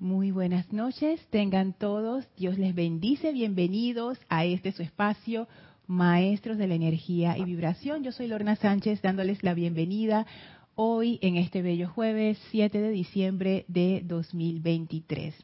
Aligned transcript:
Muy 0.00 0.30
buenas 0.30 0.72
noches, 0.72 1.20
tengan 1.28 1.74
todos, 1.74 2.26
Dios 2.34 2.56
les 2.56 2.74
bendice, 2.74 3.32
bienvenidos 3.32 4.18
a 4.30 4.46
este 4.46 4.72
su 4.72 4.82
espacio, 4.82 5.46
Maestros 5.86 6.56
de 6.56 6.66
la 6.66 6.74
Energía 6.74 7.36
y 7.36 7.44
Vibración. 7.44 8.02
Yo 8.02 8.10
soy 8.10 8.26
Lorna 8.26 8.56
Sánchez 8.56 9.02
dándoles 9.02 9.42
la 9.42 9.52
bienvenida 9.52 10.26
hoy 10.74 11.18
en 11.20 11.36
este 11.36 11.60
bello 11.60 11.86
jueves 11.86 12.38
7 12.50 12.80
de 12.80 12.88
diciembre 12.88 13.66
de 13.68 14.00
2023. 14.06 15.34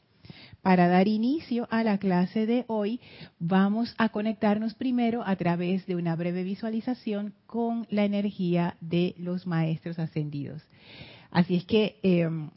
Para 0.62 0.88
dar 0.88 1.06
inicio 1.06 1.68
a 1.70 1.84
la 1.84 1.98
clase 1.98 2.46
de 2.46 2.64
hoy, 2.66 2.98
vamos 3.38 3.94
a 3.98 4.08
conectarnos 4.08 4.72
primero 4.72 5.22
a 5.26 5.36
través 5.36 5.84
de 5.84 5.96
una 5.96 6.16
breve 6.16 6.44
visualización 6.44 7.34
con 7.46 7.86
la 7.90 8.06
energía 8.06 8.78
de 8.80 9.14
los 9.18 9.46
maestros 9.46 9.98
ascendidos. 9.98 10.62
Así 11.30 11.56
es 11.56 11.66
que 11.66 11.98
em, 12.02 12.48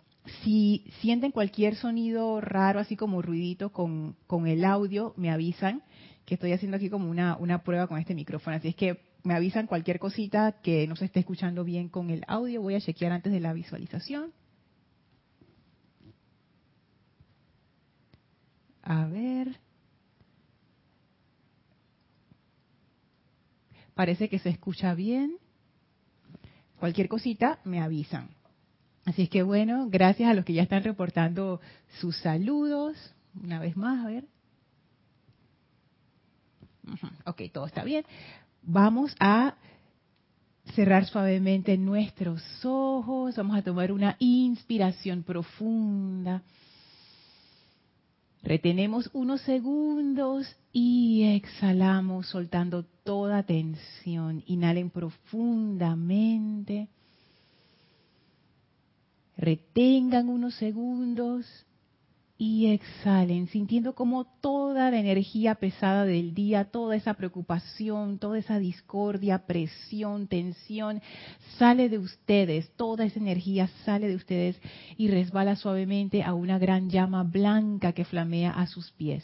si 0.44 0.86
sienten 1.02 1.32
cualquier 1.32 1.76
sonido 1.76 2.42
raro, 2.42 2.80
así 2.80 2.96
como 2.96 3.22
ruidito 3.22 3.72
con, 3.72 4.16
el 4.46 4.66
audio, 4.66 5.14
me 5.18 5.32
avisan 5.32 5.84
que 6.26 6.36
estoy 6.36 6.52
haciendo 6.52 6.78
aquí 6.78 6.90
como 6.90 7.10
una, 7.10 7.38
una 7.38 7.64
prueba 7.64 7.88
con 7.88 7.98
este 7.98 8.14
micrófono. 8.14 8.56
Así 8.58 8.70
es 8.70 8.76
que 8.76 9.00
me 9.24 9.34
avisan 9.34 9.68
cualquier 9.68 10.00
cosita 10.00 10.62
que 10.62 10.88
no 10.88 10.96
se 10.96 11.06
esté 11.06 11.20
escuchando 11.20 11.64
bien 11.64 11.90
con 11.90 12.10
el 12.10 12.24
audio. 12.28 12.62
Voy 12.62 12.76
a 12.76 12.82
chequear 12.82 13.12
antes 13.12 13.32
de 13.34 13.40
la 13.40 13.54
visualización. 13.54 14.32
A 18.84 19.06
ver. 19.06 19.60
Parece 23.94 24.30
que 24.30 24.40
se 24.40 24.50
escucha 24.50 24.94
bien. 24.94 25.38
Cualquier 26.80 27.10
cosita 27.10 27.60
me 27.66 27.82
avisan. 27.82 28.39
Así 29.06 29.24
es 29.24 29.30
que 29.30 29.44
bueno, 29.44 29.88
gracias 29.90 30.30
a 30.30 30.34
los 30.34 30.46
que 30.46 30.54
ya 30.54 30.64
están 30.64 30.84
reportando 30.84 31.62
sus 32.00 32.18
saludos. 32.18 32.96
Una 33.42 33.60
vez 33.60 33.76
más, 33.76 34.06
a 34.06 34.10
ver. 34.10 34.26
Ok, 37.26 37.42
todo 37.54 37.66
está 37.66 37.84
bien. 37.84 38.06
Vamos 38.62 39.16
a 39.20 39.56
cerrar 40.76 41.06
suavemente 41.06 41.78
nuestros 41.78 42.44
ojos. 42.64 43.36
Vamos 43.36 43.58
a 43.58 43.62
tomar 43.62 43.92
una 43.92 44.16
inspiración 44.20 45.24
profunda. 45.24 46.44
Retenemos 48.42 49.10
unos 49.14 49.42
segundos 49.42 50.56
y 50.72 51.24
exhalamos 51.36 52.28
soltando 52.28 52.86
toda 53.04 53.44
tensión. 53.44 54.44
Inhalen 54.46 54.90
profundamente. 54.90 56.88
Retengan 59.40 60.28
unos 60.28 60.56
segundos 60.56 61.46
y 62.38 62.68
exhalen, 62.68 63.48
sintiendo 63.48 63.96
como 63.96 64.26
toda 64.26 64.92
la 64.92 65.00
energía 65.00 65.56
pesada 65.56 66.04
del 66.04 66.34
día, 66.34 66.66
toda 66.66 66.98
esa 66.98 67.14
preocupación, 67.14 68.20
toda 68.20 68.38
esa 68.38 68.60
discordia, 68.60 69.46
presión, 69.46 70.28
tensión, 70.28 71.02
sale 71.58 71.88
de 71.88 72.00
ustedes, 72.00 72.70
toda 72.76 73.06
esa 73.06 73.20
energía 73.20 73.70
sale 73.86 74.10
de 74.10 74.16
ustedes 74.16 74.60
y 74.98 75.08
resbala 75.08 75.56
suavemente 75.56 76.22
a 76.22 76.34
una 76.34 76.60
gran 76.60 76.90
llama 76.90 77.24
blanca 77.24 77.94
que 77.94 78.04
flamea 78.04 78.52
a 78.52 78.68
sus 78.68 78.92
pies. 78.92 79.24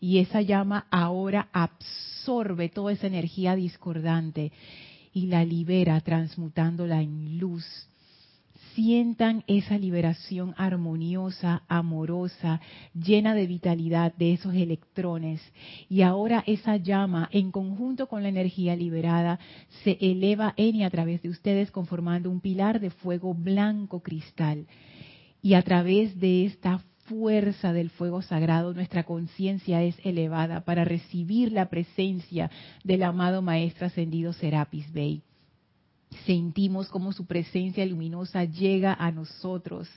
Y 0.00 0.20
esa 0.20 0.40
llama 0.40 0.86
ahora 0.90 1.50
absorbe 1.52 2.70
toda 2.70 2.92
esa 2.92 3.08
energía 3.08 3.56
discordante 3.56 4.52
y 5.12 5.26
la 5.26 5.44
libera 5.44 6.00
transmutándola 6.00 7.02
en 7.02 7.38
luz 7.38 7.89
sientan 8.80 9.44
esa 9.46 9.76
liberación 9.76 10.54
armoniosa, 10.56 11.64
amorosa, 11.68 12.62
llena 12.94 13.34
de 13.34 13.46
vitalidad 13.46 14.14
de 14.14 14.32
esos 14.32 14.54
electrones. 14.54 15.42
Y 15.90 16.00
ahora 16.00 16.42
esa 16.46 16.78
llama, 16.78 17.28
en 17.30 17.50
conjunto 17.50 18.08
con 18.08 18.22
la 18.22 18.30
energía 18.30 18.74
liberada, 18.76 19.38
se 19.84 19.98
eleva 20.00 20.54
en 20.56 20.76
y 20.76 20.84
a 20.84 20.90
través 20.90 21.20
de 21.20 21.28
ustedes 21.28 21.70
conformando 21.70 22.30
un 22.30 22.40
pilar 22.40 22.80
de 22.80 22.88
fuego 22.88 23.34
blanco 23.34 24.02
cristal. 24.02 24.66
Y 25.42 25.52
a 25.52 25.62
través 25.62 26.18
de 26.18 26.46
esta 26.46 26.82
fuerza 27.04 27.74
del 27.74 27.90
fuego 27.90 28.22
sagrado, 28.22 28.72
nuestra 28.72 29.04
conciencia 29.04 29.82
es 29.82 29.94
elevada 30.04 30.64
para 30.64 30.86
recibir 30.86 31.52
la 31.52 31.68
presencia 31.68 32.50
del 32.82 33.02
amado 33.02 33.42
Maestro 33.42 33.88
Ascendido 33.88 34.32
Serapis 34.32 34.90
Bey 34.90 35.22
sentimos 36.26 36.88
como 36.88 37.12
su 37.12 37.26
presencia 37.26 37.84
luminosa 37.86 38.44
llega 38.44 38.94
a 38.94 39.10
nosotros, 39.12 39.88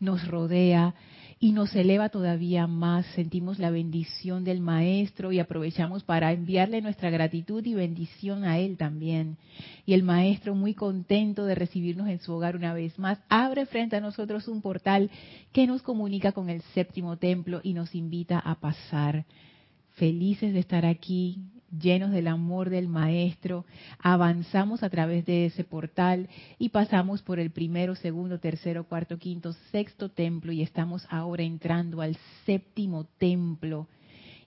nos 0.00 0.26
rodea 0.26 0.94
y 1.38 1.52
nos 1.52 1.74
eleva 1.74 2.08
todavía 2.08 2.66
más. 2.66 3.04
Sentimos 3.14 3.58
la 3.58 3.70
bendición 3.70 4.44
del 4.44 4.60
Maestro 4.60 5.32
y 5.32 5.40
aprovechamos 5.40 6.02
para 6.02 6.32
enviarle 6.32 6.80
nuestra 6.80 7.10
gratitud 7.10 7.64
y 7.66 7.74
bendición 7.74 8.44
a 8.44 8.58
Él 8.58 8.76
también. 8.76 9.36
Y 9.84 9.94
el 9.94 10.02
Maestro, 10.02 10.54
muy 10.54 10.74
contento 10.74 11.44
de 11.44 11.54
recibirnos 11.54 12.08
en 12.08 12.20
su 12.20 12.32
hogar 12.32 12.56
una 12.56 12.72
vez 12.72 12.98
más, 12.98 13.18
abre 13.28 13.66
frente 13.66 13.96
a 13.96 14.00
nosotros 14.00 14.48
un 14.48 14.62
portal 14.62 15.10
que 15.52 15.66
nos 15.66 15.82
comunica 15.82 16.32
con 16.32 16.48
el 16.48 16.62
séptimo 16.74 17.18
templo 17.18 17.60
y 17.62 17.74
nos 17.74 17.94
invita 17.94 18.38
a 18.38 18.54
pasar. 18.60 19.26
Felices 19.96 20.52
de 20.52 20.60
estar 20.60 20.86
aquí, 20.86 21.38
llenos 21.80 22.10
del 22.10 22.28
amor 22.28 22.70
del 22.70 22.88
Maestro, 22.88 23.64
avanzamos 23.98 24.82
a 24.82 24.90
través 24.90 25.24
de 25.26 25.46
ese 25.46 25.64
portal 25.64 26.28
y 26.58 26.70
pasamos 26.70 27.22
por 27.22 27.38
el 27.38 27.50
primero, 27.50 27.94
segundo, 27.94 28.38
tercero, 28.38 28.84
cuarto, 28.84 29.18
quinto, 29.18 29.52
sexto 29.70 30.10
templo 30.10 30.52
y 30.52 30.62
estamos 30.62 31.06
ahora 31.10 31.42
entrando 31.42 32.00
al 32.00 32.16
séptimo 32.46 33.04
templo. 33.18 33.88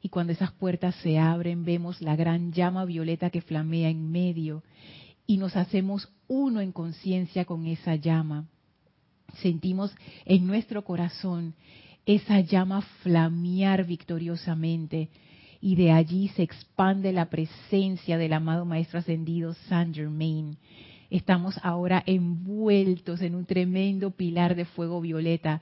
Y 0.02 0.10
cuando 0.10 0.34
esas 0.34 0.52
puertas 0.52 0.96
se 0.96 1.18
abren, 1.18 1.66
vemos 1.66 2.02
la 2.02 2.16
gran 2.16 2.52
llama 2.52 2.86
violeta 2.86 3.30
que 3.30 3.42
flamea 3.42 3.90
en 3.90 4.12
medio 4.12 4.64
y 5.26 5.38
nos 5.38 5.56
hacemos 5.56 6.10
uno 6.28 6.62
en 6.62 6.72
conciencia 6.72 7.46
con 7.46 7.66
esa 7.66 7.96
llama. 7.96 8.48
Sentimos 9.42 9.94
en 10.26 10.48
nuestro 10.48 10.84
corazón 10.84 11.56
esa 12.06 12.40
llama 12.40 12.82
flamear 13.04 13.86
victoriosamente 13.86 15.10
y 15.68 15.76
de 15.76 15.92
allí 15.92 16.30
se 16.30 16.44
expande 16.44 17.12
la 17.12 17.26
presencia 17.26 18.18
del 18.18 18.32
amado 18.32 18.64
Maestro 18.64 19.00
Ascendido 19.00 19.54
Saint 19.68 19.94
Germain. 19.94 20.56
Estamos 21.10 21.60
ahora 21.62 22.02
envueltos 22.06 23.20
en 23.20 23.36
un 23.36 23.46
tremendo 23.46 24.12
pilar 24.12 24.56
de 24.56 24.64
fuego 24.64 25.02
violeta 25.02 25.62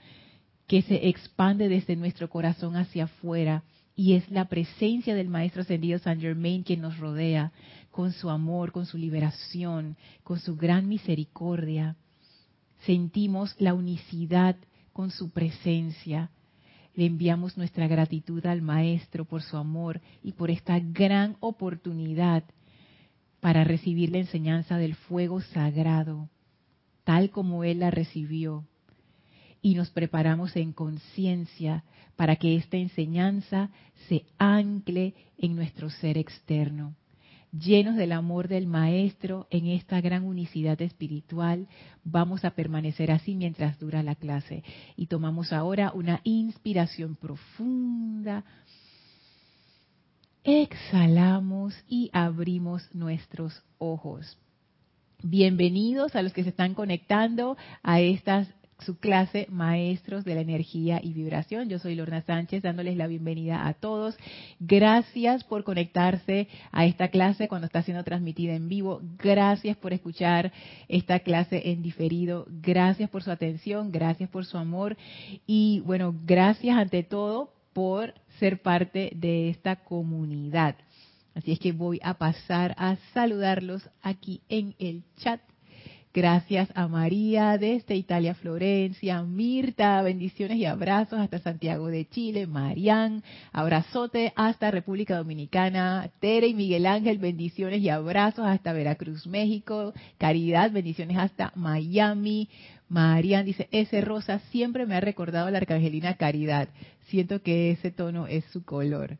que 0.67 0.83
se 0.83 1.07
expande 1.07 1.69
desde 1.69 1.95
nuestro 1.95 2.29
corazón 2.29 2.75
hacia 2.75 3.05
afuera 3.05 3.63
y 3.95 4.13
es 4.13 4.29
la 4.29 4.45
presencia 4.45 5.15
del 5.15 5.27
Maestro 5.27 5.63
Ascendido 5.63 5.97
Saint 5.97 6.21
Germain 6.21 6.61
quien 6.61 6.81
nos 6.81 6.99
rodea 6.99 7.51
con 7.89 8.11
su 8.11 8.29
amor, 8.29 8.71
con 8.71 8.85
su 8.85 8.99
liberación, 8.99 9.97
con 10.23 10.39
su 10.39 10.55
gran 10.55 10.87
misericordia. 10.87 11.95
Sentimos 12.81 13.55
la 13.57 13.73
unicidad 13.73 14.55
con 14.93 15.09
su 15.09 15.31
presencia 15.31 16.29
le 16.95 17.05
enviamos 17.05 17.57
nuestra 17.57 17.87
gratitud 17.87 18.45
al 18.45 18.61
Maestro 18.61 19.25
por 19.25 19.41
su 19.41 19.57
amor 19.57 20.01
y 20.23 20.33
por 20.33 20.49
esta 20.49 20.79
gran 20.79 21.35
oportunidad 21.39 22.43
para 23.41 23.63
recibir 23.63 24.11
la 24.11 24.19
enseñanza 24.19 24.77
del 24.77 24.95
fuego 24.95 25.41
sagrado, 25.41 26.29
tal 27.03 27.29
como 27.29 27.63
Él 27.63 27.79
la 27.79 27.91
recibió. 27.91 28.65
Y 29.61 29.75
nos 29.75 29.89
preparamos 29.89 30.55
en 30.55 30.73
conciencia 30.73 31.83
para 32.15 32.35
que 32.37 32.55
esta 32.55 32.77
enseñanza 32.77 33.69
se 34.07 34.25
ancle 34.37 35.13
en 35.37 35.55
nuestro 35.55 35.89
ser 35.89 36.17
externo 36.17 36.95
llenos 37.59 37.95
del 37.95 38.11
amor 38.11 38.47
del 38.47 38.67
Maestro 38.67 39.47
en 39.49 39.67
esta 39.67 40.01
gran 40.01 40.23
unicidad 40.23 40.81
espiritual, 40.81 41.67
vamos 42.03 42.45
a 42.45 42.51
permanecer 42.51 43.11
así 43.11 43.35
mientras 43.35 43.79
dura 43.79 44.03
la 44.03 44.15
clase. 44.15 44.63
Y 44.95 45.07
tomamos 45.07 45.53
ahora 45.53 45.91
una 45.93 46.21
inspiración 46.23 47.15
profunda. 47.15 48.43
Exhalamos 50.43 51.73
y 51.87 52.09
abrimos 52.13 52.93
nuestros 52.93 53.63
ojos. 53.77 54.37
Bienvenidos 55.23 56.15
a 56.15 56.21
los 56.21 56.33
que 56.33 56.43
se 56.43 56.49
están 56.49 56.73
conectando 56.73 57.57
a 57.81 57.99
estas 57.99 58.47
su 58.79 58.99
clase 58.99 59.47
Maestros 59.49 60.25
de 60.25 60.35
la 60.35 60.41
Energía 60.41 60.99
y 61.01 61.13
Vibración. 61.13 61.69
Yo 61.69 61.79
soy 61.79 61.95
Lorna 61.95 62.21
Sánchez 62.21 62.61
dándoles 62.61 62.97
la 62.97 63.07
bienvenida 63.07 63.67
a 63.67 63.73
todos. 63.73 64.15
Gracias 64.59 65.43
por 65.43 65.63
conectarse 65.63 66.47
a 66.71 66.85
esta 66.85 67.07
clase 67.07 67.47
cuando 67.47 67.67
está 67.67 67.81
siendo 67.83 68.03
transmitida 68.03 68.53
en 68.53 68.67
vivo. 68.67 69.01
Gracias 69.17 69.77
por 69.77 69.93
escuchar 69.93 70.51
esta 70.87 71.19
clase 71.19 71.71
en 71.71 71.81
diferido. 71.81 72.45
Gracias 72.49 73.09
por 73.09 73.23
su 73.23 73.31
atención, 73.31 73.91
gracias 73.91 74.29
por 74.29 74.45
su 74.45 74.57
amor 74.57 74.97
y 75.47 75.81
bueno, 75.85 76.13
gracias 76.25 76.77
ante 76.77 77.03
todo 77.03 77.53
por 77.73 78.13
ser 78.39 78.61
parte 78.61 79.11
de 79.15 79.49
esta 79.49 79.77
comunidad. 79.77 80.75
Así 81.33 81.51
es 81.51 81.59
que 81.59 81.73
voy 81.73 81.99
a 82.03 82.13
pasar 82.13 82.73
a 82.77 82.95
saludarlos 83.13 83.89
aquí 84.01 84.41
en 84.47 84.75
el 84.79 85.03
chat 85.17 85.41
Gracias 86.15 86.69
a 86.75 86.87
María 86.87 87.57
desde 87.57 87.97
Italia, 87.97 88.35
Florencia, 88.35 89.21
Mirta, 89.23 90.01
bendiciones 90.01 90.55
y 90.55 90.63
abrazos 90.63 91.19
hasta 91.19 91.39
Santiago 91.39 91.87
de 91.87 92.07
Chile, 92.07 92.47
Marián, 92.47 93.21
abrazote 93.51 94.31
hasta 94.37 94.71
República 94.71 95.17
Dominicana, 95.17 96.09
Tere 96.21 96.47
y 96.47 96.53
Miguel 96.53 96.85
Ángel, 96.85 97.17
bendiciones 97.17 97.81
y 97.81 97.89
abrazos 97.89 98.45
hasta 98.47 98.71
Veracruz, 98.71 99.27
México, 99.27 99.91
Caridad, 100.17 100.71
bendiciones 100.71 101.17
hasta 101.17 101.51
Miami, 101.53 102.47
Marian 102.87 103.45
dice, 103.45 103.67
ese 103.73 103.99
rosa 103.99 104.39
siempre 104.51 104.85
me 104.85 104.95
ha 104.95 105.01
recordado 105.01 105.47
a 105.47 105.51
la 105.51 105.57
arcangelina 105.57 106.15
Caridad, 106.15 106.69
siento 107.09 107.41
que 107.41 107.71
ese 107.71 107.91
tono 107.91 108.25
es 108.27 108.45
su 108.53 108.63
color. 108.63 109.17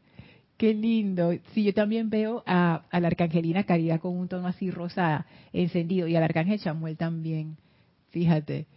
Qué 0.58 0.74
lindo. 0.74 1.34
Sí, 1.54 1.64
yo 1.64 1.74
también 1.74 2.10
veo 2.10 2.42
a, 2.46 2.84
la 2.92 3.08
arcangelina 3.08 3.66
Caridad 3.66 4.00
con 4.00 4.18
un 4.18 4.30
tono 4.30 4.48
así 4.48 4.72
rosa 4.72 5.26
encendido 5.52 6.08
y 6.08 6.16
al 6.16 6.24
arcángel 6.24 6.60
Chamuel 6.60 6.96
también. 6.96 7.58
Fíjate. 8.12 8.68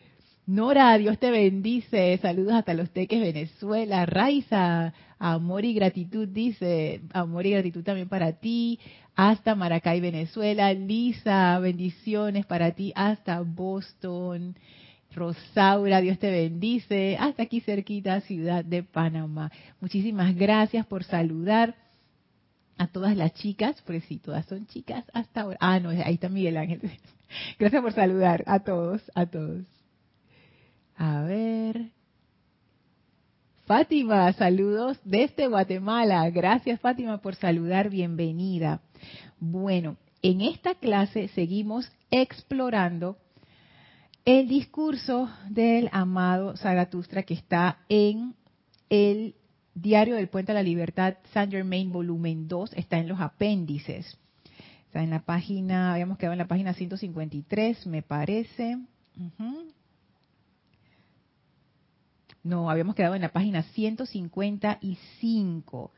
Nora, 0.44 0.96
Dios 0.98 1.18
te 1.18 1.30
bendice. 1.30 2.18
Saludos 2.18 2.54
hasta 2.54 2.74
Los 2.74 2.90
Teques, 2.90 3.20
Venezuela. 3.20 4.06
Raiza, 4.06 4.92
amor 5.18 5.64
y 5.64 5.74
gratitud, 5.74 6.26
dice. 6.26 7.02
Amor 7.12 7.46
y 7.46 7.50
gratitud 7.50 7.84
también 7.84 8.08
para 8.08 8.32
ti. 8.32 8.80
Hasta 9.14 9.54
Maracay, 9.54 10.00
Venezuela. 10.00 10.72
Lisa, 10.72 11.58
bendiciones 11.60 12.44
para 12.46 12.72
ti. 12.72 12.92
Hasta 12.96 13.40
Boston. 13.42 14.56
Rosaura, 15.18 16.00
Dios 16.00 16.18
te 16.18 16.30
bendice. 16.30 17.16
Hasta 17.18 17.42
aquí 17.42 17.60
cerquita, 17.60 18.20
ciudad 18.20 18.64
de 18.64 18.82
Panamá. 18.82 19.50
Muchísimas 19.80 20.34
gracias 20.34 20.86
por 20.86 21.04
saludar 21.04 21.74
a 22.78 22.86
todas 22.86 23.16
las 23.16 23.34
chicas, 23.34 23.82
pues 23.84 24.04
sí, 24.04 24.18
todas 24.18 24.46
son 24.46 24.66
chicas 24.66 25.04
hasta 25.12 25.40
ahora. 25.42 25.58
Ah, 25.60 25.80
no, 25.80 25.90
ahí 25.90 26.14
está 26.14 26.28
Miguel 26.28 26.56
Ángel. 26.56 26.80
Gracias 27.58 27.82
por 27.82 27.92
saludar 27.92 28.42
a 28.46 28.60
todos, 28.60 29.02
a 29.14 29.26
todos. 29.26 29.66
A 30.96 31.22
ver. 31.22 31.90
Fátima, 33.66 34.32
saludos 34.32 34.98
desde 35.04 35.46
Guatemala. 35.46 36.30
Gracias 36.30 36.80
Fátima 36.80 37.18
por 37.18 37.34
saludar, 37.34 37.90
bienvenida. 37.90 38.80
Bueno, 39.40 39.96
en 40.22 40.40
esta 40.40 40.74
clase 40.74 41.28
seguimos 41.28 41.90
explorando 42.10 43.18
el 44.24 44.48
discurso 44.48 45.30
del 45.48 45.88
amado 45.92 46.56
Zaratustra 46.56 47.22
que 47.22 47.34
está 47.34 47.78
en 47.88 48.34
el 48.90 49.36
Diario 49.74 50.16
del 50.16 50.28
Puente 50.28 50.52
a 50.52 50.54
la 50.54 50.62
Libertad, 50.62 51.16
Saint 51.32 51.52
Germain, 51.52 51.92
volumen 51.92 52.48
2, 52.48 52.72
está 52.74 52.98
en 52.98 53.08
los 53.08 53.20
apéndices. 53.20 54.18
Está 54.86 55.02
en 55.02 55.10
la 55.10 55.20
página, 55.20 55.92
habíamos 55.92 56.18
quedado 56.18 56.32
en 56.32 56.38
la 56.38 56.48
página 56.48 56.74
153, 56.74 57.86
me 57.86 58.02
parece. 58.02 58.78
No, 62.42 62.70
habíamos 62.70 62.94
quedado 62.94 63.14
en 63.14 63.22
la 63.22 63.32
página 63.32 63.62
155. 63.62 65.92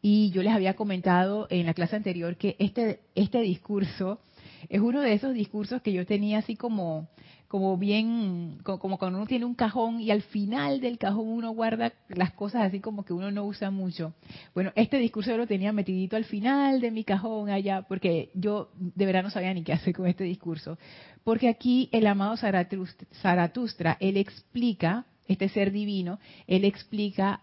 Y 0.00 0.30
yo 0.30 0.42
les 0.42 0.52
había 0.52 0.76
comentado 0.76 1.48
en 1.50 1.66
la 1.66 1.74
clase 1.74 1.96
anterior 1.96 2.36
que 2.36 2.56
este, 2.58 3.00
este 3.14 3.40
discurso 3.40 4.20
es 4.68 4.80
uno 4.80 5.00
de 5.00 5.14
esos 5.14 5.34
discursos 5.34 5.82
que 5.82 5.92
yo 5.92 6.06
tenía 6.06 6.38
así 6.38 6.56
como 6.56 7.08
como 7.48 7.78
bien, 7.78 8.58
como, 8.62 8.98
cuando 8.98 9.18
uno 9.18 9.26
tiene 9.26 9.46
un 9.46 9.54
cajón 9.54 10.00
y 10.00 10.10
al 10.10 10.20
final 10.20 10.82
del 10.82 10.98
cajón 10.98 11.28
uno 11.28 11.50
guarda 11.52 11.94
las 12.08 12.32
cosas 12.32 12.62
así 12.62 12.80
como 12.80 13.06
que 13.06 13.14
uno 13.14 13.30
no 13.30 13.44
usa 13.44 13.70
mucho. 13.70 14.12
Bueno, 14.54 14.70
este 14.76 14.98
discurso 14.98 15.30
yo 15.30 15.38
lo 15.38 15.46
tenía 15.46 15.72
metidito 15.72 16.16
al 16.16 16.24
final 16.24 16.82
de 16.82 16.90
mi 16.90 17.04
cajón 17.04 17.48
allá, 17.48 17.82
porque 17.88 18.30
yo 18.34 18.68
de 18.76 19.06
verdad 19.06 19.22
no 19.22 19.30
sabía 19.30 19.54
ni 19.54 19.64
qué 19.64 19.72
hacer 19.72 19.94
con 19.94 20.06
este 20.06 20.24
discurso. 20.24 20.76
Porque 21.24 21.48
aquí 21.48 21.88
el 21.92 22.06
amado 22.06 22.36
Zaratustra, 22.36 23.96
él 23.98 24.18
explica, 24.18 25.06
este 25.26 25.48
ser 25.48 25.72
divino, 25.72 26.18
él 26.46 26.66
explica 26.66 27.40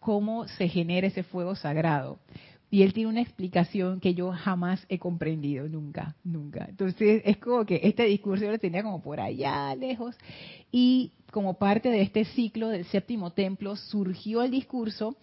cómo 0.00 0.48
se 0.48 0.68
genera 0.68 1.06
ese 1.06 1.22
fuego 1.22 1.54
sagrado. 1.54 2.18
Y 2.72 2.82
él 2.82 2.92
tiene 2.92 3.10
una 3.10 3.20
explicación 3.20 3.98
que 3.98 4.14
yo 4.14 4.30
jamás 4.30 4.86
he 4.88 4.98
comprendido, 4.98 5.68
nunca, 5.68 6.14
nunca. 6.22 6.66
Entonces 6.68 7.20
es 7.24 7.36
como 7.38 7.66
que 7.66 7.80
este 7.82 8.04
discurso 8.04 8.44
yo 8.44 8.52
lo 8.52 8.58
tenía 8.60 8.84
como 8.84 9.02
por 9.02 9.20
allá 9.20 9.74
lejos. 9.74 10.16
Y 10.70 11.12
como 11.32 11.54
parte 11.54 11.90
de 11.90 12.02
este 12.02 12.24
ciclo 12.24 12.68
del 12.68 12.84
séptimo 12.84 13.32
templo 13.32 13.74
surgió 13.74 14.42
el 14.42 14.52
discurso. 14.52 15.16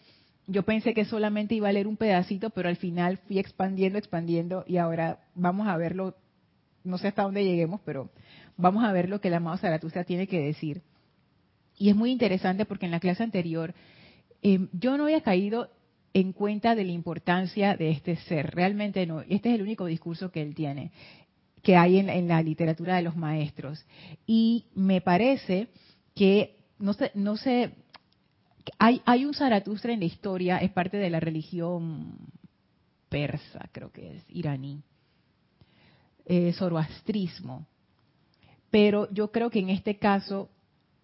Yo 0.45 0.63
pensé 0.63 0.93
que 0.93 1.05
solamente 1.05 1.55
iba 1.55 1.69
a 1.69 1.71
leer 1.71 1.87
un 1.87 1.95
pedacito, 1.95 2.49
pero 2.49 2.67
al 2.67 2.75
final 2.75 3.17
fui 3.27 3.39
expandiendo, 3.39 3.97
expandiendo 3.97 4.65
y 4.67 4.77
ahora 4.77 5.19
vamos 5.33 5.67
a 5.67 5.77
verlo, 5.77 6.15
no 6.83 6.97
sé 6.97 7.07
hasta 7.07 7.23
dónde 7.23 7.45
lleguemos, 7.45 7.79
pero 7.85 8.09
vamos 8.57 8.83
a 8.83 8.91
ver 8.91 9.07
lo 9.07 9.21
que 9.21 9.29
el 9.29 9.35
amado 9.35 9.57
Zaratustra 9.57 10.03
tiene 10.03 10.27
que 10.27 10.41
decir. 10.41 10.81
Y 11.77 11.89
es 11.89 11.95
muy 11.95 12.11
interesante 12.11 12.65
porque 12.65 12.85
en 12.85 12.91
la 12.91 12.99
clase 12.99 13.23
anterior 13.23 13.73
eh, 14.41 14.67
yo 14.73 14.97
no 14.97 15.05
había 15.05 15.21
caído 15.21 15.69
en 16.13 16.33
cuenta 16.33 16.75
de 16.75 16.85
la 16.85 16.91
importancia 16.91 17.75
de 17.75 17.91
este 17.91 18.15
ser. 18.15 18.51
Realmente 18.51 19.05
no. 19.05 19.21
Este 19.21 19.49
es 19.49 19.55
el 19.55 19.61
único 19.61 19.85
discurso 19.85 20.31
que 20.31 20.41
él 20.41 20.55
tiene, 20.55 20.91
que 21.61 21.75
hay 21.75 21.99
en, 21.99 22.27
la 22.27 22.41
literatura 22.41 22.95
de 22.95 23.03
los 23.03 23.15
maestros. 23.15 23.85
Y 24.25 24.65
me 24.73 25.01
parece 25.01 25.67
que, 26.15 26.57
no 26.79 26.93
sé, 26.93 27.11
no 27.13 27.37
sé 27.37 27.71
hay, 28.79 29.01
hay 29.05 29.25
un 29.25 29.33
Zaratustra 29.33 29.93
en 29.93 29.99
la 29.99 30.05
historia, 30.05 30.57
es 30.57 30.71
parte 30.71 30.97
de 30.97 31.09
la 31.09 31.19
religión 31.19 32.17
persa, 33.09 33.69
creo 33.71 33.91
que 33.91 34.17
es, 34.17 34.25
iraní, 34.29 34.81
eh, 36.25 36.53
zoroastrismo. 36.53 37.65
Pero 38.69 39.09
yo 39.13 39.31
creo 39.31 39.49
que 39.49 39.59
en 39.59 39.69
este 39.69 39.97
caso 39.97 40.49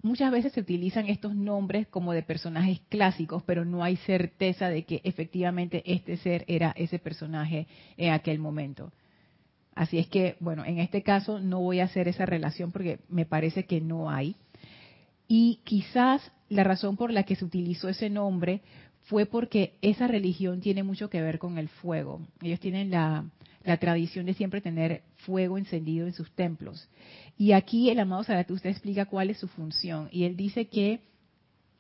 muchas 0.04 0.32
veces 0.32 0.54
se 0.54 0.60
utilizan 0.60 1.08
estos 1.08 1.34
nombres 1.34 1.88
como 1.88 2.14
de 2.14 2.22
personajes 2.22 2.82
clásicos, 2.90 3.42
pero 3.44 3.66
no 3.66 3.84
hay 3.84 3.96
certeza 3.98 4.70
de 4.70 4.84
que 4.84 5.02
efectivamente 5.04 5.82
este 5.86 6.18
ser 6.18 6.44
era 6.48 6.74
ese 6.78 7.00
personaje 7.00 7.68
en 7.98 8.12
aquel 8.14 8.38
momento. 8.38 8.92
Así 9.74 9.98
es 9.98 10.08
que, 10.08 10.36
bueno, 10.40 10.64
en 10.66 10.78
este 10.78 11.02
caso 11.02 11.40
no 11.40 11.62
voy 11.62 11.80
a 11.80 11.86
hacer 11.86 12.08
esa 12.08 12.26
relación 12.28 12.72
porque 12.72 13.00
me 13.10 13.26
parece 13.26 13.66
que 13.66 13.82
no 13.82 14.12
hay. 14.12 14.36
Y 15.28 15.62
quizás 15.64 16.32
la 16.50 16.64
razón 16.64 16.98
por 16.98 17.10
la 17.10 17.24
que 17.24 17.36
se 17.36 17.46
utilizó 17.46 17.90
ese 17.90 18.10
nombre 18.10 18.62
fue 19.04 19.26
porque 19.26 19.74
esa 19.82 20.08
religión 20.08 20.62
tiene 20.62 20.84
mucho 20.84 21.10
que 21.10 21.22
ver 21.22 21.40
con 21.40 21.58
el 21.58 21.68
fuego. 21.68 22.22
Ellos 22.42 22.60
tienen 22.60 22.92
la, 22.92 23.26
tradición 23.80 24.26
de 24.26 24.34
siempre 24.34 24.62
tener 24.62 25.04
fuego 25.26 25.58
encendido 25.58 26.06
en 26.06 26.14
sus 26.14 26.32
templos. 26.32 26.88
Y 27.38 27.54
aquí 27.54 27.90
el 27.90 28.00
amado 28.00 28.24
Zaratustra 28.24 28.72
explica 28.72 29.06
cuál 29.06 29.30
es 29.30 29.38
su 29.38 29.48
función. 29.48 30.10
Y 30.12 30.24
él 30.24 30.36
dice 30.36 30.68
que 30.68 31.02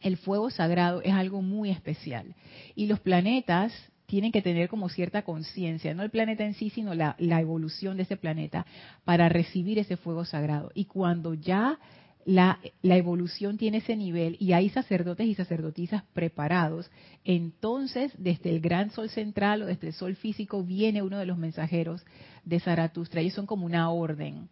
el 0.02 0.18
fuego 0.18 0.50
sagrado 0.50 1.02
es 1.02 1.14
algo 1.14 1.42
muy 1.42 1.70
especial. 1.70 2.36
Y 2.75 2.88
los 2.88 3.00
planetas 3.00 3.74
tienen 4.06 4.32
que 4.32 4.42
tener 4.42 4.70
como 4.70 4.89
cierta 4.89 5.24
conciencia, 5.24 5.94
no 5.94 6.03
el 6.03 6.10
planeta 6.10 6.46
en 6.46 6.53
sí, 6.53 6.70
sino 6.70 6.94
la, 6.94 7.15
evolución 7.18 7.98
de 7.98 8.03
ese 8.03 8.18
planeta, 8.18 8.65
para 9.06 9.30
recibir 9.30 9.80
ese 9.80 9.98
fuego 9.98 10.25
sagrado. 10.25 10.72
Y 10.75 10.86
cuando 10.86 11.34
ya 11.34 11.80
la, 12.25 12.60
evolución 12.84 13.58
tiene 13.58 13.77
ese 13.77 13.96
nivel 13.96 14.38
y 14.39 14.53
hay 14.53 14.70
sacerdotes 14.70 15.27
y 15.27 15.36
sacerdotisas 15.36 16.03
preparados, 16.13 16.89
entonces 17.24 18.12
desde 18.18 18.50
el 18.50 18.62
gran 18.62 18.92
sol 18.92 19.10
central 19.10 19.63
o 19.63 19.65
desde 19.65 19.88
el 19.88 19.94
sol 19.94 20.15
físico 20.15 20.63
viene 20.63 21.01
uno 21.01 21.18
de 21.18 21.25
los 21.25 21.38
mensajeros 21.38 22.06
de 22.46 22.60
Zaratustra. 22.60 23.22
Ellos 23.22 23.34
son 23.34 23.46
como 23.46 23.65
una 23.65 23.89
orden 23.89 24.50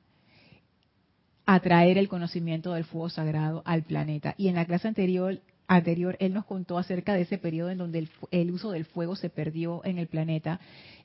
a 1.46 1.60
traer 1.60 1.98
el 1.98 2.08
conocimiento 2.08 2.74
del 2.74 2.86
fuego 2.86 3.10
sagrado 3.10 3.62
al 3.66 3.84
planeta. 3.84 4.36
Y 4.38 4.48
en 4.48 4.56
la 4.56 4.66
clase 4.66 4.88
anterior, 4.88 5.42
anterior 5.68 6.16
él 6.20 6.34
nos 6.34 6.46
contó 6.46 6.78
acerca 6.78 7.14
de 7.14 7.22
ese 7.22 7.38
periodo 7.38 7.72
en 7.72 7.78
donde 7.78 8.08
el 8.32 8.52
uso 8.52 8.72
del 8.72 8.86
fuego 8.86 9.16
se 9.16 9.30
perdió 9.30 9.82
en 9.84 9.98
el 9.98 10.08
planeta 10.08 10.60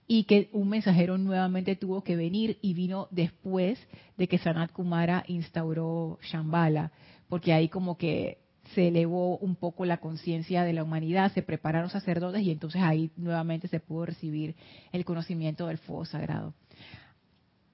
y 0.08 0.24
que 0.24 0.48
un 0.52 0.68
mensajero 0.68 1.18
nuevamente 1.18 1.76
tuvo 1.76 2.02
que 2.02 2.16
venir 2.16 2.58
y 2.62 2.74
vino 2.74 3.08
después 3.10 3.78
de 4.16 4.28
que 4.28 4.38
Sanat 4.38 4.72
Kumara 4.72 5.24
instauró 5.26 6.18
Shambhala, 6.22 6.92
porque 7.28 7.52
ahí 7.52 7.68
como 7.68 7.96
que 7.96 8.38
se 8.74 8.88
elevó 8.88 9.38
un 9.38 9.56
poco 9.56 9.84
la 9.84 9.98
conciencia 9.98 10.64
de 10.64 10.72
la 10.72 10.82
humanidad, 10.82 11.32
se 11.32 11.42
prepararon 11.42 11.90
sacerdotes 11.90 12.42
y 12.42 12.50
entonces 12.50 12.82
ahí 12.82 13.10
nuevamente 13.16 13.68
se 13.68 13.80
pudo 13.80 14.06
recibir 14.06 14.54
el 14.92 15.04
conocimiento 15.04 15.66
del 15.66 15.78
fuego 15.78 16.04
sagrado. 16.04 16.54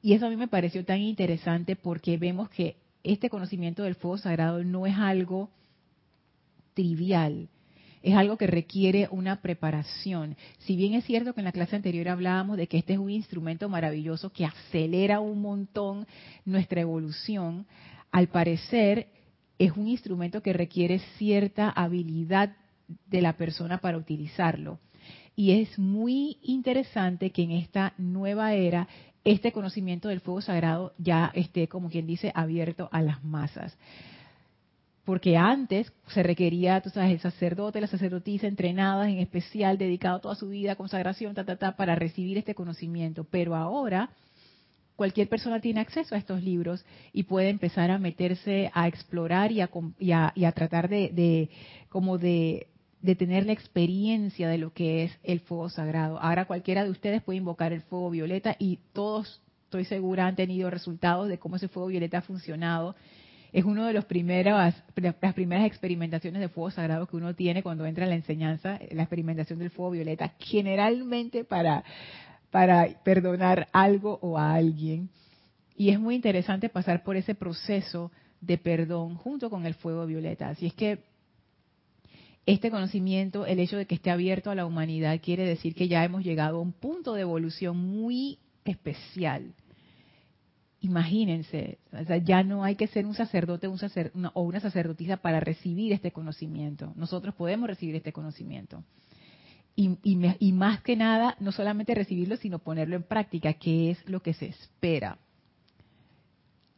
Y 0.03 0.15
eso 0.15 0.27
a 0.27 0.31
mí 0.31 0.37
me 0.37 0.49
pareció 0.49 0.85
tan 0.85 1.01
interesante 1.01 1.77
porque 1.77 2.19
vemos 2.19 2.51
que 2.51 2.77
este 3.05 3.31
conocimiento 3.31 3.83
del 3.83 3.95
fuego 3.95 4.19
sagrado 4.19 4.65
no 4.65 4.87
es 4.87 4.97
algo 4.97 5.51
trivial, 6.75 7.49
es 8.03 8.15
algo 8.15 8.37
que 8.37 8.47
requiere 8.47 9.09
una 9.11 9.41
preparación. 9.41 10.37
Si 10.59 10.77
bien 10.77 10.95
es 10.95 11.05
cierto 11.05 11.35
que 11.35 11.41
en 11.41 11.45
la 11.45 11.53
clase 11.53 11.77
anterior 11.77 12.09
hablábamos 12.09 12.57
de 12.57 12.67
que 12.67 12.79
este 12.79 12.95
es 12.95 12.99
un 12.99 13.11
instrumento 13.11 13.69
maravilloso 13.69 14.33
que 14.33 14.45
acelera 14.45 15.21
un 15.21 15.41
montón 15.41 16.07
nuestra 16.45 16.81
evolución, 16.81 17.67
al 18.11 18.29
parecer 18.29 19.09
es 19.59 19.73
un 19.77 19.89
instrumento 19.89 20.43
que 20.43 20.53
requiere 20.53 21.01
cierta 21.17 21.71
habilidad 21.71 22.57
de 23.07 23.23
la 23.23 23.35
persona 23.35 23.79
para 23.79 23.97
utilizarlo. 23.97 24.79
Y 25.35 25.53
es 25.53 25.79
muy 25.79 26.39
interesante 26.43 27.31
que 27.31 27.43
en 27.43 27.53
esta 27.53 27.95
nueva 27.97 28.55
era 28.55 28.89
este 29.25 29.53
conocimiento 29.53 30.09
del 30.09 30.21
fuego 30.21 30.41
sagrado 30.41 30.93
ya 30.99 31.31
esté, 31.35 31.69
como 31.69 31.89
quien 31.89 32.07
dice, 32.07 32.33
abierto 32.35 32.89
a 32.93 33.03
las 33.03 33.23
masas. 33.25 33.77
Porque 35.05 35.37
antes 35.37 35.93
se 36.09 36.23
requería, 36.23 36.81
tú 36.81 36.91
sabes, 36.91 37.11
el 37.11 37.21
sacerdote, 37.21 37.81
la 37.81 37.89
sacerdotisa 37.89 38.47
entrenadas 38.47 39.09
en 39.09 39.19
especial, 39.19 39.77
dedicado 39.77 40.21
toda 40.21 40.37
su 40.37 40.49
vida 40.49 40.73
a 40.73 40.77
consagración, 40.77 41.35
ta, 41.35 41.45
ta, 41.45 41.57
ta, 41.57 41.77
para 41.77 41.97
recibir 41.97 42.39
este 42.39 42.55
conocimiento. 42.55 43.25
Pero 43.25 43.57
ahora 43.57 44.11
cualquier 44.97 45.29
persona 45.29 45.61
tiene 45.61 45.81
acceso 45.81 46.15
a 46.15 46.19
estos 46.19 46.45
libros 46.45 46.85
y 47.13 47.25
puede 47.25 47.49
empezar 47.49 47.91
a 47.91 47.99
meterse 47.99 48.71
a 48.73 48.87
explorar 48.87 49.51
y 49.51 49.61
a, 49.61 50.53
tratar 50.53 50.89
de, 50.89 51.51
como 51.89 52.19
de, 52.19 52.69
tener 53.19 53.47
la 53.47 53.53
experiencia 53.53 54.49
de 54.49 54.59
lo 54.59 54.73
que 54.73 55.03
es 55.03 55.19
el 55.25 55.41
fuego 55.41 55.69
sagrado. 55.71 56.21
Ahora 56.21 56.45
cualquiera 56.45 56.85
de 56.85 56.91
ustedes 56.91 57.21
puede 57.23 57.39
invocar 57.39 57.73
el 57.73 57.83
fuego 57.83 58.11
violeta 58.11 58.55
y 58.61 58.79
todos, 58.93 59.41
estoy 59.65 59.85
segura, 59.87 60.27
han 60.27 60.37
tenido 60.37 60.71
resultados 60.71 61.29
de 61.29 61.39
cómo 61.39 61.57
ese 61.57 61.67
fuego 61.67 61.89
violeta 61.89 62.19
ha 62.19 62.23
funcionado. 62.23 62.95
Es 63.53 63.65
una 63.65 63.87
de 63.87 63.93
los 63.93 64.07
primeros, 64.07 64.75
las 64.95 65.35
primeras 65.35 65.67
experimentaciones 65.67 66.41
de 66.41 66.49
fuego 66.49 66.71
sagrado 66.71 67.07
que 67.07 67.17
uno 67.17 67.35
tiene 67.35 67.63
cuando 67.63 67.85
entra 67.85 68.05
en 68.05 68.11
la 68.11 68.17
enseñanza, 68.17 68.79
la 68.91 69.03
experimentación 69.03 69.59
del 69.59 69.71
fuego 69.71 69.91
violeta, 69.91 70.33
generalmente 70.39 71.45
para 71.45 71.85
para 72.53 72.87
perdonar 73.03 73.67
algo 73.73 74.19
o 74.21 74.39
a 74.39 74.55
alguien. 74.55 75.09
Y 75.75 75.89
es 75.89 75.99
muy 75.99 76.15
interesante 76.15 76.69
pasar 76.69 77.03
por 77.03 77.17
ese 77.17 77.35
proceso 77.35 78.13
de 78.41 78.59
perdón 78.59 79.17
junto 79.17 79.49
con 79.49 79.65
el 79.65 79.75
fuego 79.75 80.07
violeta. 80.07 80.51
Así 80.51 80.67
es 80.67 80.75
que 80.75 80.99
este 82.45 82.71
conocimiento, 82.71 83.47
el 83.47 83.59
hecho 83.59 83.79
de 83.79 83.87
que 83.87 83.95
esté 83.95 84.11
abierto 84.11 84.51
a 84.51 84.55
la 84.55 84.67
humanidad, 84.67 85.19
quiere 85.23 85.47
decir 85.47 85.75
que 85.75 85.89
ya 85.89 86.05
hemos 86.05 86.23
llegado 86.23 86.59
a 86.59 86.61
un 86.61 86.73
punto 86.73 87.15
de 87.15 87.23
evolución 87.23 87.79
muy 87.79 88.39
especial. 88.67 89.55
Imagínense, 90.83 91.79
ya 92.25 92.43
no 92.43 92.65
hay 92.65 92.75
que 92.75 92.89
ser 92.89 93.07
un 93.07 93.15
sacerdote 93.15 93.69
un 93.69 93.79
o 94.35 94.43
una 94.43 94.61
sacerdotisa 94.61 95.17
para 95.17 95.41
recibir 95.41 95.93
este 95.93 96.11
conocimiento. 96.11 96.93
Nosotros 96.97 97.35
podemos 97.35 97.69
recibir 97.69 97.95
este 97.95 98.13
conocimiento 98.13 98.83
y, 99.75 99.97
y, 100.03 100.53
más 100.53 100.83
que 100.83 100.97
nada, 100.97 101.37
no 101.41 101.53
solamente 101.53 101.95
recibirlo, 101.95 102.37
sino 102.37 102.59
ponerlo 102.59 102.97
en 102.97 103.03
práctica, 103.03 103.55
que 103.55 103.91
es 103.91 104.09
lo 104.09 104.21
que 104.21 104.35
se 104.35 104.47
espera. 104.47 105.19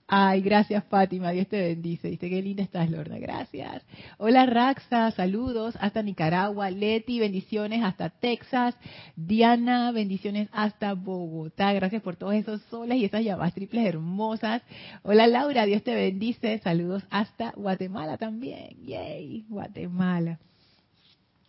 Ay, 0.07 0.43
gracias 0.43 0.85
Fátima, 0.85 1.31
Dios 1.31 1.49
te 1.49 1.59
bendice. 1.59 2.09
Dice, 2.09 2.29
qué 2.29 2.43
linda 2.43 2.63
estás, 2.63 2.91
Lorna, 2.91 3.19
gracias. 3.19 3.83
Hola 4.19 4.45
Raxa, 4.45 5.11
saludos 5.13 5.77
hasta 5.81 6.03
Nicaragua. 6.03 6.71
Leti, 6.71 7.21
bendiciones 7.21 7.83
hasta 7.83 8.11
Texas. 8.11 8.77
Diana, 9.17 9.93
bendiciones 9.93 10.49
hasta 10.53 10.93
Bogotá. 10.93 11.73
Gracias 11.73 12.03
por 12.03 12.17
todos 12.17 12.35
esos 12.35 12.61
soles 12.63 12.99
y 12.99 13.07
esas 13.07 13.25
llamadas 13.25 13.55
triples 13.55 13.87
hermosas. 13.87 14.63
Hola 15.05 15.27
Laura, 15.27 15.65
Dios 15.65 15.83
te 15.83 15.95
bendice. 15.95 16.59
Saludos 16.59 17.03
hasta 17.09 17.53
Guatemala 17.53 18.19
también. 18.19 18.77
Yay, 18.85 19.47
Guatemala. 19.49 20.39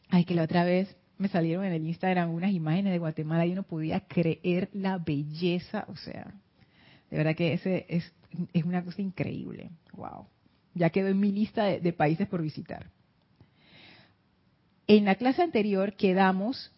Ay, 0.09 0.23
que 0.23 0.33
la 0.33 0.43
otra 0.43 0.63
vez 0.63 0.95
me 1.17 1.27
salieron 1.27 1.65
en 1.65 1.73
el 1.73 1.85
Instagram 1.85 2.33
unas 2.33 2.53
imágenes 2.53 2.93
de 2.93 2.99
Guatemala 2.99 3.45
y 3.45 3.51
uno 3.51 3.63
podía 3.63 3.99
creer 3.99 4.69
la 4.71 4.97
belleza, 4.97 5.85
o 5.89 5.95
sea, 5.97 6.33
de 7.09 7.17
verdad 7.17 7.35
que 7.35 7.53
ese 7.53 7.85
es, 7.89 8.13
es 8.53 8.63
una 8.63 8.83
cosa 8.83 9.01
increíble. 9.01 9.71
Wow. 9.93 10.27
Ya 10.73 10.89
quedó 10.89 11.07
en 11.07 11.19
mi 11.19 11.31
lista 11.31 11.65
de, 11.65 11.93
países 11.93 12.27
por 12.27 12.41
visitar. 12.41 12.89
En 14.87 15.05
la 15.05 15.15
clase 15.15 15.41
anterior 15.41 15.93
quedamos 15.93 16.71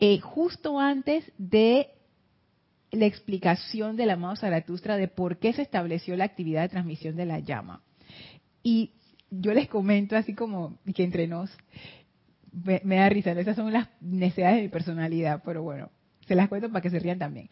eh, 0.00 0.18
justo 0.20 0.78
antes 0.78 1.30
de 1.38 1.88
la 2.90 3.06
explicación 3.06 3.96
del 3.96 4.10
amado 4.10 4.36
Zaratustra 4.36 4.96
de 4.96 5.08
por 5.08 5.38
qué 5.38 5.52
se 5.52 5.62
estableció 5.62 6.16
la 6.16 6.24
actividad 6.24 6.62
de 6.62 6.68
transmisión 6.68 7.16
de 7.16 7.26
la 7.26 7.38
llama. 7.38 7.82
Y 8.62 8.92
yo 9.30 9.52
les 9.52 9.68
comento 9.68 10.16
así 10.16 10.34
como 10.34 10.78
que 10.94 11.04
entre 11.04 11.26
nos, 11.26 11.50
me, 12.52 12.96
da 12.96 13.08
risa, 13.08 13.32
esas 13.32 13.56
son 13.56 13.72
las 13.72 13.88
necesidades 14.00 14.56
de 14.56 14.62
mi 14.62 14.68
personalidad, 14.68 15.42
pero 15.44 15.62
bueno, 15.62 15.90
se 16.26 16.34
las 16.34 16.48
cuento 16.48 16.70
para 16.70 16.82
que 16.82 16.90
se 16.90 16.98
rían 16.98 17.18
también. 17.18 17.48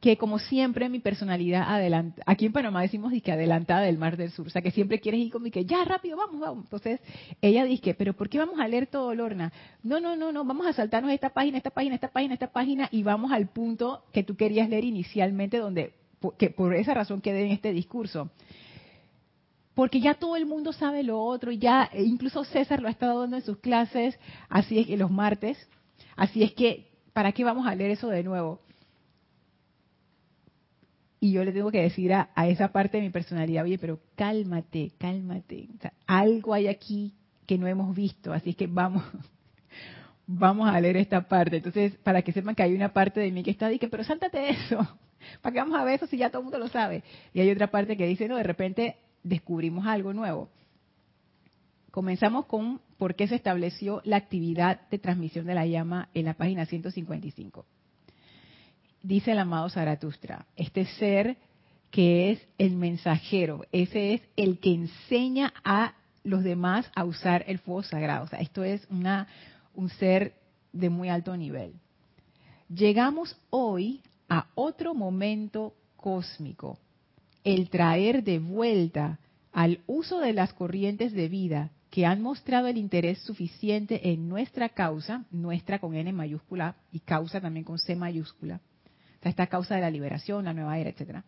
Que 0.00 0.18
como 0.18 0.38
siempre 0.38 0.88
mi 0.88 1.00
personalidad 1.00 1.62
adelanta, 1.62 2.22
aquí 2.26 2.46
en 2.46 2.52
Panamá 2.52 2.82
decimos 2.82 3.12
que 3.24 3.32
adelantada 3.32 3.80
del 3.80 3.96
Mar 3.96 4.16
del 4.16 4.30
Sur, 4.30 4.46
o 4.46 4.50
sea 4.50 4.60
que 4.60 4.70
siempre 4.70 5.00
quieres 5.00 5.20
ir 5.20 5.32
conmigo, 5.32 5.54
que 5.54 5.64
ya 5.64 5.84
rápido, 5.84 6.16
vamos, 6.18 6.38
vamos. 6.38 6.64
Entonces 6.64 7.00
ella 7.40 7.64
dice, 7.64 7.94
pero 7.94 8.12
¿por 8.12 8.28
qué 8.28 8.38
vamos 8.38 8.60
a 8.60 8.68
leer 8.68 8.86
todo, 8.88 9.14
Lorna? 9.14 9.52
No, 9.82 9.98
no, 9.98 10.14
no, 10.14 10.32
no, 10.32 10.44
vamos 10.44 10.66
a 10.66 10.74
saltarnos 10.74 11.10
esta 11.12 11.30
página, 11.30 11.56
esta 11.56 11.70
página, 11.70 11.94
esta 11.94 12.08
página, 12.08 12.34
esta 12.34 12.52
página 12.52 12.88
y 12.92 13.02
vamos 13.02 13.32
al 13.32 13.48
punto 13.48 14.04
que 14.12 14.22
tú 14.22 14.36
querías 14.36 14.68
leer 14.68 14.84
inicialmente, 14.84 15.58
donde, 15.58 15.94
que 16.38 16.50
por 16.50 16.74
esa 16.74 16.92
razón 16.92 17.20
quedé 17.20 17.46
en 17.46 17.52
este 17.52 17.72
discurso 17.72 18.30
porque 19.76 20.00
ya 20.00 20.14
todo 20.14 20.36
el 20.36 20.46
mundo 20.46 20.72
sabe 20.72 21.02
lo 21.02 21.22
otro, 21.22 21.52
y 21.52 21.58
ya 21.58 21.90
e 21.92 22.02
incluso 22.02 22.44
César 22.44 22.80
lo 22.80 22.88
ha 22.88 22.90
estado 22.90 23.20
dando 23.20 23.36
en 23.36 23.42
sus 23.42 23.58
clases, 23.58 24.18
así 24.48 24.78
es 24.78 24.86
que 24.86 24.96
los 24.96 25.10
martes, 25.10 25.58
así 26.16 26.42
es 26.42 26.54
que, 26.54 26.88
¿para 27.12 27.32
qué 27.32 27.44
vamos 27.44 27.66
a 27.66 27.74
leer 27.74 27.90
eso 27.90 28.08
de 28.08 28.22
nuevo? 28.22 28.58
Y 31.18 31.32
yo 31.32 31.44
le 31.44 31.52
tengo 31.52 31.70
que 31.70 31.82
decir 31.82 32.12
a, 32.12 32.30
esa 32.46 32.68
parte 32.68 32.98
de 32.98 33.04
mi 33.04 33.10
personalidad, 33.10 33.64
oye, 33.64 33.78
pero 33.78 34.00
cálmate, 34.16 34.92
cálmate, 34.98 35.68
algo 36.06 36.52
hay 36.52 36.68
aquí 36.68 37.14
que 37.46 37.56
no 37.56 37.66
hemos 37.66 37.94
visto, 37.94 38.32
así 38.32 38.54
que 38.54 38.66
vamos, 38.66 39.02
vamos 40.26 40.68
a 40.68 40.80
leer 40.80 40.98
esta 40.98 41.26
parte. 41.26 41.56
Entonces, 41.56 41.96
para 42.02 42.22
que 42.22 42.32
sepan 42.32 42.54
que 42.54 42.62
hay 42.62 42.74
una 42.74 42.92
parte 42.92 43.20
de 43.20 43.30
mí 43.30 43.42
que 43.42 43.50
está 43.50 43.68
diciendo, 43.68 43.90
pero 43.90 44.04
sáltate 44.04 44.50
eso, 44.50 44.78
¿para 45.40 45.52
qué 45.54 45.60
vamos 45.60 45.78
a 45.78 45.84
ver 45.84 45.94
eso 45.94 46.06
si 46.06 46.18
ya 46.18 46.28
todo 46.28 46.40
el 46.40 46.44
mundo 46.44 46.58
lo 46.58 46.68
sabe? 46.68 47.02
Y 47.32 47.40
hay 47.40 47.50
otra 47.50 47.70
parte 47.70 47.96
que 47.96 48.06
dice, 48.06 48.28
no, 48.28 48.36
de 48.36 48.42
repente 48.42 48.96
descubrimos 49.22 49.86
algo 49.86 50.12
nuevo. 50.12 50.50
Comenzamos 51.90 52.44
con 52.44 52.82
por 52.98 53.14
qué 53.14 53.26
se 53.26 53.36
estableció 53.36 54.02
la 54.04 54.16
actividad 54.16 54.86
de 54.90 54.98
transmisión 54.98 55.46
de 55.46 55.54
la 55.54 55.64
llama 55.64 56.10
en 56.12 56.26
la 56.26 56.34
página 56.34 56.66
155. 56.66 57.64
Dice 59.02 59.32
el 59.32 59.38
amado 59.38 59.68
Zaratustra, 59.70 60.46
este 60.56 60.86
ser 60.86 61.36
que 61.90 62.32
es 62.32 62.46
el 62.58 62.76
mensajero, 62.76 63.64
ese 63.72 64.14
es 64.14 64.22
el 64.36 64.58
que 64.58 64.74
enseña 64.74 65.54
a 65.64 65.94
los 66.24 66.42
demás 66.42 66.90
a 66.94 67.04
usar 67.04 67.44
el 67.46 67.58
fuego 67.58 67.84
sagrado. 67.84 68.24
O 68.24 68.28
sea, 68.28 68.40
esto 68.40 68.64
es 68.64 68.86
una, 68.90 69.28
un 69.74 69.88
ser 69.88 70.34
de 70.72 70.90
muy 70.90 71.08
alto 71.08 71.36
nivel. 71.36 71.74
Llegamos 72.68 73.36
hoy 73.50 74.02
a 74.28 74.48
otro 74.54 74.94
momento 74.94 75.74
cósmico 75.96 76.78
el 77.44 77.70
traer 77.70 78.24
de 78.24 78.40
vuelta 78.40 79.20
al 79.52 79.80
uso 79.86 80.18
de 80.18 80.32
las 80.32 80.52
corrientes 80.52 81.12
de 81.12 81.28
vida 81.28 81.70
que 81.90 82.04
han 82.04 82.20
mostrado 82.20 82.66
el 82.66 82.76
interés 82.76 83.20
suficiente 83.20 84.10
en 84.10 84.28
nuestra 84.28 84.68
causa, 84.68 85.24
nuestra 85.30 85.78
con 85.78 85.94
N 85.94 86.12
mayúscula 86.12 86.74
y 86.92 86.98
causa 87.00 87.40
también 87.40 87.64
con 87.64 87.78
C 87.78 87.94
mayúscula, 87.94 88.60
esta 89.28 89.46
causa 89.46 89.74
de 89.74 89.80
la 89.80 89.90
liberación, 89.90 90.44
la 90.44 90.52
nueva 90.52 90.78
era, 90.78 90.90
etcétera. 90.90 91.24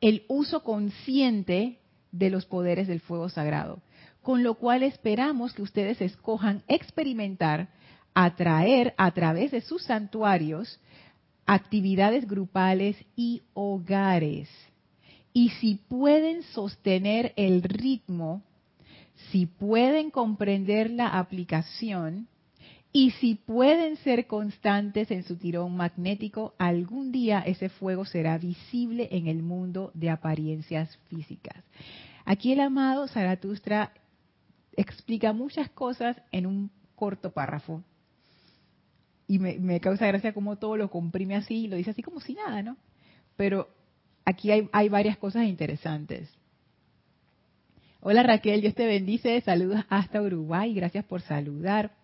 El 0.00 0.24
uso 0.28 0.62
consciente 0.62 1.78
de 2.12 2.30
los 2.30 2.46
poderes 2.46 2.88
del 2.88 3.00
fuego 3.00 3.28
sagrado, 3.28 3.80
con 4.22 4.42
lo 4.42 4.54
cual 4.54 4.82
esperamos 4.82 5.52
que 5.52 5.62
ustedes 5.62 6.00
escojan 6.00 6.62
experimentar, 6.68 7.68
atraer 8.14 8.94
a 8.96 9.10
través 9.10 9.50
de 9.50 9.60
sus 9.60 9.82
santuarios 9.82 10.80
actividades 11.46 12.26
grupales 12.26 12.96
y 13.16 13.42
hogares 13.54 14.48
y 15.36 15.50
si 15.50 15.74
pueden 15.74 16.44
sostener 16.44 17.32
el 17.36 17.62
ritmo, 17.64 18.42
si 19.30 19.46
pueden 19.46 20.10
comprender 20.10 20.90
la 20.90 21.18
aplicación 21.18 22.28
y 22.96 23.10
si 23.10 23.34
pueden 23.34 23.96
ser 23.96 24.28
constantes 24.28 25.10
en 25.10 25.24
su 25.24 25.34
tirón 25.36 25.76
magnético, 25.76 26.54
algún 26.58 27.10
día 27.10 27.40
ese 27.40 27.68
fuego 27.68 28.04
será 28.04 28.38
visible 28.38 29.08
en 29.10 29.26
el 29.26 29.42
mundo 29.42 29.90
de 29.94 30.10
apariencias 30.10 30.96
físicas. 31.08 31.64
Aquí 32.24 32.52
el 32.52 32.60
amado 32.60 33.08
Zaratustra 33.08 33.92
explica 34.76 35.32
muchas 35.32 35.68
cosas 35.70 36.16
en 36.30 36.46
un 36.46 36.70
corto 36.94 37.32
párrafo. 37.32 37.82
Y 39.26 39.40
me, 39.40 39.80
causa 39.80 40.06
gracia 40.06 40.32
cómo 40.32 40.58
todo 40.58 40.76
lo 40.76 40.88
comprime 40.88 41.34
así 41.34 41.64
y 41.64 41.66
lo 41.66 41.74
dice 41.74 41.90
así 41.90 42.02
como 42.02 42.20
si 42.20 42.34
nada, 42.34 42.62
¿no? 42.62 42.76
Pero 43.36 43.68
aquí 44.24 44.52
hay, 44.52 44.88
varias 44.88 45.18
cosas 45.18 45.46
interesantes. 45.46 46.30
Hola 47.98 48.22
Raquel, 48.22 48.60
Dios 48.60 48.76
te 48.76 48.86
bendice, 48.86 49.40
saludos 49.40 49.84
hasta 49.88 50.22
Uruguay, 50.22 50.72
gracias 50.74 51.04
por 51.04 51.22
saludar. 51.22 52.03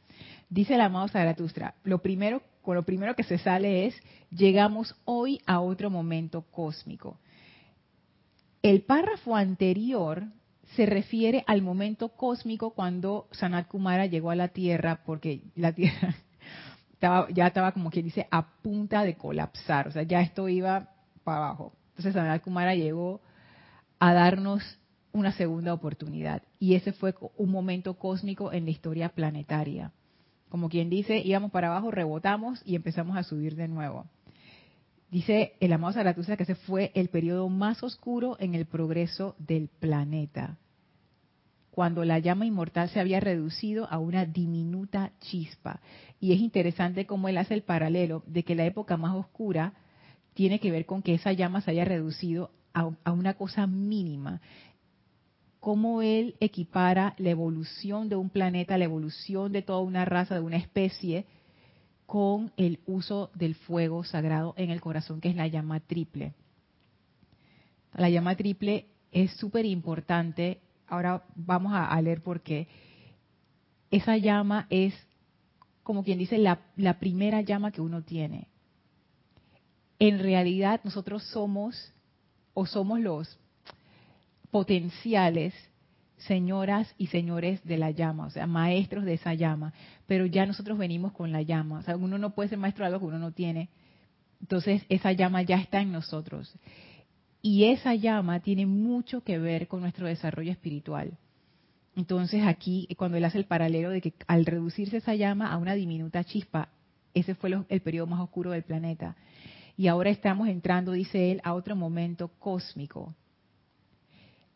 Dice 0.51 0.75
el 0.75 0.81
amado 0.81 1.07
Zaratustra, 1.07 1.75
lo 1.85 2.03
primero, 2.03 2.43
con 2.63 2.75
lo 2.75 2.83
primero 2.83 3.15
que 3.15 3.23
se 3.23 3.39
sale 3.39 3.87
es, 3.87 3.95
llegamos 4.31 4.97
hoy 5.05 5.41
a 5.47 5.61
otro 5.61 5.91
momento 5.91 6.43
cósmico. 6.51 7.21
El 8.61 8.83
párrafo 8.83 9.37
anterior 9.37 10.25
se 10.75 10.87
refiere 10.87 11.45
al 11.47 11.63
momento 11.63 12.09
cósmico 12.09 12.71
cuando 12.71 13.29
Sanat 13.31 13.69
Kumara 13.69 14.07
llegó 14.07 14.33
a 14.33 14.37
la 14.37 14.49
Tierra, 14.49 15.03
porque 15.07 15.45
la 15.55 15.73
Tierra 15.73 16.17
ya 17.01 17.47
estaba 17.47 17.71
como 17.71 17.91
quien 17.91 18.07
dice 18.07 18.27
a 18.33 18.49
punta 18.61 19.05
de 19.05 19.15
colapsar, 19.15 19.87
o 19.87 19.93
sea, 19.93 20.03
ya 20.03 20.21
esto 20.21 20.49
iba 20.49 20.89
para 21.23 21.39
abajo. 21.39 21.75
Entonces 21.91 22.15
Sanat 22.15 22.43
Kumara 22.43 22.75
llegó 22.75 23.21
a 24.01 24.13
darnos 24.15 24.63
una 25.13 25.31
segunda 25.31 25.73
oportunidad 25.73 26.43
y 26.59 26.75
ese 26.75 26.93
fue 26.93 27.15
un 27.37 27.53
momento 27.53 27.95
cósmico 27.95 28.53
en 28.53 28.65
la 28.65 28.73
historia 28.73 29.11
planetaria. 29.11 29.93
Como 30.51 30.69
quien 30.69 30.91
dice, 30.91 31.23
íbamos 31.25 31.53
para 31.53 31.69
abajo, 31.69 31.91
rebotamos 31.93 32.61
y 32.67 32.75
empezamos 32.75 33.17
a 33.17 33.23
subir 33.23 33.55
de 33.55 33.69
nuevo. 33.69 34.07
Dice 35.11 35.55
el 35.61 35.73
amado 35.73 35.95
Zaratustra 35.95 36.37
que 36.37 36.43
ese 36.43 36.57
fue 36.57 36.91
el 36.95 37.09
periodo 37.09 37.49
más 37.49 37.83
oscuro 37.83 38.37
en 38.41 38.55
el 38.55 38.67
progreso 38.67 39.37
del 39.39 39.69
planeta, 39.69 40.59
cuando 41.71 42.05
la 42.05 42.19
llama 42.19 42.47
inmortal 42.47 42.89
se 42.91 42.99
había 42.99 43.21
reducido 43.21 43.87
a 43.91 43.99
una 43.99 44.27
diminuta 44.27 45.13
chispa. 45.21 45.81
Y 46.19 46.33
es 46.33 46.41
interesante 46.41 47.07
cómo 47.07 47.29
él 47.29 47.39
hace 47.39 47.55
el 47.55 47.63
paralelo 47.63 48.25
de 48.27 48.43
que 48.43 48.57
la 48.57 48.67
época 48.67 48.97
más 48.97 49.15
oscura 49.15 49.75
tiene 50.35 50.59
que 50.59 50.73
ver 50.73 50.85
con 50.85 51.03
que 51.03 51.15
esa 51.15 51.33
llama 51.33 51.61
se 51.61 51.71
haya 51.71 51.85
reducido 51.85 52.51
a, 52.75 52.91
a 53.05 53.13
una 53.13 53.35
cosa 53.35 53.69
mínima 53.69 54.41
cómo 55.61 56.01
él 56.01 56.35
equipara 56.41 57.15
la 57.19 57.31
evolución 57.31 58.09
de 58.09 58.17
un 58.17 58.31
planeta, 58.31 58.79
la 58.79 58.85
evolución 58.85 59.53
de 59.53 59.63
toda 59.63 59.81
una 59.81 60.07
raza, 60.07 60.35
de 60.35 60.41
una 60.41 60.57
especie, 60.57 61.27
con 62.07 62.51
el 62.57 62.81
uso 62.87 63.31
del 63.35 63.55
fuego 63.55 64.03
sagrado 64.03 64.55
en 64.57 64.71
el 64.71 64.81
corazón, 64.81 65.21
que 65.21 65.29
es 65.29 65.37
la 65.37 65.47
llama 65.47 65.79
triple. 65.79 66.35
La 67.95 68.09
llama 68.09 68.35
triple 68.35 68.87
es 69.13 69.33
súper 69.35 69.65
importante. 69.67 70.61
Ahora 70.89 71.23
vamos 71.37 71.73
a, 71.75 72.01
leer 72.01 72.23
por 72.23 72.41
qué. 72.41 72.67
Esa 73.91 74.17
llama 74.17 74.67
es, 74.71 74.95
como 75.83 76.03
quien 76.03 76.19
dice, 76.19 76.39
la, 76.39 76.61
la 76.77 76.99
primera 76.99 77.43
llama 77.43 77.71
que 77.71 77.81
uno 77.81 78.03
tiene. 78.03 78.49
En 79.99 80.19
realidad 80.19 80.81
nosotros 80.83 81.23
somos 81.25 81.93
o 82.55 82.67
somos 82.67 82.99
los 82.99 83.39
potenciales 84.51 85.55
señoras 86.19 86.95
y 86.99 87.07
señores 87.07 87.65
de 87.65 87.79
la 87.79 87.91
llama, 87.91 88.27
o 88.27 88.31
sea, 88.31 88.47
maestros 88.47 89.05
de 89.05 89.15
esa 89.15 89.35
llama, 89.35 89.73
pero 90.07 90.27
ya 90.27 90.45
nosotros 90.47 90.77
venimos 90.77 91.13
con 91.13 91.33
la 91.33 91.43
llama, 91.43 91.79
o 91.79 91.83
sea, 91.83 91.97
uno 91.97 92.19
no 92.19 92.35
puede 92.35 92.51
ser 92.51 92.59
maestro 92.59 92.85
de 92.85 92.89
algo 92.89 93.01
que 93.01 93.07
uno 93.07 93.19
no 93.19 93.33
tiene, 93.33 93.71
entonces 94.41 94.83
esa 94.89 95.13
llama 95.13 95.43
ya 95.43 95.57
está 95.57 95.81
en 95.81 95.93
nosotros. 95.93 96.53
Y 97.43 97.65
esa 97.65 97.95
llama 97.95 98.41
tiene 98.41 98.67
mucho 98.67 99.23
que 99.23 99.39
ver 99.39 99.67
con 99.67 99.81
nuestro 99.81 100.07
desarrollo 100.07 100.53
espiritual. 100.53 101.17
Entonces 101.97 102.43
aquí, 102.47 102.87
cuando 102.97 103.17
él 103.17 103.25
hace 103.25 103.39
el 103.39 103.47
paralelo 103.47 103.91
de 103.91 104.01
que 104.01 104.15
al 104.27 104.45
reducirse 104.45 104.99
esa 104.99 105.15
llama 105.15 105.51
a 105.51 105.57
una 105.57 105.75
diminuta 105.75 106.23
chispa, 106.25 106.69
ese 107.15 107.35
fue 107.35 107.51
el 107.69 107.81
periodo 107.81 108.07
más 108.07 108.21
oscuro 108.21 108.51
del 108.51 108.63
planeta. 108.63 109.17
Y 109.77 109.89
ahora 109.89 110.11
estamos 110.11 110.49
entrando, 110.49 110.93
dice 110.93 111.33
él, 111.33 111.41
a 111.43 111.55
otro 111.55 111.75
momento 111.75 112.29
cósmico, 112.39 113.15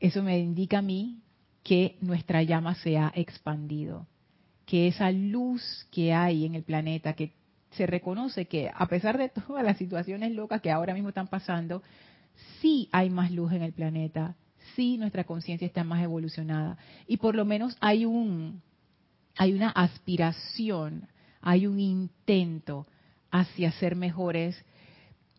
eso 0.06 0.22
me 0.22 0.38
indica 0.38 0.78
a 0.78 0.82
mí 0.82 1.22
que 1.62 1.96
nuestra 2.02 2.42
llama 2.42 2.74
se 2.74 2.98
ha 2.98 3.10
expandido, 3.14 4.06
que 4.66 4.86
esa 4.86 5.10
luz 5.10 5.62
que 5.90 6.12
hay 6.12 6.44
en 6.44 6.54
el 6.54 6.62
planeta, 6.62 7.14
que 7.14 7.32
se 7.70 7.86
reconoce 7.86 8.44
que 8.44 8.70
a 8.72 8.86
pesar 8.86 9.16
de 9.16 9.28
todas 9.46 9.64
las 9.64 9.78
situaciones 9.78 10.32
locas 10.32 10.60
que 10.60 10.70
ahora 10.70 10.92
mismo 10.92 11.08
están 11.08 11.28
pasando, 11.28 11.82
sí 12.60 12.90
hay 12.92 13.08
más 13.08 13.30
luz 13.30 13.52
en 13.52 13.62
el 13.62 13.72
planeta, 13.72 14.36
sí 14.76 14.98
nuestra 14.98 15.24
conciencia 15.24 15.66
está 15.66 15.84
más 15.84 16.02
evolucionada. 16.02 16.76
Y 17.06 17.16
por 17.16 17.34
lo 17.34 17.46
menos 17.46 17.74
hay 17.80 18.04
un 18.04 18.60
hay 19.38 19.54
una 19.54 19.70
aspiración, 19.70 21.08
hay 21.40 21.66
un 21.66 21.80
intento 21.80 22.86
hacia 23.30 23.72
ser 23.72 23.96
mejores 23.96 24.62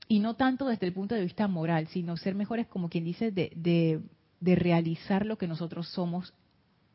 y 0.07 0.19
no 0.19 0.33
tanto 0.33 0.65
desde 0.65 0.87
el 0.87 0.93
punto 0.93 1.13
de 1.13 1.21
vista 1.21 1.47
moral, 1.47 1.87
sino 1.87 2.17
ser 2.17 2.33
mejores 2.33 2.65
como 2.65 2.89
quien 2.89 3.03
dice 3.03 3.31
de, 3.31 3.51
de 3.55 4.01
de 4.45 4.55
realizar 4.55 5.25
lo 5.25 5.37
que 5.37 5.47
nosotros 5.47 5.89
somos 5.89 6.33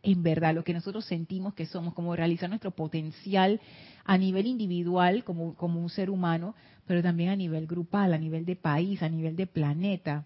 en 0.02 0.22
verdad, 0.22 0.54
lo 0.54 0.64
que 0.64 0.72
nosotros 0.72 1.04
sentimos 1.04 1.52
que 1.52 1.66
somos, 1.66 1.92
como 1.92 2.16
realizar 2.16 2.48
nuestro 2.48 2.70
potencial 2.70 3.60
a 4.04 4.16
nivel 4.16 4.46
individual, 4.46 5.24
como, 5.24 5.54
como 5.56 5.80
un 5.80 5.90
ser 5.90 6.08
humano, 6.08 6.54
pero 6.86 7.02
también 7.02 7.28
a 7.28 7.36
nivel 7.36 7.66
grupal, 7.66 8.14
a 8.14 8.18
nivel 8.18 8.46
de 8.46 8.56
país, 8.56 9.02
a 9.02 9.08
nivel 9.10 9.36
de 9.36 9.46
planeta. 9.46 10.24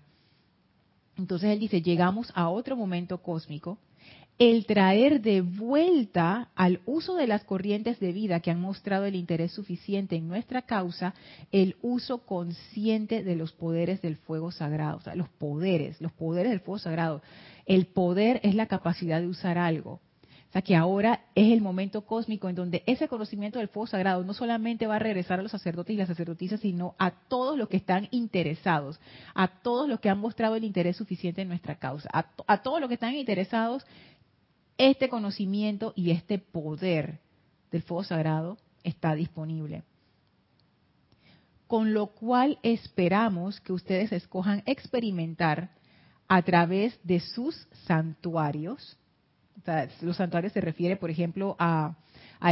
Entonces 1.17 1.51
él 1.51 1.59
dice, 1.59 1.83
llegamos 1.83 2.31
a 2.35 2.49
otro 2.51 2.77
momento 2.77 3.19
cósmico 3.19 3.79
el 4.39 4.67
traer 4.67 5.21
de 5.21 5.43
vuelta 5.43 6.51
al 6.57 6.81
uso 6.87 7.15
de 7.15 7.27
las 7.27 7.45
corrientes 7.45 8.01
de 8.01 8.13
vida 8.13 8.41
que 8.41 8.51
han 8.51 8.61
mostrado 8.61 9.05
el 9.05 9.15
interés 9.15 9.53
suficiente 9.53 10.17
en 10.17 10.27
nuestra 10.27 10.63
causa, 10.63 11.15
el 11.53 11.77
uso 11.83 12.19
consciente 12.27 13.23
de 13.23 13.37
los 13.37 13.53
poderes 13.53 14.03
del 14.03 14.17
fuego 14.17 14.51
sagrado, 14.51 14.97
o 14.97 15.01
sea, 15.01 15.15
los 15.15 15.29
poderes, 15.29 16.01
los 16.01 16.13
poderes 16.13 16.51
del 16.51 16.61
fuego 16.61 16.79
sagrado. 16.79 17.23
El 17.65 17.87
poder 17.87 18.41
es 18.43 18.55
la 18.55 18.67
capacidad 18.67 19.21
de 19.21 19.29
usar 19.29 19.57
algo. 19.57 20.01
O 20.49 20.53
sea, 20.55 20.63
que 20.63 20.77
ahora 20.77 21.25
es 21.35 21.53
el 21.53 21.61
momento 21.61 22.03
cósmico 22.07 22.49
en 22.49 22.55
donde 22.55 22.85
ese 22.87 23.09
conocimiento 23.09 23.59
del 23.59 23.67
fuego 23.67 23.89
sagrado 23.89 24.23
no 24.23 24.35
solamente 24.35 24.87
va 24.87 24.97
a 24.97 25.01
regresar 25.01 25.41
a 25.41 25.43
los 25.43 25.51
sacerdotes 25.51 25.95
y 25.95 25.97
las 25.97 26.07
sacerdotisas, 26.07 26.61
sino 26.61 26.95
a 26.97 27.11
todos 27.11 27.59
los 27.59 27.69
que 27.69 27.77
están 27.77 28.07
interesados, 28.13 29.01
a 29.35 29.49
todos 29.49 29.89
los 29.89 29.99
que 29.99 30.11
han 30.11 30.21
mostrado 30.21 30.55
el 30.55 30.63
interés 30.63 30.97
suficiente 30.97 31.43
en 31.43 31.49
nuestra 31.49 31.81
causa, 31.81 32.09
a, 32.13 32.27
a 32.47 32.63
todos 32.63 32.81
los 32.81 32.87
que 32.87 32.95
están 32.95 33.17
interesados 33.17 33.85
este 34.79 35.09
conocimiento 35.09 35.93
y 35.97 36.11
este 36.11 36.39
poder 36.39 37.21
del 37.71 37.83
fuego 37.83 38.05
sagrado 38.05 38.59
está 38.83 39.15
disponible. 39.15 39.83
Con 41.67 41.95
lo 41.95 42.09
cual 42.09 42.59
esperamos 42.63 43.61
que 43.61 43.73
ustedes 43.73 44.13
escojan 44.13 44.63
experimentar 44.67 45.71
a 46.29 46.43
través 46.43 46.99
de 47.03 47.21
sus 47.21 47.69
santuarios. 47.87 48.97
los 50.03 50.17
santuarios 50.17 50.53
se 50.53 50.61
refiere, 50.61 50.97
por 50.97 51.11
ejemplo, 51.11 51.57
a, 51.59 51.97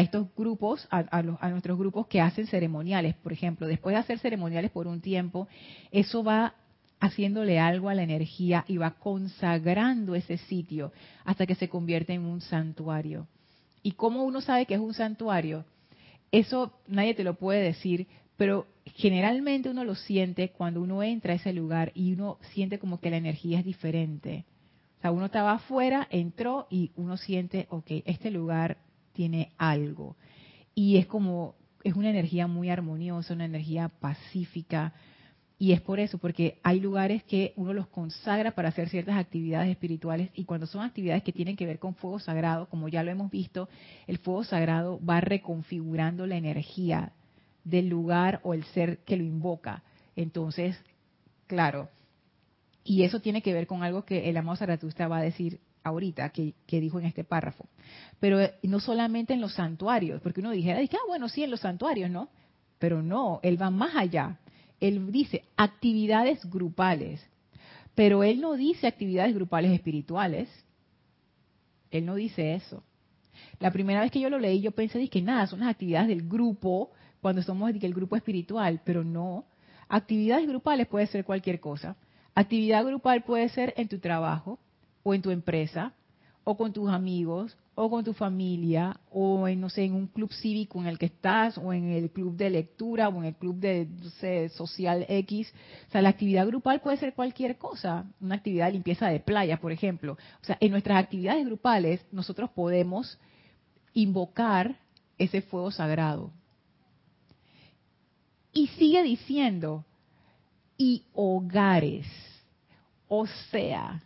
estos 0.01 0.27
grupos, 0.35 0.89
a, 0.91 1.05
a, 1.11 1.51
nuestros 1.51 1.79
grupos 1.79 2.07
que 2.07 2.21
hacen 2.21 2.47
ceremoniales, 2.47 3.15
por 3.17 3.33
ejemplo. 3.33 3.67
Después 3.67 3.95
de 3.95 4.01
hacer 4.01 4.19
ceremoniales 4.19 4.71
por 4.71 4.87
un 4.87 5.01
tiempo, 5.01 5.49
eso 5.91 6.25
va 6.25 6.55
haciéndole 7.03 7.59
algo 7.59 7.89
a 7.89 7.95
la 7.95 8.05
energía 8.05 8.65
y 8.69 8.77
va 8.77 8.93
consagrando 8.93 10.15
ese 10.15 10.39
sitio 10.39 10.93
hasta 11.25 11.47
que 11.47 11.57
se 11.57 11.69
convierte 11.69 12.15
en 12.15 12.25
un 12.25 12.41
santuario. 12.41 13.27
¿Y 13.83 13.93
cómo 13.93 14.23
uno 14.23 14.41
sabe 14.41 14.67
que 14.67 14.75
es 14.75 14.81
un 14.81 14.95
santuario? 14.95 15.65
Eso 16.31 16.73
nadie 16.87 17.15
te 17.15 17.25
lo 17.25 17.35
puede 17.35 17.61
decir, 17.61 18.07
pero 18.37 18.69
generalmente 18.87 19.69
uno 19.69 19.83
lo 19.83 19.97
siente 19.97 20.51
cuando 20.51 20.81
uno 20.81 21.03
entra 21.03 21.33
a 21.33 21.37
ese 21.37 21.53
lugar 21.53 21.91
y 21.97 22.13
uno 22.13 22.39
siente 22.53 22.79
como 22.79 23.01
que 23.01 23.11
la 23.11 23.17
energía 23.17 23.59
es 23.59 23.65
diferente. 23.65 24.45
O 24.99 25.01
sea, 25.03 25.11
uno 25.11 25.27
estaba 25.27 25.55
afuera, 25.55 26.07
entró 26.09 26.69
y 26.71 26.93
uno 26.95 27.17
siente, 27.17 27.67
ok, 27.71 27.91
este 28.05 28.31
lugar 28.31 28.79
tiene 29.13 29.51
algo. 29.59 30.17
Y 30.73 30.99
es 30.99 31.09
como, 31.09 31.57
es 31.83 31.95
una 31.95 32.11
energía 32.11 32.47
muy 32.47 32.71
armoniosa, 32.71 33.35
una 33.35 33.47
energía 33.47 33.89
pacífica, 33.89 34.95
y 35.63 35.71
es 35.71 35.81
por 35.81 36.01
eso, 36.01 36.19
porque 36.19 36.59
hay 36.65 36.81
lugares 36.81 37.23
que 37.23 37.53
uno 37.55 37.73
los 37.73 37.87
consagra 37.87 38.51
para 38.51 38.71
hacer 38.71 38.89
ciertas 38.89 39.17
actividades 39.17 39.71
espirituales 39.71 40.31
y 40.35 40.43
cuando 40.43 40.67
son 40.67 40.83
actividades 40.83 41.23
que 41.23 41.31
tienen 41.31 41.55
que 41.55 41.67
ver 41.67 41.79
con 41.79 41.95
fuego 41.95 42.19
sagrado, 42.19 42.67
como 42.67 42.89
ya 42.89 43.05
lo 43.05 43.13
hemos 43.13 43.31
visto, 43.31 43.69
el 44.09 44.19
fuego 44.19 44.43
sagrado 44.43 44.99
va 45.09 45.21
reconfigurando 45.21 46.27
la 46.27 46.37
energía 46.37 47.13
del 47.63 47.89
lugar 47.89 48.41
o 48.43 48.55
el 48.55 48.65
ser 48.65 49.05
que 49.05 49.17
lo 49.17 49.23
invoca. 49.23 49.85
Entonces, 50.17 50.77
claro, 51.47 51.89
y 52.83 53.05
eso 53.05 53.21
tiene 53.21 53.41
que 53.41 53.55
ver 53.55 53.69
con 53.69 53.85
algo 53.85 54.05
que 54.05 54.29
el 54.29 54.37
amado 54.37 54.57
Zaratustra 54.57 55.07
va 55.07 55.19
a 55.19 55.23
decir 55.23 55.61
ahorita, 55.85 56.31
que, 56.31 56.55
dijo 56.67 56.99
en 56.99 57.07
este 57.07 57.23
párrafo. 57.23 57.69
Pero 58.19 58.41
eh, 58.41 58.55
no 58.65 58.81
solamente 58.81 59.33
en 59.33 59.41
los 59.41 59.55
santuarios, 59.55 60.21
porque 60.23 60.41
uno 60.41 60.51
dijera, 60.51 60.81
ah, 60.81 61.07
bueno, 61.07 61.29
sí, 61.29 61.45
en 61.45 61.53
los 61.53 61.61
santuarios, 61.61 62.11
¿no? 62.11 62.31
Pero 62.81 63.01
no, 63.01 63.39
él 63.45 63.63
va 63.63 63.71
más 63.71 63.95
allá 63.95 64.41
él 64.83 65.13
dice 65.13 65.45
actividades 65.57 66.45
grupales, 66.51 67.25
pero 67.95 68.25
él 68.25 68.41
no 68.41 68.55
dice 68.55 68.89
actividades 68.89 69.33
grupales 69.33 69.71
espirituales. 69.71 70.49
Él 71.93 72.05
no 72.05 72.17
dice 72.17 72.55
eso. 72.55 72.83
La 73.61 73.71
primera 73.71 74.01
vez 74.01 74.11
que 74.11 74.19
yo 74.19 74.29
lo 74.29 74.41
leí, 74.41 74.61
yo 74.61 74.73
pensé 74.73 75.07
que 75.09 75.23
nada, 75.23 75.47
son 75.47 75.61
las 75.61 75.69
actividades 75.69 76.09
del 76.09 76.29
grupo, 76.29 76.91
cuando 77.21 77.43
somos 77.43 77.71
el 77.71 77.95
grupo 77.95 78.17
espiritual, 78.17 78.81
pero 78.85 79.05
no. 79.05 79.45
Actividades 79.89 80.49
grupales 80.49 80.89
puede 80.89 81.07
ser 81.07 81.25
cualquier 81.25 81.61
cosa. 81.61 81.97
Actividad 82.35 82.85
grupal 82.85 83.23
puede 83.23 83.49
ser 83.51 83.75
en 83.77 83.87
tu 83.87 84.01
trabajo 84.01 84.59
o 85.05 85.15
en 85.15 85.23
tu 85.23 85.31
empresa 85.31 85.93
o 86.43 86.57
con 86.57 86.73
tus 86.73 86.91
amigos 86.91 87.57
o 87.85 87.91
con 87.91 88.05
tu 88.05 88.13
familia 88.13 88.97
o 89.11 89.49
en 89.49 89.61
no 89.61 89.69
sé 89.69 89.85
en 89.85 89.95
un 89.95 90.07
club 90.07 90.33
cívico 90.33 90.81
en 90.81 90.87
el 90.87 90.99
que 90.99 91.07
estás 91.07 91.59
o 91.59 91.73
en 91.73 91.91
el 91.91 92.11
club 92.11 92.37
de 92.37 92.51
lectura 92.51 93.09
o 93.09 93.19
en 93.19 93.25
el 93.25 93.35
club 93.35 93.57
de 93.57 93.87
no 93.87 94.11
sé, 94.11 94.49
social 94.51 95.05
X. 95.09 95.53
O 95.89 95.91
sea 95.91 96.03
la 96.03 96.11
actividad 96.11 96.47
grupal 96.47 96.81
puede 96.81 96.97
ser 96.97 97.15
cualquier 97.15 97.59
cosa. 97.59 98.05
Una 98.21 98.37
actividad 98.37 98.67
de 98.67 98.73
limpieza 98.73 99.09
de 99.09 99.21
playa 99.21 99.59
por 99.59 99.73
ejemplo. 99.73 100.13
O 100.41 100.45
sea 100.45 100.57
en 100.61 100.71
nuestras 100.71 101.03
actividades 101.03 101.45
grupales 101.45 102.01
nosotros 102.13 102.51
podemos 102.51 103.19
invocar 103.95 104.79
ese 105.19 105.43
fuego 105.43 105.71
sagrado. 105.71 106.31
Y 108.53 108.69
sigue 108.69 109.03
diciendo, 109.03 109.85
y 110.77 111.05
hogares. 111.15 112.07
O 113.09 113.27
sea, 113.51 114.03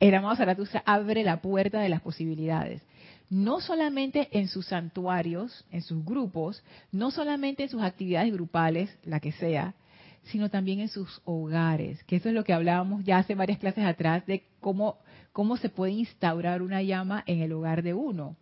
el 0.00 0.14
amado 0.14 0.36
Zaratustra 0.36 0.82
abre 0.86 1.22
la 1.22 1.40
puerta 1.40 1.80
de 1.80 1.88
las 1.88 2.00
posibilidades. 2.00 2.82
No 3.30 3.60
solamente 3.60 4.28
en 4.32 4.48
sus 4.48 4.66
santuarios, 4.66 5.64
en 5.70 5.82
sus 5.82 6.04
grupos, 6.04 6.62
no 6.92 7.10
solamente 7.10 7.62
en 7.62 7.68
sus 7.68 7.82
actividades 7.82 8.32
grupales, 8.32 8.96
la 9.04 9.20
que 9.20 9.32
sea, 9.32 9.74
sino 10.24 10.50
también 10.50 10.80
en 10.80 10.88
sus 10.88 11.20
hogares, 11.24 12.02
que 12.04 12.16
eso 12.16 12.28
es 12.28 12.34
lo 12.34 12.44
que 12.44 12.52
hablábamos 12.52 13.04
ya 13.04 13.18
hace 13.18 13.34
varias 13.34 13.58
clases 13.58 13.84
atrás 13.84 14.26
de 14.26 14.44
cómo, 14.60 14.98
cómo 15.32 15.56
se 15.56 15.68
puede 15.68 15.92
instaurar 15.92 16.62
una 16.62 16.82
llama 16.82 17.22
en 17.26 17.40
el 17.40 17.52
hogar 17.52 17.82
de 17.82 17.94
uno. 17.94 18.36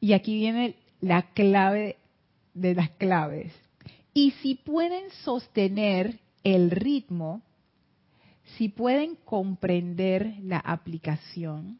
Y 0.00 0.12
aquí 0.12 0.36
viene 0.36 0.76
la 1.00 1.22
clave 1.32 1.96
de 2.54 2.74
las 2.74 2.90
claves. 2.90 3.52
Y 4.12 4.32
si 4.42 4.54
pueden 4.54 5.10
sostener 5.24 6.18
el 6.44 6.70
ritmo, 6.70 7.42
si 8.56 8.68
pueden 8.68 9.16
comprender 9.16 10.34
la 10.42 10.58
aplicación 10.58 11.78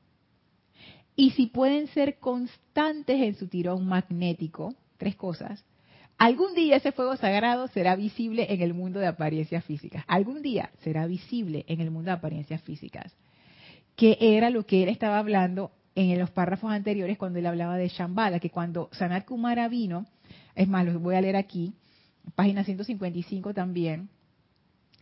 y 1.14 1.30
si 1.30 1.46
pueden 1.46 1.86
ser 1.88 2.18
constantes 2.18 3.20
en 3.20 3.34
su 3.36 3.48
tirón 3.48 3.86
magnético, 3.86 4.74
tres 4.98 5.16
cosas, 5.16 5.64
algún 6.18 6.54
día 6.54 6.76
ese 6.76 6.92
fuego 6.92 7.16
sagrado 7.16 7.68
será 7.68 7.96
visible 7.96 8.52
en 8.52 8.60
el 8.60 8.74
mundo 8.74 9.00
de 9.00 9.06
apariencias 9.06 9.64
físicas. 9.64 10.04
Algún 10.08 10.42
día 10.42 10.70
será 10.82 11.06
visible 11.06 11.64
en 11.68 11.80
el 11.80 11.90
mundo 11.90 12.10
de 12.10 12.16
apariencias 12.16 12.60
físicas. 12.62 13.14
Que 13.94 14.18
era 14.20 14.50
lo 14.50 14.66
que 14.66 14.82
él 14.82 14.90
estaba 14.90 15.18
hablando 15.18 15.70
en 15.94 16.18
los 16.18 16.30
párrafos 16.30 16.70
anteriores 16.70 17.16
cuando 17.16 17.38
él 17.38 17.46
hablaba 17.46 17.78
de 17.78 17.88
Shambhala, 17.88 18.40
que 18.40 18.50
cuando 18.50 18.90
Sanat 18.92 19.24
Kumara 19.24 19.68
vino, 19.68 20.04
es 20.54 20.68
más, 20.68 20.84
lo 20.84 21.00
voy 21.00 21.14
a 21.14 21.22
leer 21.22 21.36
aquí, 21.36 21.72
página 22.34 22.64
155 22.64 23.54
también, 23.54 24.10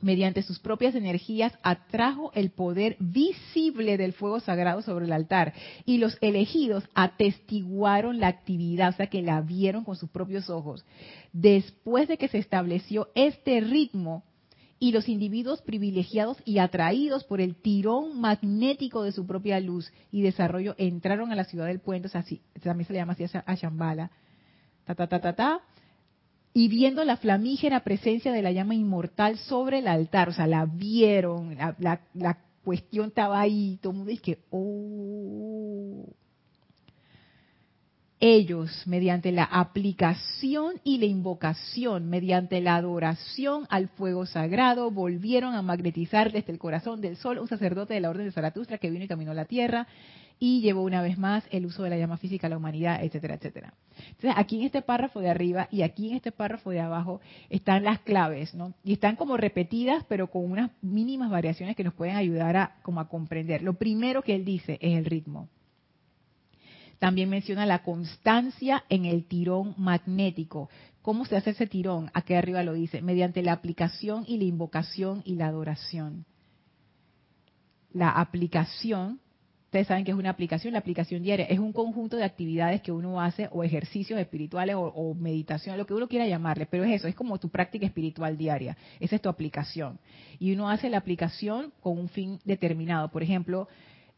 mediante 0.01 0.43
sus 0.43 0.59
propias 0.59 0.95
energías 0.95 1.53
atrajo 1.63 2.31
el 2.35 2.51
poder 2.51 2.97
visible 2.99 3.97
del 3.97 4.13
fuego 4.13 4.41
sagrado 4.41 4.83
sobre 4.83 5.07
el 5.07 5.13
altar. 5.13 5.55
Y 5.85 5.99
los 5.99 6.19
elegidos 6.21 6.85
atestiguaron 6.95 8.21
la 8.21 8.29
actividad, 8.29 8.91
o 8.91 8.97
sea 8.97 9.07
que 9.07 9.23
la 9.23 9.41
vieron 9.41 9.85
con 9.85 9.97
sus 9.97 10.11
propios 10.11 10.51
ojos. 10.51 10.85
Después 11.33 12.09
de 12.09 12.19
que 12.19 12.29
se 12.29 12.39
estableció 12.39 13.09
este 13.15 13.61
ritmo 13.61 14.25
y 14.79 14.93
los 14.93 15.09
individuos 15.09 15.63
privilegiados 15.63 16.37
y 16.45 16.59
atraídos 16.59 17.25
por 17.25 17.41
el 17.41 17.57
tirón 17.57 18.21
magnético 18.21 19.03
de 19.03 19.13
su 19.13 19.27
propia 19.27 19.59
luz 19.61 19.91
y 20.11 20.23
desarrollo 20.23 20.75
entraron 20.77 21.33
a 21.33 21.37
la 21.37 21.45
ciudad 21.45 21.67
del 21.67 21.81
puente, 21.81 22.09
o 22.09 22.11
sea, 22.11 22.21
así, 22.21 22.43
también 22.63 22.87
se 22.87 22.93
le 22.93 22.99
llama 22.99 23.15
así 23.15 23.25
a 23.25 23.55
Shambhala, 23.55 24.11
ta, 24.85 24.95
ta, 24.95 25.07
ta, 25.07 25.21
ta, 25.21 25.33
ta, 25.35 25.61
y 26.57 26.69
viendo 26.69 27.05
la 27.05 27.17
flamígera 27.17 27.81
presencia 27.81 28.33
de 28.33 28.41
la 28.41 28.53
llama 28.53 28.77
inmortal 28.77 29.37
sobre 29.39 29.81
el 29.81 29.89
altar, 29.89 30.29
o 30.29 30.33
sea, 30.33 30.47
la 30.47 30.65
vieron, 30.67 31.57
la, 31.57 32.01
la, 32.15 32.39
cuestión 32.63 33.09
estaba 33.09 33.41
ahí, 33.41 33.79
todo 33.83 33.91
el 33.91 33.97
mundo 33.99 34.11
dice 34.11 34.23
que, 34.23 34.39
oh, 34.51 36.07
ellos, 38.21 38.85
mediante 38.87 39.33
la 39.33 39.45
aplicación 39.45 40.81
y 40.83 40.97
la 40.97 41.05
invocación, 41.05 42.09
mediante 42.09 42.63
la 42.63 42.77
adoración 42.77 43.67
al 43.69 43.89
fuego 43.89 44.25
sagrado, 44.25 44.91
volvieron 44.91 45.55
a 45.55 45.61
magnetizar 45.61 46.33
desde 46.33 46.53
el 46.53 46.59
corazón 46.59 47.03
del 47.03 47.17
sol 47.17 47.39
un 47.39 47.49
sacerdote 47.49 47.93
de 47.93 48.01
la 48.01 48.09
orden 48.09 48.25
de 48.25 48.33
Zaratustra 48.33 48.79
que 48.79 48.89
vino 48.89 49.05
y 49.05 49.09
caminó 49.09 49.33
a 49.33 49.35
la 49.35 49.45
tierra 49.45 49.87
y 50.39 50.61
llevó 50.61 50.83
una 50.83 51.03
vez 51.03 51.17
más 51.19 51.45
el 51.51 51.67
uso 51.67 51.83
de 51.83 51.91
la 51.91 51.97
llama 51.97 52.17
física 52.17 52.47
a 52.47 52.51
la 52.51 52.57
humanidad, 52.57 53.03
etcétera, 53.03 53.35
etcétera. 53.35 53.75
Entonces, 54.09 54.35
aquí 54.37 54.57
en 54.57 54.67
este 54.67 54.83
párrafo 54.83 55.21
de 55.21 55.31
arriba 55.31 55.69
y 55.71 55.83
aquí 55.83 56.11
en 56.11 56.17
este 56.17 56.33
párrafo 56.33 56.71
de 56.71 56.81
abajo 56.81 57.21
están 57.51 57.85
las 57.85 58.01
claves, 58.01 58.55
¿no? 58.55 58.75
Y 58.85 58.95
están 58.95 59.17
como 59.17 59.37
repetidas, 59.37 60.05
pero 60.09 60.31
con 60.31 60.51
unas 60.51 60.71
mínimas 60.83 61.31
variaciones 61.31 61.77
que 61.77 61.85
nos 61.85 61.95
pueden 61.95 62.17
ayudar 62.17 62.57
a 62.57 62.77
como 62.83 63.01
a 63.01 63.09
comprender. 63.09 63.63
Lo 63.63 63.75
primero 63.75 64.23
que 64.23 64.35
él 64.35 64.45
dice 64.45 64.79
es 64.81 64.99
el 64.99 65.05
ritmo. 65.05 65.49
También 66.99 67.29
menciona 67.29 67.67
la 67.67 67.83
constancia 67.83 68.85
en 68.89 69.05
el 69.05 69.27
tirón 69.27 69.75
magnético. 69.77 70.71
¿Cómo 71.03 71.27
se 71.27 71.37
hace 71.37 71.51
ese 71.51 71.67
tirón? 71.67 72.11
Aquí 72.15 72.35
arriba 72.35 72.63
lo 72.63 72.73
dice, 72.73 73.03
mediante 73.03 73.43
la 73.43 73.53
aplicación 73.53 74.25
y 74.27 74.39
la 74.39 74.45
invocación 74.45 75.23
y 75.25 75.35
la 75.35 75.49
adoración. 75.49 76.25
La 77.93 78.11
aplicación, 78.11 79.21
ustedes 79.75 79.89
saben 79.89 80.05
que 80.05 80.13
es 80.13 80.17
una 80.17 80.31
aplicación, 80.31 80.73
la 80.73 80.79
aplicación 80.79 81.21
diaria 81.21 81.47
es 81.47 81.59
un 81.59 81.73
conjunto 81.73 82.17
de 82.17 82.23
actividades 82.23 82.81
que 82.81 82.93
uno 82.93 83.21
hace 83.21 83.49
o 83.51 83.65
ejercicios 83.65 84.21
espirituales 84.21 84.77
o, 84.79 85.15
meditación, 85.15 85.77
lo 85.77 85.85
que 85.85 85.95
uno 85.95 86.07
quiera 86.07 86.29
llamarle, 86.29 86.67
pero 86.67 86.85
es 86.85 86.93
eso, 86.93 87.09
es 87.09 87.17
como 87.17 87.41
tu 87.41 87.49
práctica 87.49 87.85
espiritual 87.85 88.39
diaria, 88.39 88.77
esa 89.01 89.17
es 89.17 89.23
tu 89.23 89.29
aplicación. 89.29 89.99
Y 90.39 90.53
uno 90.53 90.71
hace 90.71 90.89
la 90.89 90.99
aplicación 90.99 91.73
con 91.81 91.99
un 91.99 92.09
fin 92.09 92.39
determinado, 92.45 93.09
por 93.09 93.25
ejemplo, 93.25 93.67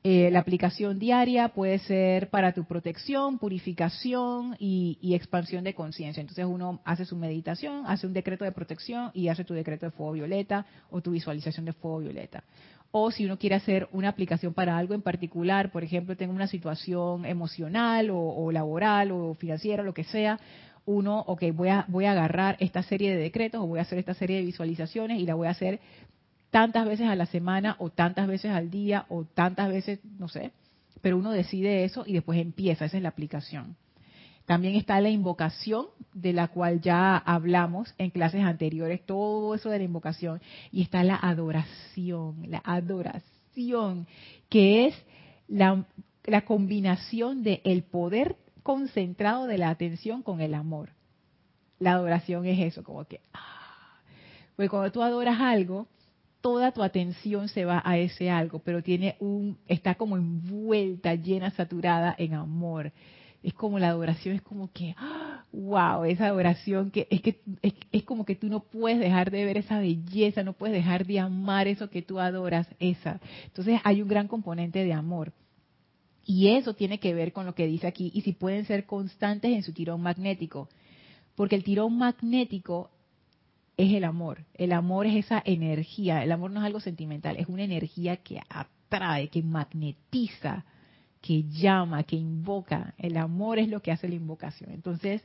eh, 0.04 0.30
la 0.30 0.38
aplicación 0.38 1.00
diaria 1.00 1.48
puede 1.48 1.80
ser 1.80 2.30
para 2.30 2.52
tu 2.52 2.64
protección, 2.64 3.38
purificación 3.38 4.56
y, 4.58 5.14
expansión 5.14 5.64
de 5.64 5.74
conciencia. 5.74 6.20
Entonces 6.20 6.44
uno 6.44 6.80
hace 6.84 7.04
su 7.04 7.16
meditación, 7.16 7.82
hace 7.86 8.06
un 8.06 8.12
decreto 8.12 8.44
de 8.44 8.52
protección 8.52 9.10
y 9.14 9.26
hace 9.26 9.42
tu 9.42 9.52
decreto 9.52 9.86
de 9.86 9.90
fuego 9.90 10.12
violeta 10.12 10.64
o 10.90 11.00
tu 11.00 11.10
visualización 11.10 11.64
de 11.64 11.72
fuego 11.72 11.98
violeta. 11.98 12.44
O 12.90 13.10
si 13.10 13.24
uno 13.24 13.38
quiere 13.38 13.56
hacer 13.56 13.88
una 13.92 14.08
aplicación 14.08 14.54
para 14.54 14.76
algo 14.78 14.94
en 14.94 15.02
particular, 15.02 15.70
por 15.70 15.84
ejemplo, 15.84 16.16
tengo 16.16 16.32
una 16.32 16.46
situación 16.46 17.24
emocional 17.24 18.08
o, 18.10 18.50
laboral 18.52 19.10
o 19.12 19.34
financiera, 19.34 19.82
lo 19.82 19.94
que 19.94 20.04
sea, 20.04 20.40
uno, 20.86 21.20
ok, 21.26 21.42
voy 21.52 21.68
a, 21.68 21.84
voy 21.88 22.04
a 22.04 22.12
agarrar 22.12 22.56
esta 22.60 22.82
serie 22.82 23.10
de 23.14 23.20
decretos 23.20 23.60
o 23.60 23.66
voy 23.66 23.80
a 23.80 23.82
hacer 23.82 23.98
esta 23.98 24.14
serie 24.14 24.36
de 24.36 24.44
visualizaciones 24.44 25.20
y 25.20 25.26
la 25.26 25.34
voy 25.34 25.48
a 25.48 25.50
hacer 25.50 25.80
tantas 26.50 26.86
veces 26.86 27.08
a 27.08 27.16
la 27.16 27.26
semana 27.26 27.76
o 27.78 27.90
tantas 27.90 28.28
veces 28.28 28.52
al 28.52 28.70
día 28.70 29.04
o 29.08 29.24
tantas 29.24 29.68
veces, 29.68 30.00
no 30.18 30.28
sé, 30.28 30.52
pero 31.02 31.18
uno 31.18 31.32
decide 31.32 31.84
eso 31.84 32.04
y 32.06 32.14
después 32.14 32.40
empieza, 32.40 32.84
esa 32.84 32.96
es 32.96 33.02
la 33.02 33.10
aplicación. 33.10 33.76
También 34.46 34.76
está 34.76 35.00
la 35.00 35.10
invocación, 35.10 35.86
de 36.14 36.32
la 36.32 36.48
cual 36.48 36.80
ya 36.80 37.16
hablamos 37.16 37.92
en 37.98 38.10
clases 38.10 38.42
anteriores, 38.42 39.04
todo 39.04 39.54
eso 39.54 39.68
de 39.70 39.78
la 39.78 39.84
invocación. 39.84 40.40
Y 40.70 40.82
está 40.82 41.02
la 41.02 41.16
adoración, 41.16 42.46
la 42.48 42.62
adoración, 42.64 44.06
que 44.48 44.86
es 44.86 44.94
la, 45.48 45.84
combinación 46.46 47.42
del 47.42 47.60
el 47.64 47.82
poder 47.82 48.36
concentrado 48.62 49.46
de 49.46 49.58
la 49.58 49.68
atención 49.68 50.22
con 50.22 50.40
el 50.40 50.54
amor. 50.54 50.90
La 51.78 51.92
adoración 51.92 52.46
es 52.46 52.58
eso, 52.60 52.84
como 52.84 53.04
que, 53.04 53.20
ah, 53.34 54.00
pues 54.54 54.70
cuando 54.70 54.90
tú 54.92 55.02
adoras 55.02 55.40
algo, 55.40 55.88
toda 56.40 56.72
tu 56.72 56.82
atención 56.82 57.48
se 57.48 57.64
va 57.64 57.82
a 57.84 57.98
ese 57.98 58.30
algo, 58.30 58.60
pero 58.60 58.82
tiene 58.82 59.16
un, 59.18 59.58
está 59.66 59.96
como 59.96 60.16
envuelta, 60.16 61.14
llena, 61.16 61.50
saturada 61.50 62.14
en 62.16 62.34
amor. 62.34 62.92
Es 63.42 63.54
como 63.54 63.78
la 63.78 63.88
adoración, 63.88 64.34
es 64.34 64.42
como 64.42 64.72
que, 64.72 64.94
wow, 65.52 66.04
esa 66.04 66.26
adoración 66.26 66.90
que 66.90 67.06
es 67.10 67.20
que 67.20 67.40
es, 67.92 68.04
como 68.04 68.24
que 68.24 68.34
tú 68.34 68.48
no 68.48 68.60
puedes 68.60 68.98
dejar 68.98 69.30
de 69.30 69.44
ver 69.44 69.56
esa 69.56 69.78
belleza, 69.78 70.42
no 70.42 70.52
puedes 70.52 70.74
dejar 70.74 71.06
de 71.06 71.20
amar 71.20 71.68
eso 71.68 71.90
que 71.90 72.02
tú 72.02 72.18
adoras, 72.18 72.68
esa. 72.78 73.20
Entonces 73.44 73.80
hay 73.84 74.02
un 74.02 74.08
gran 74.08 74.28
componente 74.28 74.84
de 74.84 74.92
amor. 74.92 75.32
Y 76.24 76.48
eso 76.48 76.74
tiene 76.74 76.98
que 76.98 77.14
ver 77.14 77.32
con 77.32 77.46
lo 77.46 77.54
que 77.54 77.68
dice 77.68 77.86
aquí, 77.86 78.10
y 78.12 78.22
si 78.22 78.32
pueden 78.32 78.64
ser 78.66 78.84
constantes 78.84 79.52
en 79.52 79.62
su 79.62 79.72
tirón 79.72 80.00
magnético. 80.00 80.68
Porque 81.36 81.54
el 81.54 81.62
tirón 81.62 81.96
magnético 81.96 82.90
es 83.76 83.92
el 83.92 84.04
amor. 84.04 84.44
El 84.54 84.72
amor 84.72 85.06
es 85.06 85.26
esa 85.26 85.42
energía. 85.44 86.22
El 86.24 86.32
amor 86.32 86.50
no 86.50 86.60
es 86.60 86.66
algo 86.66 86.80
sentimental, 86.80 87.36
es 87.36 87.46
una 87.46 87.62
energía 87.62 88.16
que 88.16 88.40
atrae, 88.48 89.28
que 89.28 89.42
magnetiza, 89.42 90.64
que 91.26 91.42
llama, 91.42 92.04
que 92.04 92.14
invoca. 92.14 92.94
El 92.98 93.16
amor 93.16 93.58
es 93.58 93.68
lo 93.68 93.80
que 93.80 93.90
hace 93.90 94.08
la 94.08 94.14
invocación. 94.14 94.70
Entonces, 94.70 95.22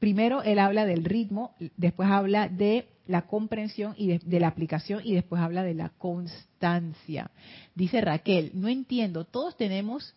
primero 0.00 0.42
él 0.42 0.58
habla 0.58 0.84
del 0.84 1.04
ritmo, 1.04 1.54
después 1.76 2.08
habla 2.10 2.48
de 2.48 2.88
la 3.06 3.22
comprensión 3.22 3.94
y 3.96 4.18
de, 4.18 4.40
la 4.40 4.48
aplicación 4.48 5.00
y 5.04 5.14
después 5.14 5.40
habla 5.40 5.62
de 5.62 5.74
la 5.74 5.90
constancia. 5.90 7.30
Dice 7.76 8.00
Raquel, 8.00 8.50
no 8.54 8.66
entiendo, 8.66 9.24
todos 9.24 9.56
tenemos 9.56 10.14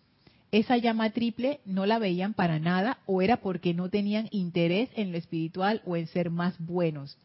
esa 0.50 0.78
llama 0.78 1.10
triple 1.12 1.60
no 1.66 1.86
la 1.86 2.00
veían 2.00 2.34
para 2.34 2.58
nada 2.58 3.00
o 3.06 3.22
era 3.22 3.38
porque 3.38 3.74
no 3.74 3.90
tenían 3.90 4.28
interés 4.32 4.90
en 4.96 5.12
lo 5.12 5.18
espiritual 5.18 5.84
o 5.86 5.98
en 5.98 6.08
ser 6.08 6.32
más 6.32 6.58
buenos. 6.58 7.18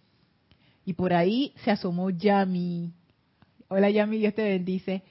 Y 0.84 0.94
por 0.94 1.14
ahí 1.14 1.54
se 1.64 1.70
asomó 1.70 2.10
Yami. 2.10 2.90
Hola 3.68 3.88
Yami, 3.88 4.18
Dios 4.18 4.34
te 4.34 4.42
bendice. 4.42 5.02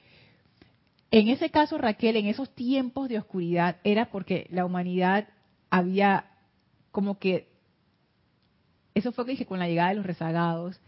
En 1.12 1.28
ese 1.28 1.50
caso, 1.50 1.76
Raquel, 1.76 2.16
en 2.16 2.26
esos 2.26 2.54
tiempos 2.54 3.10
de 3.10 3.18
oscuridad, 3.18 3.76
era 3.84 4.10
porque 4.10 4.46
la 4.50 4.64
humanidad 4.64 5.28
había 5.68 6.24
como 6.90 7.18
que, 7.18 7.50
eso 8.94 9.12
fue 9.12 9.26
que 9.26 9.32
dije 9.32 9.44
con 9.44 9.58
la 9.58 9.68
llegada 9.68 9.90
de 9.90 9.96
los 9.96 10.06
rezagados, 10.06 10.80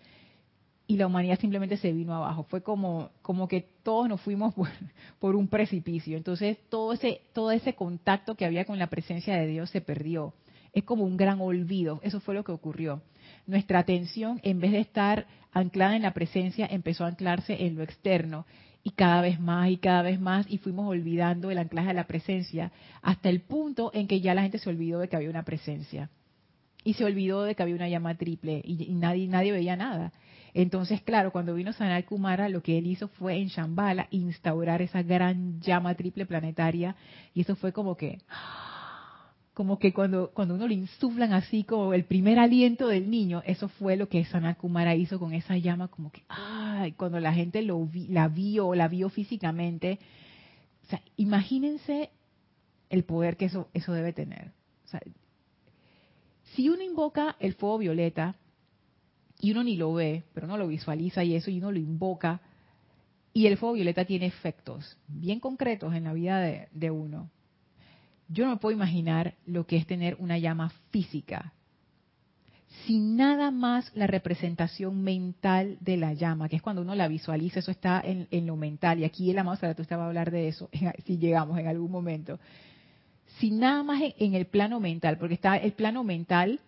y 0.86 0.96
la 0.96 1.06
humanidad 1.06 1.38
simplemente 1.38 1.76
se 1.76 1.92
vino 1.92 2.14
abajo. 2.14 2.44
Fue 2.44 2.62
como, 2.62 3.10
como 3.20 3.48
que 3.48 3.68
todos 3.82 4.08
nos 4.08 4.18
fuimos 4.22 4.54
por, 5.18 5.36
un 5.36 5.48
precipicio. 5.48 6.16
Entonces 6.16 6.56
todo 6.70 6.94
ese, 6.94 7.20
todo 7.34 7.50
ese 7.50 7.74
contacto 7.74 8.34
que 8.34 8.46
había 8.46 8.64
con 8.64 8.78
la 8.78 8.88
presencia 8.88 9.36
de 9.36 9.46
Dios 9.46 9.68
se 9.68 9.82
perdió. 9.82 10.32
es 10.72 10.84
como 10.84 11.04
un 11.04 11.18
gran 11.18 11.42
olvido. 11.42 12.00
Eso 12.02 12.20
fue 12.20 12.34
lo 12.34 12.44
que 12.44 12.52
ocurrió. 12.52 13.02
Nuestra 13.46 13.78
atención, 13.78 14.40
en 14.42 14.60
vez 14.60 14.72
de 14.72 14.80
estar 14.80 15.26
anclada 15.52 15.96
en 15.96 16.02
la 16.02 16.14
presencia, 16.14 16.66
empezó 16.66 17.04
a 17.04 17.08
anclarse 17.08 17.66
en 17.66 17.76
lo 17.76 17.82
externo 17.82 18.46
y 18.84 18.90
cada 18.90 19.22
vez 19.22 19.40
más 19.40 19.70
y 19.70 19.78
cada 19.78 20.02
vez 20.02 20.20
más 20.20 20.46
y 20.48 20.58
fuimos 20.58 20.86
olvidando 20.86 21.50
el 21.50 21.58
anclaje 21.58 21.88
de 21.88 21.94
la 21.94 22.06
presencia 22.06 22.70
hasta 23.02 23.30
el 23.30 23.40
punto 23.40 23.90
en 23.94 24.06
que 24.06 24.20
ya 24.20 24.34
la 24.34 24.42
gente 24.42 24.58
se 24.58 24.68
olvidó 24.68 25.00
de 25.00 25.08
que 25.08 25.16
había 25.16 25.30
una 25.30 25.42
presencia 25.42 26.10
y 26.84 26.92
se 26.92 27.04
olvidó 27.04 27.42
de 27.44 27.54
que 27.54 27.62
había 27.62 27.74
una 27.74 27.88
llama 27.88 28.14
triple 28.14 28.60
y, 28.62 28.94
nadie 28.94 29.26
nadie 29.26 29.52
veía 29.52 29.74
nada. 29.74 30.12
Entonces, 30.52 31.00
claro, 31.00 31.32
cuando 31.32 31.54
vino 31.54 31.72
Sanal 31.72 32.04
Kumara, 32.04 32.48
lo 32.48 32.62
que 32.62 32.78
él 32.78 32.86
hizo 32.86 33.08
fue 33.08 33.38
en 33.38 33.48
Shambhala 33.48 34.06
instaurar 34.10 34.82
esa 34.82 35.02
gran 35.02 35.60
llama 35.60 35.94
triple 35.94 36.26
planetaria 36.26 36.94
y 37.32 37.40
eso 37.40 37.56
fue 37.56 37.72
como 37.72 37.96
que 37.96 38.18
como 39.54 39.78
que 39.78 39.92
cuando, 39.92 40.30
cuando 40.34 40.56
uno 40.56 40.66
le 40.66 40.74
insuflan 40.74 41.32
así 41.32 41.62
como 41.62 41.94
el 41.94 42.04
primer 42.04 42.40
aliento 42.40 42.88
del 42.88 43.08
niño, 43.08 43.40
eso 43.46 43.68
fue 43.68 43.96
lo 43.96 44.08
que 44.08 44.24
Sanat 44.24 44.58
Kumara 44.58 44.96
hizo 44.96 45.20
con 45.20 45.32
esa 45.32 45.56
llama, 45.56 45.86
como 45.88 46.10
que, 46.10 46.24
ay, 46.28 46.92
cuando 46.92 47.20
la 47.20 47.32
gente 47.32 47.62
lo 47.62 47.88
la 48.08 48.26
vio, 48.26 48.74
la 48.74 48.88
vio 48.88 49.08
físicamente, 49.08 50.00
o 50.84 50.86
sea, 50.88 51.00
imagínense 51.16 52.10
el 52.90 53.04
poder 53.04 53.36
que 53.36 53.44
eso, 53.46 53.68
eso 53.74 53.92
debe 53.92 54.12
tener. 54.12 54.50
O 54.86 54.88
sea, 54.88 55.00
si 56.54 56.68
uno 56.68 56.82
invoca 56.82 57.36
el 57.38 57.54
fuego 57.54 57.78
violeta 57.78 58.34
y 59.38 59.52
uno 59.52 59.62
ni 59.62 59.76
lo 59.76 59.94
ve, 59.94 60.24
pero 60.34 60.46
uno 60.46 60.58
lo 60.58 60.66
visualiza 60.66 61.22
y 61.22 61.36
eso 61.36 61.50
y 61.52 61.58
uno 61.58 61.70
lo 61.70 61.78
invoca, 61.78 62.40
y 63.32 63.46
el 63.46 63.56
fuego 63.56 63.74
violeta 63.74 64.04
tiene 64.04 64.26
efectos 64.26 64.96
bien 65.06 65.38
concretos 65.38 65.94
en 65.94 66.04
la 66.04 66.12
vida 66.12 66.40
de, 66.40 66.68
de 66.72 66.90
uno 66.90 67.30
yo 68.28 68.44
no 68.44 68.52
me 68.52 68.56
puedo 68.56 68.74
imaginar 68.74 69.34
lo 69.46 69.66
que 69.66 69.76
es 69.76 69.86
tener 69.86 70.16
una 70.18 70.38
llama 70.38 70.70
física. 70.90 71.52
Sin 72.86 73.16
nada 73.16 73.50
más 73.50 73.90
la 73.94 74.06
representación 74.06 75.02
mental 75.02 75.78
de 75.80 75.96
la 75.96 76.12
llama, 76.12 76.48
que 76.48 76.56
es 76.56 76.62
cuando 76.62 76.82
uno 76.82 76.94
la 76.94 77.08
visualiza, 77.08 77.60
eso 77.60 77.70
está 77.70 78.02
en, 78.04 78.46
lo 78.46 78.56
mental. 78.56 78.98
Y 78.98 79.04
aquí 79.04 79.30
el 79.30 79.38
amado 79.38 79.74
tú 79.74 79.82
estaba 79.82 80.04
a 80.04 80.06
hablar 80.08 80.30
de 80.30 80.48
eso, 80.48 80.68
si 81.06 81.18
llegamos 81.18 81.58
en 81.58 81.66
algún 81.66 81.90
momento. 81.90 82.38
Sin 83.38 83.58
nada 83.58 83.82
más 83.82 84.02
en, 84.18 84.34
el 84.34 84.46
plano 84.46 84.80
mental, 84.80 85.18
porque 85.18 85.34
está 85.34 85.56
el 85.56 85.72
plano 85.72 86.04
mental 86.04 86.60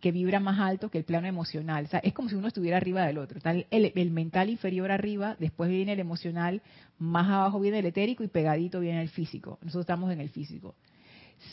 que 0.00 0.12
vibra 0.12 0.38
más 0.38 0.60
alto 0.60 0.90
que 0.90 0.98
el 0.98 1.04
plano 1.04 1.26
emocional. 1.26 1.86
O 1.86 1.88
sea, 1.88 2.00
es 2.00 2.12
como 2.12 2.28
si 2.28 2.34
uno 2.34 2.48
estuviera 2.48 2.76
arriba 2.76 3.06
del 3.06 3.18
otro. 3.18 3.40
El, 3.44 3.92
el, 3.94 4.10
mental 4.10 4.50
inferior 4.50 4.90
arriba, 4.90 5.34
después 5.40 5.70
viene 5.70 5.94
el 5.94 6.00
emocional, 6.00 6.62
más 6.98 7.28
abajo 7.28 7.58
viene 7.58 7.78
el 7.78 7.86
etérico 7.86 8.22
y 8.22 8.28
pegadito 8.28 8.80
viene 8.80 9.00
el 9.00 9.08
físico. 9.08 9.58
Nosotros 9.62 9.84
estamos 9.84 10.12
en 10.12 10.20
el 10.20 10.28
físico. 10.28 10.74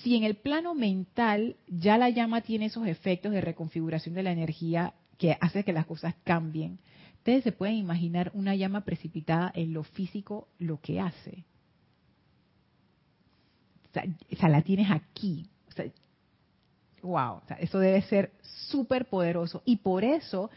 Si 0.01 0.15
en 0.15 0.23
el 0.23 0.35
plano 0.35 0.73
mental 0.73 1.57
ya 1.67 1.97
la 1.97 2.09
llama 2.09 2.41
tiene 2.41 2.65
esos 2.65 2.87
efectos 2.87 3.31
de 3.31 3.41
reconfiguración 3.41 4.15
de 4.15 4.23
la 4.23 4.31
energía 4.31 4.93
que 5.17 5.37
hace 5.39 5.63
que 5.63 5.73
las 5.73 5.85
cosas 5.85 6.15
cambien, 6.23 6.79
ustedes 7.17 7.43
se 7.43 7.51
pueden 7.51 7.75
imaginar 7.75 8.31
una 8.33 8.55
llama 8.55 8.81
precipitada 8.81 9.51
en 9.53 9.73
lo 9.73 9.83
físico 9.83 10.47
lo 10.57 10.79
que 10.79 10.99
hace. 10.99 11.45
O 13.89 14.35
sea, 14.35 14.49
la 14.49 14.61
tienes 14.61 14.89
aquí. 14.89 15.47
wow, 17.03 17.41
eso 17.59 17.79
debe 17.79 18.01
ser 18.03 18.31
súper 18.41 19.05
poderoso. 19.05 19.61
Y 19.65 19.77
por 19.77 20.03
eso 20.03 20.49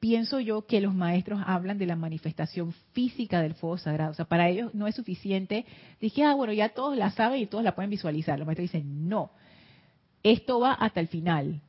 pienso 0.00 0.40
yo 0.40 0.66
que 0.66 0.80
los 0.80 0.94
maestros 0.94 1.40
hablan 1.46 1.78
de 1.78 1.86
la 1.86 1.94
manifestación 1.94 2.72
física 2.92 3.42
del 3.42 3.54
fuego 3.54 3.78
sagrado. 3.78 4.12
O 4.12 4.14
sea, 4.14 4.24
para 4.24 4.48
ellos 4.48 4.74
no 4.74 4.86
es 4.86 4.94
suficiente. 4.94 5.66
Dije, 6.00 6.24
ah, 6.24 6.34
bueno, 6.34 6.52
ya 6.54 6.70
todos 6.70 6.96
la 6.96 7.10
saben 7.10 7.40
y 7.40 7.46
todos 7.46 7.62
la 7.62 7.74
pueden 7.74 7.90
visualizar. 7.90 8.38
Los 8.38 8.46
maestros 8.46 8.72
dicen, 8.72 9.08
no. 9.08 9.30
Esto 10.22 10.58
va 10.58 10.72
hasta 10.72 11.00
el 11.00 11.08
final, 11.08 11.60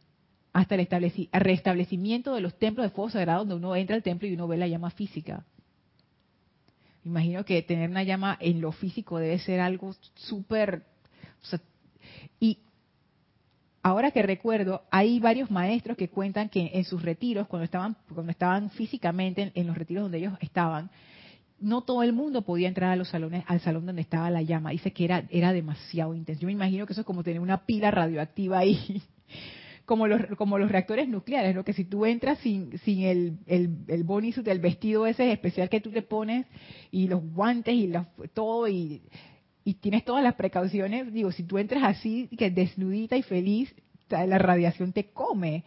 hasta 0.54 0.76
el 0.76 0.88
restablecimiento 1.32 2.34
de 2.34 2.42
los 2.42 2.58
templos 2.58 2.86
de 2.86 2.90
fuego 2.90 3.10
sagrado, 3.10 3.40
donde 3.40 3.56
uno 3.56 3.76
entra 3.76 3.96
al 3.96 4.04
templo 4.04 4.28
y 4.28 4.34
uno 4.34 4.48
ve 4.48 4.58
la 4.58 4.68
llama 4.68 4.90
física. 4.92 5.46
Imagino 7.04 7.44
que 7.46 7.62
tener 7.64 7.90
una 7.90 8.04
llama 8.04 8.38
en 8.40 8.62
lo 8.62 8.72
físico 8.72 9.18
debe 9.18 9.40
ser 9.40 9.60
algo 9.60 9.94
súper... 10.16 10.84
y 12.40 12.60
ahora 13.84 14.12
que 14.12 14.22
recuerdo, 14.22 14.84
hay 14.92 15.20
varios 15.20 15.50
maestros 15.50 15.98
que 15.98 16.10
cuentan 16.10 16.50
que 16.50 16.72
en 16.74 16.84
sus 16.84 17.02
retiros, 17.02 17.48
cuando 17.48 17.66
estaban, 17.66 17.96
cuando 18.14 18.32
estaban 18.32 18.70
físicamente 18.72 19.52
en, 19.54 19.68
los 19.68 19.78
retiros 19.78 20.04
donde 20.04 20.20
ellos 20.20 20.34
estaban, 20.42 20.90
no 21.60 21.82
todo 21.82 22.04
el 22.04 22.14
mundo 22.14 22.42
podía 22.42 22.68
entrar 22.68 22.92
a 22.92 22.96
los 22.96 23.10
salones, 23.10 23.44
al 23.48 23.60
salón 23.62 23.86
donde 23.86 24.02
estaba 24.02 24.30
la 24.32 24.42
llama. 24.42 24.72
Dice 24.72 24.92
que 24.92 25.06
era, 25.06 25.26
era 25.30 25.54
demasiado 25.54 26.16
intenso. 26.16 26.42
Yo 26.42 26.48
me 26.48 26.54
imagino 26.54 26.86
que 26.86 26.94
eso 26.94 27.02
es 27.02 27.08
como 27.08 27.24
tener 27.24 27.40
una 27.40 27.66
pila 27.66 27.92
radioactiva 27.92 28.60
ahí. 28.60 29.02
Como 29.84 30.08
los, 30.08 30.22
como 30.38 30.58
los 30.58 30.72
reactores 30.72 31.10
nucleares, 31.10 31.54
¿no? 31.54 31.66
Que 31.66 31.74
si 31.74 31.84
tú 31.84 32.06
entras 32.06 32.38
sin, 32.40 32.78
sin 32.80 33.02
el, 33.02 33.40
el, 33.46 33.78
el 33.88 34.06
del 34.44 34.60
vestido 34.60 35.06
ese 35.06 35.34
especial 35.34 35.68
que 35.68 35.82
tú 35.82 35.92
te 35.92 36.02
pones 36.02 36.46
y 36.92 37.10
los 37.10 37.22
guantes 37.34 37.76
y 37.76 37.92
todo 38.34 38.70
y 38.70 39.02
y 39.64 39.76
tienes 39.76 40.04
todas 40.06 40.24
las 40.24 40.36
precauciones, 40.36 41.14
digo, 41.14 41.32
si 41.32 41.44
tú 41.44 41.58
entras 41.58 41.84
así, 41.84 42.28
que 42.38 42.50
desnudita 42.50 43.16
y 43.18 43.24
feliz, 43.24 43.74
la 44.10 44.38
radiación 44.38 44.92
te 44.92 45.12
come. 45.12 45.64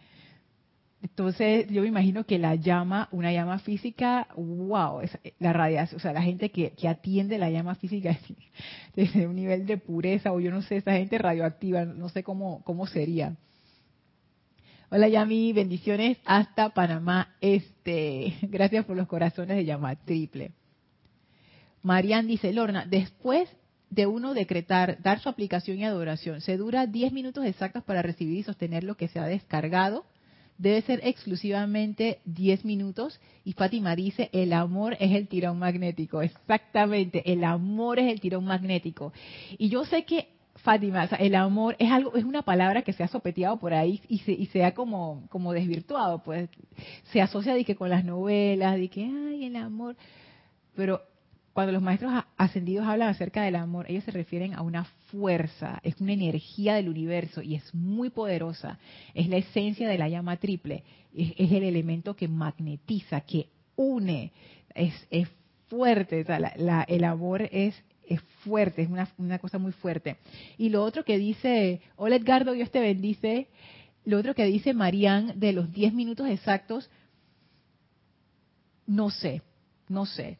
Entonces, 1.01 1.67
yo 1.69 1.83
me 1.83 1.87
imagino 1.87 2.25
que 2.25 2.39
la 2.39 2.55
llama, 2.55 3.09
una 3.11 3.31
llama 3.31 3.59
física, 3.59 4.27
wow, 4.35 5.01
es 5.01 5.17
la 5.39 5.53
radiación, 5.53 5.97
o 5.97 6.01
sea, 6.01 6.13
la 6.13 6.23
gente 6.23 6.49
que, 6.49 6.71
que 6.71 6.87
atiende 6.87 7.37
la 7.37 7.49
llama 7.49 7.75
física 7.75 8.17
desde 8.95 9.27
un 9.27 9.35
nivel 9.35 9.65
de 9.65 9.77
pureza, 9.77 10.31
o 10.31 10.39
yo 10.39 10.51
no 10.51 10.61
sé, 10.61 10.77
esa 10.77 10.93
gente 10.93 11.17
radioactiva, 11.17 11.85
no 11.85 12.09
sé 12.09 12.23
cómo, 12.23 12.63
cómo 12.63 12.87
sería. 12.87 13.35
Hola 14.89 15.07
Yami, 15.07 15.51
bendiciones 15.51 16.17
hasta 16.25 16.69
Panamá 16.69 17.35
Este. 17.41 18.35
Gracias 18.41 18.85
por 18.85 18.95
los 18.95 19.07
corazones 19.07 19.57
de 19.57 19.65
llama 19.65 19.95
triple. 19.95 20.51
Marian 21.81 22.27
dice, 22.27 22.53
Lorna, 22.53 22.85
después 22.85 23.49
de 23.89 24.07
uno 24.07 24.33
decretar, 24.33 25.01
dar 25.01 25.19
su 25.19 25.29
aplicación 25.29 25.79
y 25.79 25.85
adoración, 25.85 26.41
se 26.41 26.57
dura 26.57 26.87
10 26.87 27.13
minutos 27.13 27.45
exactos 27.45 27.83
para 27.83 28.01
recibir 28.01 28.39
y 28.39 28.43
sostener 28.43 28.83
lo 28.83 28.95
que 28.95 29.07
se 29.07 29.19
ha 29.19 29.25
descargado. 29.25 30.05
Debe 30.57 30.81
ser 30.83 31.01
exclusivamente 31.03 32.19
10 32.25 32.63
minutos. 32.63 33.19
Y 33.43 33.53
Fátima 33.53 33.95
dice, 33.95 34.29
el 34.31 34.53
amor 34.53 34.95
es 34.99 35.11
el 35.11 35.27
tirón 35.27 35.59
magnético. 35.59 36.21
Exactamente, 36.21 37.29
el 37.31 37.43
amor 37.43 37.99
es 37.99 38.11
el 38.11 38.21
tirón 38.21 38.45
magnético. 38.45 39.11
Y 39.57 39.69
yo 39.69 39.83
sé 39.85 40.05
que 40.05 40.29
Fátima, 40.55 41.03
el 41.19 41.35
amor 41.35 41.75
es 41.79 41.91
algo, 41.91 42.15
es 42.15 42.23
una 42.23 42.41
palabra 42.41 42.81
que 42.81 42.93
se 42.93 43.03
ha 43.03 43.09
sopeteado 43.09 43.57
por 43.59 43.73
ahí 43.73 44.01
y 44.07 44.19
se, 44.19 44.31
y 44.31 44.45
se 44.47 44.63
ha 44.63 44.73
como, 44.73 45.27
como 45.29 45.51
desvirtuado, 45.51 46.23
pues 46.23 46.49
se 47.11 47.21
asocia 47.21 47.53
de 47.53 47.65
que 47.65 47.75
con 47.75 47.89
las 47.89 48.05
novelas, 48.05 48.77
de 48.77 48.87
que 48.87 49.03
ay 49.03 49.45
el 49.45 49.57
amor, 49.57 49.97
pero 50.73 51.01
cuando 51.55 51.71
los 51.71 51.81
maestros 51.81 52.11
ascendidos 52.35 52.85
hablan 52.85 53.07
acerca 53.07 53.43
del 53.43 53.55
amor, 53.55 53.85
ellos 53.87 54.03
se 54.03 54.11
refieren 54.11 54.55
a 54.55 54.61
una 54.61 54.83
fuerza, 55.09 55.79
es 55.83 56.01
una 56.01 56.11
energía 56.11 56.75
del 56.75 56.89
universo 56.89 57.41
y 57.41 57.55
es 57.55 57.73
muy 57.73 58.09
poderosa. 58.09 58.77
Es 59.13 59.29
la 59.29 59.37
esencia 59.37 59.87
de 59.87 59.97
la 59.97 60.09
llama 60.09 60.35
triple, 60.35 60.83
es, 61.15 61.31
el 61.37 61.63
elemento 61.63 62.13
que 62.13 62.27
magnetiza, 62.27 63.21
que 63.21 63.47
une, 63.77 64.33
es, 64.73 64.93
fuerte, 65.69 66.25
el 66.89 67.03
amor 67.05 67.43
es, 67.43 67.81
fuerte, 68.43 68.81
es 68.81 68.89
una, 68.89 69.07
una, 69.17 69.39
cosa 69.39 69.57
muy 69.57 69.71
fuerte. 69.71 70.17
Y 70.57 70.67
lo 70.67 70.83
otro 70.83 71.05
que 71.05 71.17
dice, 71.17 71.79
hola 71.95 72.17
Edgardo, 72.17 72.51
Dios 72.51 72.69
te 72.69 72.81
bendice, 72.81 73.47
lo 74.03 74.19
otro 74.19 74.35
que 74.35 74.43
dice 74.43 74.73
Marían 74.73 75.39
de 75.39 75.53
los 75.53 75.71
10 75.71 75.93
minutos 75.93 76.27
exactos, 76.27 76.89
no 78.85 79.09
sé, 79.09 79.41
no 79.87 80.05
sé 80.05 80.37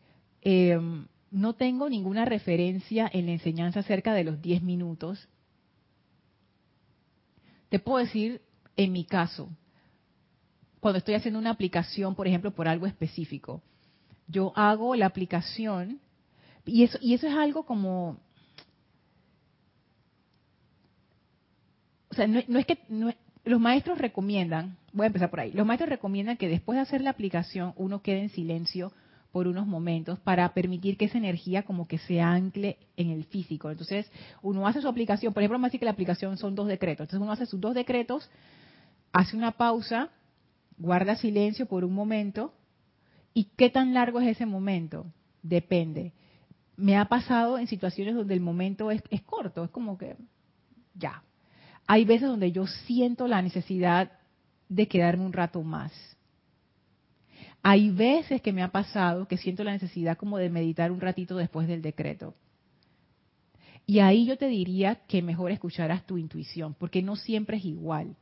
Em, 0.47 1.07
no 1.31 1.53
tengo 1.53 1.89
ninguna 1.89 2.23
referencia 2.23 3.09
en 3.11 3.25
la 3.25 3.31
enseñanza 3.31 3.79
acerca 3.79 4.13
de 4.13 4.23
los 4.23 4.39
10 4.43 4.61
minutos. 4.61 5.27
Te 7.69 7.79
puedo 7.79 7.97
decir, 7.97 8.41
en 8.77 8.91
mi 8.91 9.05
caso, 9.05 9.49
cuando 10.79 10.99
estoy 10.99 11.15
haciendo 11.15 11.39
una 11.39 11.49
aplicación, 11.49 12.13
por 12.13 12.27
ejemplo, 12.27 12.51
por 12.51 12.67
algo 12.67 12.85
específico, 12.85 13.63
yo 14.27 14.53
hago 14.55 14.95
la 14.95 15.07
aplicación 15.07 15.99
y 16.63 16.83
eso, 16.83 16.99
y 17.01 17.15
eso 17.15 17.27
es 17.27 17.33
algo 17.33 17.65
como... 17.65 18.19
O 22.09 22.13
sea, 22.13 22.27
no, 22.27 22.59
es 22.59 22.65
que 22.67 22.77
los 23.45 23.59
maestros 23.59 23.97
recomiendan, 23.97 24.77
voy 24.93 25.05
a 25.05 25.07
empezar 25.07 25.31
por 25.31 25.39
ahí, 25.39 25.51
los 25.53 25.65
maestros 25.65 25.89
recomiendan 25.89 26.37
que 26.37 26.47
después 26.47 26.75
de 26.77 26.83
hacer 26.83 27.01
la 27.01 27.09
aplicación 27.09 27.73
uno 27.77 28.03
quede 28.03 28.21
en 28.21 28.29
silencio 28.29 28.93
por 29.35 29.49
unos 29.49 29.67
momentos 29.67 30.17
para 30.19 30.47
permitir 30.53 30.95
que 30.95 31.03
esa 31.03 31.17
energía 31.17 31.63
como 31.63 31.89
que 31.89 31.97
se 31.97 32.21
ancle 32.21 32.77
en 32.95 33.09
el 33.09 33.25
físico. 33.25 33.69
Entonces, 33.69 34.09
uno 34.41 34.65
hace 34.65 34.79
su 34.79 34.87
aplicación, 34.87 35.33
por 35.33 35.43
ejemplo, 35.43 35.59
más 35.59 35.73
que 35.73 35.83
la 35.83 35.91
aplicación 35.91 36.37
son 36.37 36.55
dos 36.55 36.69
decretos. 36.69 37.03
Entonces, 37.03 37.21
uno 37.21 37.33
hace 37.33 37.45
sus 37.45 37.59
dos 37.59 37.75
decretos, 37.75 38.31
hace 39.11 39.35
una 39.35 39.51
pausa, 39.51 40.09
guarda 40.77 41.17
silencio 41.17 41.65
por 41.65 41.83
un 41.83 41.93
momento. 41.93 42.53
¿Y 43.33 43.49
qué 43.57 43.69
tan 43.69 43.93
largo 43.93 44.21
es 44.21 44.29
ese 44.29 44.45
momento? 44.45 45.05
Depende. 45.43 46.13
Me 46.77 46.95
ha 46.95 47.03
pasado 47.03 47.57
en 47.57 47.67
situaciones 47.67 48.15
donde 48.15 48.35
el 48.35 48.39
momento 48.39 48.89
es, 48.89 49.01
corto, 49.25 49.65
es 49.65 49.69
como 49.69 49.97
que 49.97 50.15
ya. 50.93 51.23
hay 51.87 52.05
veces 52.05 52.29
donde 52.29 52.53
yo 52.53 52.67
siento 52.67 53.27
la 53.27 53.41
necesidad 53.41 54.13
de 54.69 54.87
quedarme 54.87 55.25
un 55.25 55.33
rato 55.33 55.61
más. 55.61 55.91
Hay 57.67 57.89
veces 57.89 58.43
que 58.43 58.53
me 58.53 58.61
ha 58.61 58.67
pasado 58.67 59.27
que 59.27 59.37
siento 59.37 59.63
la 59.63 59.71
necesidad 59.71 60.19
como 60.19 60.37
de 60.37 60.51
meditar 60.51 60.91
un 60.91 61.01
ratito 61.01 61.35
después 61.35 61.67
del 61.67 61.81
decreto. 61.81 62.35
Y 63.87 63.97
ahí 64.01 64.27
yo 64.27 64.37
te 64.37 64.47
diría 64.47 65.01
que 65.07 65.23
mejor 65.23 65.49
escucharas 65.49 66.05
tu 66.05 66.19
intuición, 66.19 66.75
porque 66.75 67.01
no 67.01 67.15
siempre 67.15 67.57
es 67.57 67.65
igual. 67.65 68.17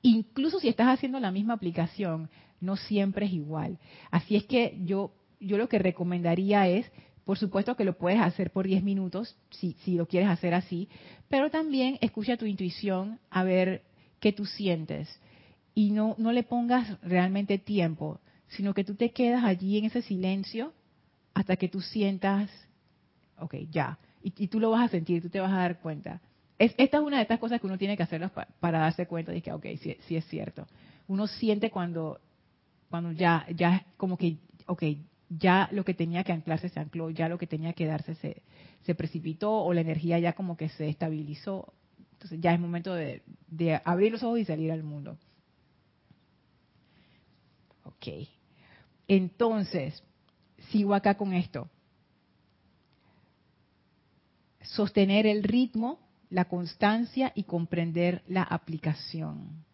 Incluso 0.00 0.58
si 0.58 0.68
estás 0.68 0.86
haciendo 0.88 1.20
la 1.20 1.32
misma 1.32 1.52
aplicación, 1.52 2.30
no 2.58 2.76
siempre 2.76 3.26
es 3.26 3.34
igual. 3.34 3.78
Así 4.10 4.36
es 4.36 4.44
que 4.44 4.78
yo, 4.86 5.12
yo 5.38 5.58
lo 5.58 5.68
que 5.68 5.78
recomendaría 5.78 6.66
es, 6.66 6.90
por 7.26 7.36
supuesto 7.36 7.76
que 7.76 7.84
lo 7.84 7.98
puedes 7.98 8.20
hacer 8.20 8.52
por 8.52 8.66
10 8.66 8.82
minutos, 8.82 9.36
si, 9.50 9.74
si 9.84 9.96
lo 9.96 10.06
quieres 10.06 10.30
hacer 10.30 10.54
así, 10.54 10.88
pero 11.28 11.50
también 11.50 11.98
escucha 12.00 12.38
tu 12.38 12.46
intuición 12.46 13.20
a 13.28 13.44
ver 13.44 13.82
qué 14.18 14.32
tú 14.32 14.46
sientes. 14.46 15.20
Y 15.74 15.90
no, 15.90 16.14
no 16.16 16.32
le 16.32 16.42
pongas 16.42 16.98
realmente 17.02 17.58
tiempo 17.58 18.18
sino 18.48 18.74
que 18.74 18.84
tú 18.84 18.94
te 18.94 19.10
quedas 19.10 19.44
allí 19.44 19.78
en 19.78 19.86
ese 19.86 20.02
silencio 20.02 20.72
hasta 21.34 21.56
que 21.56 21.68
tú 21.68 21.80
sientas, 21.80 22.50
ok, 23.38 23.54
ya, 23.70 23.98
y, 24.22 24.48
tú 24.48 24.58
lo 24.58 24.70
vas 24.70 24.86
a 24.86 24.88
sentir, 24.88 25.22
tú 25.22 25.28
te 25.28 25.38
vas 25.38 25.52
a 25.52 25.58
dar 25.58 25.78
cuenta. 25.80 26.20
esta 26.58 26.96
es 26.96 27.02
una 27.02 27.16
de 27.16 27.22
estas 27.22 27.38
cosas 27.38 27.60
que 27.60 27.66
uno 27.66 27.78
tiene 27.78 27.96
que 27.96 28.02
hacer 28.02 28.28
para, 28.58 28.78
darse 28.78 29.06
cuenta 29.06 29.30
de 29.30 29.40
que, 29.40 29.52
ok, 29.52 29.66
sí, 29.80 29.96
sí, 30.08 30.16
es 30.16 30.24
cierto. 30.26 30.66
Uno 31.06 31.26
siente 31.26 31.70
cuando, 31.70 32.20
cuando 32.90 33.12
ya, 33.12 33.46
ya 33.54 33.86
como 33.96 34.16
que, 34.16 34.38
ok, 34.66 34.82
ya 35.28 35.68
lo 35.72 35.84
que 35.84 35.94
tenía 35.94 36.24
que 36.24 36.32
anclarse 36.32 36.68
se 36.68 36.80
ancló, 36.80 37.10
ya 37.10 37.28
lo 37.28 37.38
que 37.38 37.46
tenía 37.46 37.72
que 37.72 37.86
darse 37.86 38.14
se, 38.16 38.42
se 38.84 38.94
precipitó 38.94 39.52
o 39.52 39.72
la 39.72 39.80
energía 39.80 40.18
ya 40.18 40.32
como 40.32 40.56
que 40.56 40.70
se 40.70 40.88
estabilizó. 40.88 41.72
Entonces 42.12 42.40
ya 42.40 42.52
es 42.52 42.58
momento 42.58 42.94
de, 42.94 43.22
de 43.48 43.80
abrir 43.84 44.10
los 44.10 44.22
ojos 44.22 44.40
y 44.40 44.44
salir 44.44 44.72
al 44.72 44.82
mundo. 44.82 45.18
Ok. 47.84 48.28
Entonces, 49.08 50.02
sigo 50.70 50.94
acá 50.94 51.16
con 51.16 51.32
esto. 51.32 51.68
Sostener 54.62 55.26
el 55.26 55.42
ritmo, 55.44 56.00
la 56.28 56.46
constancia 56.46 57.32
y 57.34 57.44
comprender 57.44 58.24
la 58.26 58.42
aplicación. 58.42 59.64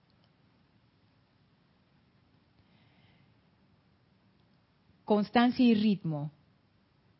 Constancia 5.04 5.64
y 5.64 5.74
ritmo. 5.74 6.30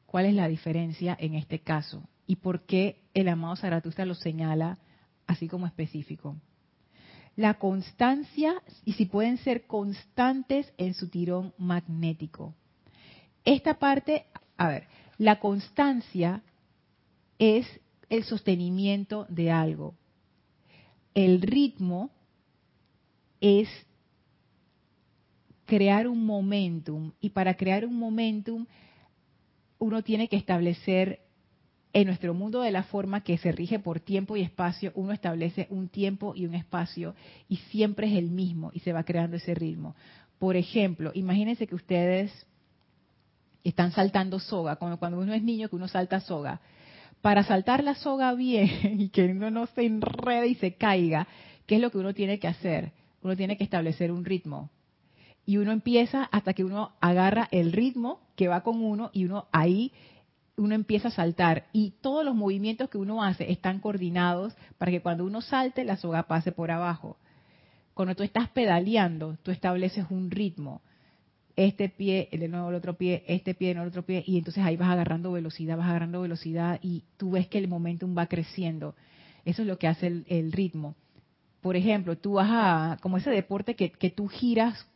¿Cuál 0.07 0.27
es 0.27 0.35
la 0.35 0.49
diferencia 0.49 1.17
en 1.19 1.35
este 1.35 1.61
caso? 1.61 2.07
¿Y 2.27 2.37
por 2.37 2.67
qué 2.67 3.03
el 3.15 3.29
amado 3.29 3.57
Zaratustra 3.57 4.05
lo 4.05 4.15
señala 4.15 4.79
así 5.27 5.49
como 5.49 5.67
específico? 5.67 6.37
La 7.37 7.55
constancia 7.55 8.63
y 8.85 8.93
si 8.93 9.07
pueden 9.07 9.39
ser 9.39 9.67
constantes 9.67 10.73
en 10.77 10.95
su 10.95 11.09
tirón 11.09 11.55
magnético. 11.59 12.55
Esta 13.45 13.79
parte, 13.79 14.27
a 14.57 14.69
ver, 14.69 14.87
la 15.19 15.41
constancia 15.41 16.43
es 17.39 17.67
el 18.09 18.25
sostenimiento 18.25 19.27
de 19.29 19.51
algo. 19.51 19.95
El 21.15 21.43
ritmo 21.43 22.11
es 23.41 23.69
crear 25.65 26.07
un 26.07 26.25
momentum 26.27 27.13
y 27.21 27.31
para 27.31 27.57
crear 27.57 27.87
un 27.87 27.97
momentum 27.97 28.67
uno 29.79 30.03
tiene 30.03 30.29
que 30.29 30.37
establecer 30.37 31.22
en 31.93 32.07
nuestro 32.07 32.33
mundo 32.33 32.63
de 32.63 32.71
la 32.71 32.85
forma 32.85 33.23
que 33.23 33.37
se 33.39 33.53
rige 33.53 33.79
por 33.79 34.01
tiempo 34.01 34.37
y 34.37 34.43
espacio, 34.43 34.93
uno 34.95 35.13
establece 35.13 35.67
un 35.71 35.89
tiempo 35.89 36.35
y 36.35 36.47
un 36.47 36.55
espacio 36.55 37.15
y 37.49 37.57
siempre 37.57 38.07
es 38.07 38.15
el 38.17 38.31
mismo 38.31 38.71
y 38.73 38.81
se 38.81 38.93
va 38.93 39.05
creando 39.05 39.37
ese 39.37 39.55
ritmo. 39.55 39.95
Por 40.39 40.57
ejemplo, 40.57 41.13
imagínense 41.15 41.67
que 41.67 41.75
ustedes 41.75 42.33
están 43.63 43.93
saltando 43.93 44.41
soga, 44.41 44.77
como 44.77 44.99
cuando 44.99 45.19
uno 45.19 45.35
es 45.35 45.43
niño 45.43 45.69
que 45.69 45.77
uno 45.77 45.87
salta 45.87 46.21
soga. 46.21 46.61
Para 47.21 47.45
saltar 47.45 47.85
la 47.85 47.95
soga 47.95 48.35
bien 48.35 48.69
y 49.01 49.09
que 49.11 49.27
uno 49.27 49.51
no 49.51 49.67
se 49.67 49.85
enrede 49.85 50.49
y 50.49 50.55
se 50.57 50.75
caiga, 50.75 51.29
¿qué 51.67 51.77
es 51.77 51.81
lo 51.81 51.91
que 51.91 51.99
uno 51.99 52.15
tiene 52.15 52.39
que 52.39 52.49
hacer? 52.49 52.93
Uno 53.23 53.37
tiene 53.37 53.57
que 53.57 53.65
establecer 53.65 54.11
un 54.11 54.25
ritmo. 54.25 54.71
Y 55.45 55.59
uno 55.59 55.73
empieza 55.73 56.25
hasta 56.25 56.55
que 56.55 56.65
uno 56.65 56.93
agarra 57.01 57.49
el 57.51 57.73
ritmo 57.73 58.21
que 58.37 58.49
va 58.49 58.63
con 58.63 58.83
uno 58.83 59.11
y 59.13 59.25
uno 59.25 59.47
ahí 59.53 59.93
uno 60.63 60.75
empieza 60.75 61.09
a 61.09 61.13
saltar 61.13 61.67
y 61.73 61.95
todos 62.01 62.25
los 62.25 62.35
movimientos 62.35 62.89
que 62.89 62.99
uno 62.99 63.23
hace 63.23 63.51
están 63.51 63.81
coordinados 63.81 64.55
para 64.79 64.93
que 64.93 65.01
cuando 65.01 65.25
uno 65.25 65.41
salte 65.41 65.85
la 65.85 65.97
soga 65.97 66.25
pase 66.25 66.53
por 66.53 66.71
abajo. 66.71 67.17
Cuando 67.95 68.15
tú 68.15 68.23
estás 68.23 68.49
pedaleando, 68.51 69.37
tú 69.43 69.51
estableces 69.51 70.07
un 70.11 70.31
ritmo. 70.31 70.81
Este 71.57 71.89
pie, 71.89 72.29
de 72.33 72.49
nuevo 72.49 72.71
el 72.71 72.77
otro 72.77 72.97
pie, 72.97 73.25
este 73.27 73.55
pie, 73.55 73.73
el 73.73 73.81
otro 73.81 74.07
pie, 74.07 74.23
y 74.27 74.39
entonces 74.39 74.65
ahí 74.65 74.77
vas 74.77 74.89
agarrando 74.89 75.33
velocidad, 75.33 75.77
vas 75.77 75.89
agarrando 75.89 76.23
velocidad 76.23 76.79
y 76.81 77.05
tú 77.19 77.33
ves 77.33 77.49
que 77.49 77.59
el 77.59 77.69
momentum 77.69 78.17
va 78.17 78.27
creciendo. 78.27 78.95
Eso 79.45 79.63
es 79.63 79.69
lo 79.69 79.79
que 79.79 79.89
hace 79.89 80.07
el, 80.07 80.53
ritmo. 80.53 80.95
Por 81.61 81.77
ejemplo, 81.77 82.17
tú 82.17 82.35
vas 82.35 82.49
a, 82.51 82.97
como 83.03 83.19
ese 83.19 83.31
deporte 83.31 83.75
que, 83.75 84.11
tú 84.11 84.29
giras 84.29 84.87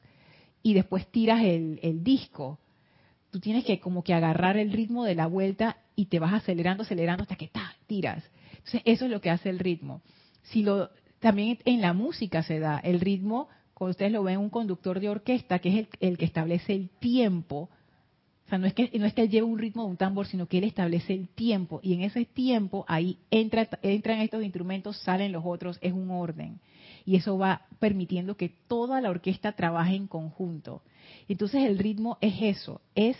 y 0.62 0.74
después 0.74 1.06
tiras 1.08 1.42
el, 1.42 1.80
el 1.82 2.04
disco 2.04 2.58
tú 3.36 3.40
tienes 3.40 3.66
que 3.66 3.80
como 3.80 4.02
que 4.02 4.14
agarrar 4.14 4.56
el 4.56 4.72
ritmo 4.72 5.04
de 5.04 5.14
la 5.14 5.26
vuelta 5.26 5.76
y 5.94 6.06
te 6.06 6.18
vas 6.18 6.32
acelerando, 6.32 6.84
acelerando 6.84 7.24
hasta 7.24 7.36
que 7.36 7.48
ta, 7.48 7.74
tiras. 7.86 8.24
Entonces, 8.52 8.80
eso 8.86 9.04
es 9.04 9.10
lo 9.10 9.20
que 9.20 9.28
hace 9.28 9.50
el 9.50 9.58
ritmo. 9.58 10.00
Si 10.44 10.62
lo 10.62 10.88
también 11.18 11.58
en 11.66 11.82
la 11.82 11.92
música 11.92 12.42
se 12.42 12.60
da 12.60 12.78
el 12.78 12.98
ritmo, 12.98 13.48
cuando 13.74 13.90
ustedes 13.90 14.10
lo 14.10 14.22
ven 14.22 14.38
un 14.38 14.48
conductor 14.48 15.00
de 15.00 15.10
orquesta, 15.10 15.58
que 15.58 15.80
es 15.80 15.88
el, 16.00 16.16
que 16.16 16.24
establece 16.24 16.74
el 16.74 16.88
tiempo, 16.88 17.68
o 18.46 18.48
sea, 18.48 18.58
no 18.58 18.66
es 18.68 18.74
que 18.74 18.96
no 18.96 19.06
es 19.06 19.12
que 19.12 19.22
él 19.22 19.28
lleve 19.28 19.46
un 19.46 19.58
ritmo 19.58 19.82
de 19.82 19.90
un 19.90 19.96
tambor, 19.96 20.26
sino 20.26 20.46
que 20.46 20.58
él 20.58 20.64
establece 20.64 21.12
el 21.12 21.28
tiempo 21.28 21.80
y 21.82 21.94
en 21.94 22.02
ese 22.02 22.24
tiempo 22.24 22.84
ahí 22.86 23.18
entra, 23.30 23.68
entran 23.82 24.20
estos 24.20 24.44
instrumentos, 24.44 24.98
salen 24.98 25.32
los 25.32 25.42
otros, 25.44 25.78
es 25.80 25.92
un 25.92 26.12
orden. 26.12 26.60
Y 27.04 27.16
eso 27.16 27.36
va 27.38 27.62
permitiendo 27.80 28.36
que 28.36 28.48
toda 28.48 29.00
la 29.00 29.10
orquesta 29.10 29.52
trabaje 29.52 29.96
en 29.96 30.06
conjunto. 30.06 30.82
Entonces 31.28 31.64
el 31.64 31.78
ritmo 31.78 32.18
es 32.20 32.34
eso, 32.40 32.80
es 32.94 33.16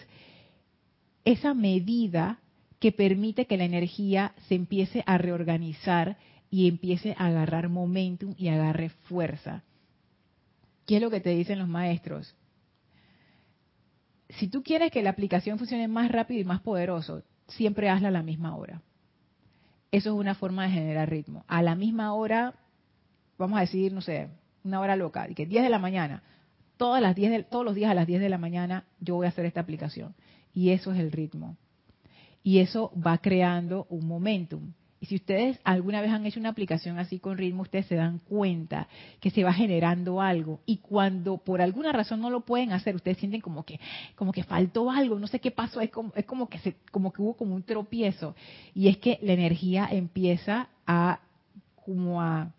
esa 1.25 1.55
medida 1.55 2.39
que 2.79 2.93
permite 2.93 3.47
que 3.47 3.57
la 3.57 3.65
energía 3.65 4.33
se 4.49 4.55
empiece 4.55 5.03
a 5.07 5.19
reorganizar 5.19 6.19
y 6.51 6.69
empiece 6.69 7.17
a 7.19 7.27
agarrar 7.27 7.69
momentum 7.69 8.35
y 8.39 8.47
agarre 8.49 8.91
fuerza. 8.91 9.65
¿Qué 10.87 10.97
es 10.97 11.03
lo 11.03 11.11
que 11.11 11.21
te 11.21 11.31
dicen 11.31 11.59
los 11.59 11.69
maestros? 11.69 12.37
Si 14.31 14.49
tú 14.49 14.63
quieres 14.63 14.91
que 14.91 15.03
la 15.03 15.11
aplicación 15.11 15.59
funcione 15.59 15.89
más 15.89 16.11
rápido 16.11 16.41
y 16.41 16.45
más 16.45 16.61
poderoso, 16.61 17.23
siempre 17.49 17.89
hazla 17.89 18.09
a 18.09 18.13
la 18.13 18.23
misma 18.23 18.57
hora. 18.57 18.83
Eso 19.93 20.11
es 20.11 20.17
una 20.17 20.35
forma 20.35 20.65
de 20.65 20.71
generar 20.71 21.09
ritmo. 21.09 21.45
A 21.47 21.63
la 21.63 21.75
misma 21.75 22.13
hora, 22.13 22.55
vamos 23.39 23.59
a 23.59 23.63
decir, 23.63 23.93
no 23.93 24.01
sé, 24.01 24.29
una 24.65 24.81
hora 24.81 24.97
loca, 24.97 25.27
que 25.29 25.47
10 25.47 25.63
de 25.63 25.71
la 25.71 25.79
mañana, 25.79 26.23
todas 26.77 27.01
las 27.01 27.15
10 27.15 27.49
todos 27.49 27.65
los 27.65 27.75
días 27.75 27.91
a 27.91 27.95
las 27.95 28.07
10 28.07 28.21
de 28.21 28.29
la 28.29 28.39
mañana 28.39 28.85
yo 29.01 29.15
voy 29.15 29.27
a 29.27 29.31
hacer 29.31 29.47
esta 29.47 29.61
aplicación. 29.61 30.15
Y 30.53 30.71
eso 30.71 30.93
es 30.93 30.99
el 30.99 31.13
ritmo. 31.13 31.57
Y 32.43 32.59
eso 32.59 32.93
va 32.95 33.19
creando 33.19 33.87
un 33.91 34.07
momentum. 34.07 34.73
Y 34.99 35.07
si 35.07 35.17
ustedes 35.17 35.61
alguna 35.63 36.01
vez 36.01 36.11
han 36.11 36.25
hecho 36.25 36.41
una 36.41 36.49
aplicación 36.49 36.99
así 36.99 37.19
con 37.19 37.37
ritmo, 37.37 37.63
ustedes 37.63 37.87
se 37.87 37.97
dan 37.97 38.19
cuenta 38.19 38.89
que 39.21 39.31
se 39.31 39.45
va 39.45 39.53
generando 39.53 40.23
algo. 40.23 40.61
Y 40.65 40.79
cuando 40.79 41.37
por 41.37 41.61
alguna 41.61 41.93
razón 41.93 42.21
no 42.21 42.31
lo 42.31 42.41
pueden 42.41 42.73
hacer, 42.73 42.95
ustedes 42.95 43.19
sienten 43.19 43.43
como 43.43 43.65
que, 43.65 43.79
como 44.15 44.33
que 44.33 44.43
faltó 44.43 44.91
algo, 44.91 45.19
no 45.19 45.27
sé 45.27 45.39
qué 45.39 45.51
pasó, 45.51 45.81
es 45.81 45.91
como, 45.91 46.13
es 46.15 46.25
como 46.25 46.49
que 46.49 46.59
se, 46.59 46.77
como 46.91 47.13
que 47.13 47.21
hubo 47.21 47.35
como 47.37 47.55
un 47.55 47.63
tropiezo. 47.63 48.35
Y 48.75 48.89
es 48.89 48.97
que 48.97 49.19
la 49.23 49.35
energía 49.35 49.87
empieza 49.91 50.69
a 50.87 51.21
como 51.85 52.21
a 52.21 52.53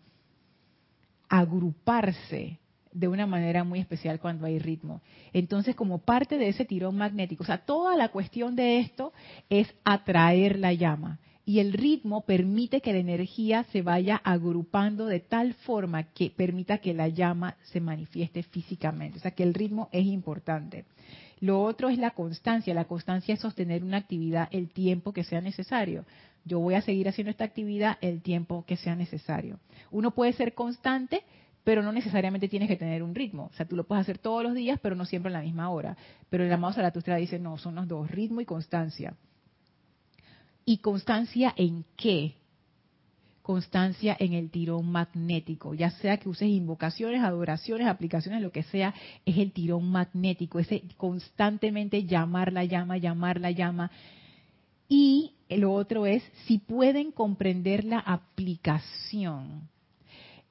agruparse 1.28 2.58
de 2.92 3.08
una 3.08 3.26
manera 3.26 3.64
muy 3.64 3.80
especial 3.80 4.18
cuando 4.18 4.46
hay 4.46 4.58
ritmo. 4.58 5.02
Entonces, 5.32 5.76
como 5.76 5.98
parte 5.98 6.38
de 6.38 6.48
ese 6.48 6.64
tirón 6.64 6.96
magnético, 6.96 7.42
o 7.42 7.46
sea, 7.46 7.58
toda 7.58 7.96
la 7.96 8.08
cuestión 8.08 8.56
de 8.56 8.80
esto 8.80 9.12
es 9.50 9.72
atraer 9.84 10.58
la 10.58 10.72
llama. 10.72 11.18
Y 11.48 11.60
el 11.60 11.72
ritmo 11.72 12.26
permite 12.26 12.82
que 12.82 12.92
la 12.92 12.98
energía 12.98 13.64
se 13.72 13.80
vaya 13.80 14.16
agrupando 14.16 15.06
de 15.06 15.20
tal 15.20 15.54
forma 15.54 16.02
que 16.02 16.28
permita 16.28 16.76
que 16.76 16.92
la 16.92 17.08
llama 17.08 17.56
se 17.62 17.80
manifieste 17.80 18.42
físicamente. 18.42 19.16
O 19.16 19.22
sea, 19.22 19.30
que 19.30 19.44
el 19.44 19.54
ritmo 19.54 19.88
es 19.90 20.04
importante. 20.04 20.84
Lo 21.40 21.62
otro 21.62 21.88
es 21.88 21.96
la 21.96 22.10
constancia. 22.10 22.74
La 22.74 22.84
constancia 22.84 23.32
es 23.32 23.40
sostener 23.40 23.82
una 23.82 23.96
actividad 23.96 24.50
el 24.50 24.68
tiempo 24.68 25.14
que 25.14 25.24
sea 25.24 25.40
necesario. 25.40 26.04
Yo 26.44 26.58
voy 26.60 26.74
a 26.74 26.82
seguir 26.82 27.08
haciendo 27.08 27.30
esta 27.30 27.44
actividad 27.44 27.96
el 28.02 28.20
tiempo 28.20 28.66
que 28.66 28.76
sea 28.76 28.94
necesario. 28.94 29.58
Uno 29.90 30.10
puede 30.10 30.34
ser 30.34 30.52
constante 30.52 31.22
pero 31.64 31.82
no 31.82 31.92
necesariamente 31.92 32.48
tienes 32.48 32.68
que 32.68 32.76
tener 32.76 33.02
un 33.02 33.14
ritmo. 33.14 33.50
O 33.52 33.54
sea, 33.54 33.66
tú 33.66 33.76
lo 33.76 33.84
puedes 33.84 34.02
hacer 34.02 34.16
todos 34.16 34.42
los 34.42 34.54
días, 34.54 34.78
pero 34.82 34.96
no 34.96 35.04
siempre 35.04 35.30
a 35.30 35.32
la 35.34 35.42
misma 35.42 35.68
hora. 35.68 35.98
Pero 36.30 36.44
el 36.44 36.52
amado 36.52 36.72
Zaratustra 36.72 37.16
dice, 37.16 37.38
no, 37.38 37.58
son 37.58 37.74
los 37.74 37.86
dos, 37.86 38.10
ritmo 38.10 38.40
y 38.40 38.46
constancia. 38.46 39.14
¿Y 40.68 40.78
constancia 40.78 41.54
en 41.56 41.86
qué? 41.96 42.34
constancia 43.40 44.14
en 44.20 44.34
el 44.34 44.50
tirón 44.50 44.92
magnético, 44.92 45.72
ya 45.72 45.90
sea 45.92 46.18
que 46.18 46.28
uses 46.28 46.50
invocaciones, 46.50 47.22
adoraciones, 47.22 47.86
aplicaciones, 47.86 48.42
lo 48.42 48.52
que 48.52 48.62
sea, 48.64 48.92
es 49.24 49.38
el 49.38 49.52
tirón 49.52 49.90
magnético, 49.90 50.58
ese 50.58 50.82
constantemente 50.98 52.04
llamar 52.04 52.52
la 52.52 52.66
llama, 52.66 52.98
llamar 52.98 53.40
la 53.40 53.50
llama. 53.50 53.90
Y 54.86 55.32
lo 55.48 55.72
otro 55.72 56.04
es 56.04 56.22
si 56.44 56.58
pueden 56.58 57.10
comprender 57.10 57.84
la 57.84 58.00
aplicación. 58.00 59.70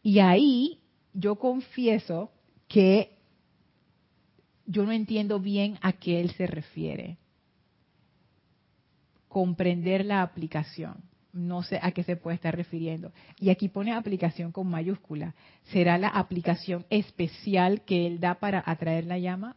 Y 0.01 0.18
ahí 0.18 0.80
yo 1.13 1.36
confieso 1.36 2.32
que 2.68 3.11
yo 4.65 4.84
no 4.84 4.91
entiendo 4.91 5.39
bien 5.39 5.78
a 5.84 5.93
qué 5.93 6.20
él 6.20 6.32
se 6.32 6.47
refiere. 6.47 7.20
Comprender 9.38 10.04
la 10.04 10.24
aplicación 10.24 11.04
no 11.32 11.62
sé 11.62 11.80
a 11.80 11.92
qué 11.92 12.02
se 12.02 12.16
puede 12.16 12.34
estar 12.34 12.56
refiriendo. 12.56 13.12
Y 13.40 13.52
aquí 13.52 13.70
pone 13.70 13.94
aplicación 13.94 14.52
con 14.52 14.66
mayúscula. 14.66 15.36
¿Será 15.66 16.00
la 16.00 16.08
aplicación 16.08 16.88
especial 16.90 17.86
que 17.86 18.08
él 18.08 18.20
da 18.20 18.40
para 18.40 18.64
atraer 18.66 19.06
la 19.06 19.20
llama? 19.20 19.56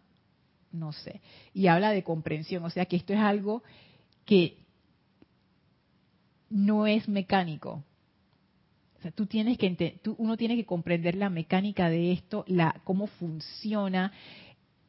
No 0.73 0.93
sé. 0.93 1.23
Y 1.55 1.69
habla 1.69 1.93
de 1.93 2.03
comprensión, 2.03 2.63
o 2.65 2.69
sea 2.69 2.85
que 2.85 2.97
esto 2.97 3.15
es 3.15 3.21
algo 3.21 3.63
que 4.27 4.59
no 6.51 6.87
es 6.87 7.09
mecánico. 7.09 7.83
O 8.99 9.01
sea, 9.01 9.13
tú 9.13 9.25
tienes 9.25 9.57
que 9.57 9.99
tú, 10.03 10.15
uno 10.19 10.37
tiene 10.37 10.57
que 10.57 10.67
comprender 10.67 11.15
la 11.15 11.31
mecánica 11.31 11.89
de 11.89 12.13
esto, 12.13 12.45
la 12.47 12.83
cómo 12.85 13.07
funciona, 13.07 14.13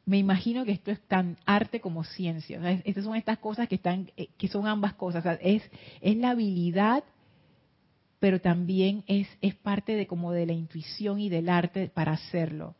me 0.04 0.18
imagino 0.18 0.64
que 0.64 0.72
esto 0.72 0.90
es 0.90 1.00
tan 1.06 1.36
arte 1.46 1.80
como 1.80 2.04
ciencia. 2.04 2.60
estas 2.84 3.04
son 3.04 3.14
estas 3.14 3.38
cosas 3.38 3.68
que 3.68 3.76
están, 3.76 4.10
eh, 4.16 4.28
que 4.36 4.48
son 4.48 4.66
ambas 4.66 4.94
cosas. 4.94 5.38
es, 5.40 5.62
es 6.00 6.16
la 6.16 6.30
habilidad, 6.30 7.04
pero 8.18 8.40
también 8.40 9.04
es, 9.06 9.28
es 9.40 9.54
parte 9.54 9.94
de 9.94 10.06
como 10.06 10.32
de 10.32 10.46
la 10.46 10.52
intuición 10.52 11.20
y 11.20 11.28
del 11.28 11.48
arte 11.48 11.88
para 11.88 12.12
hacerlo. 12.12 12.74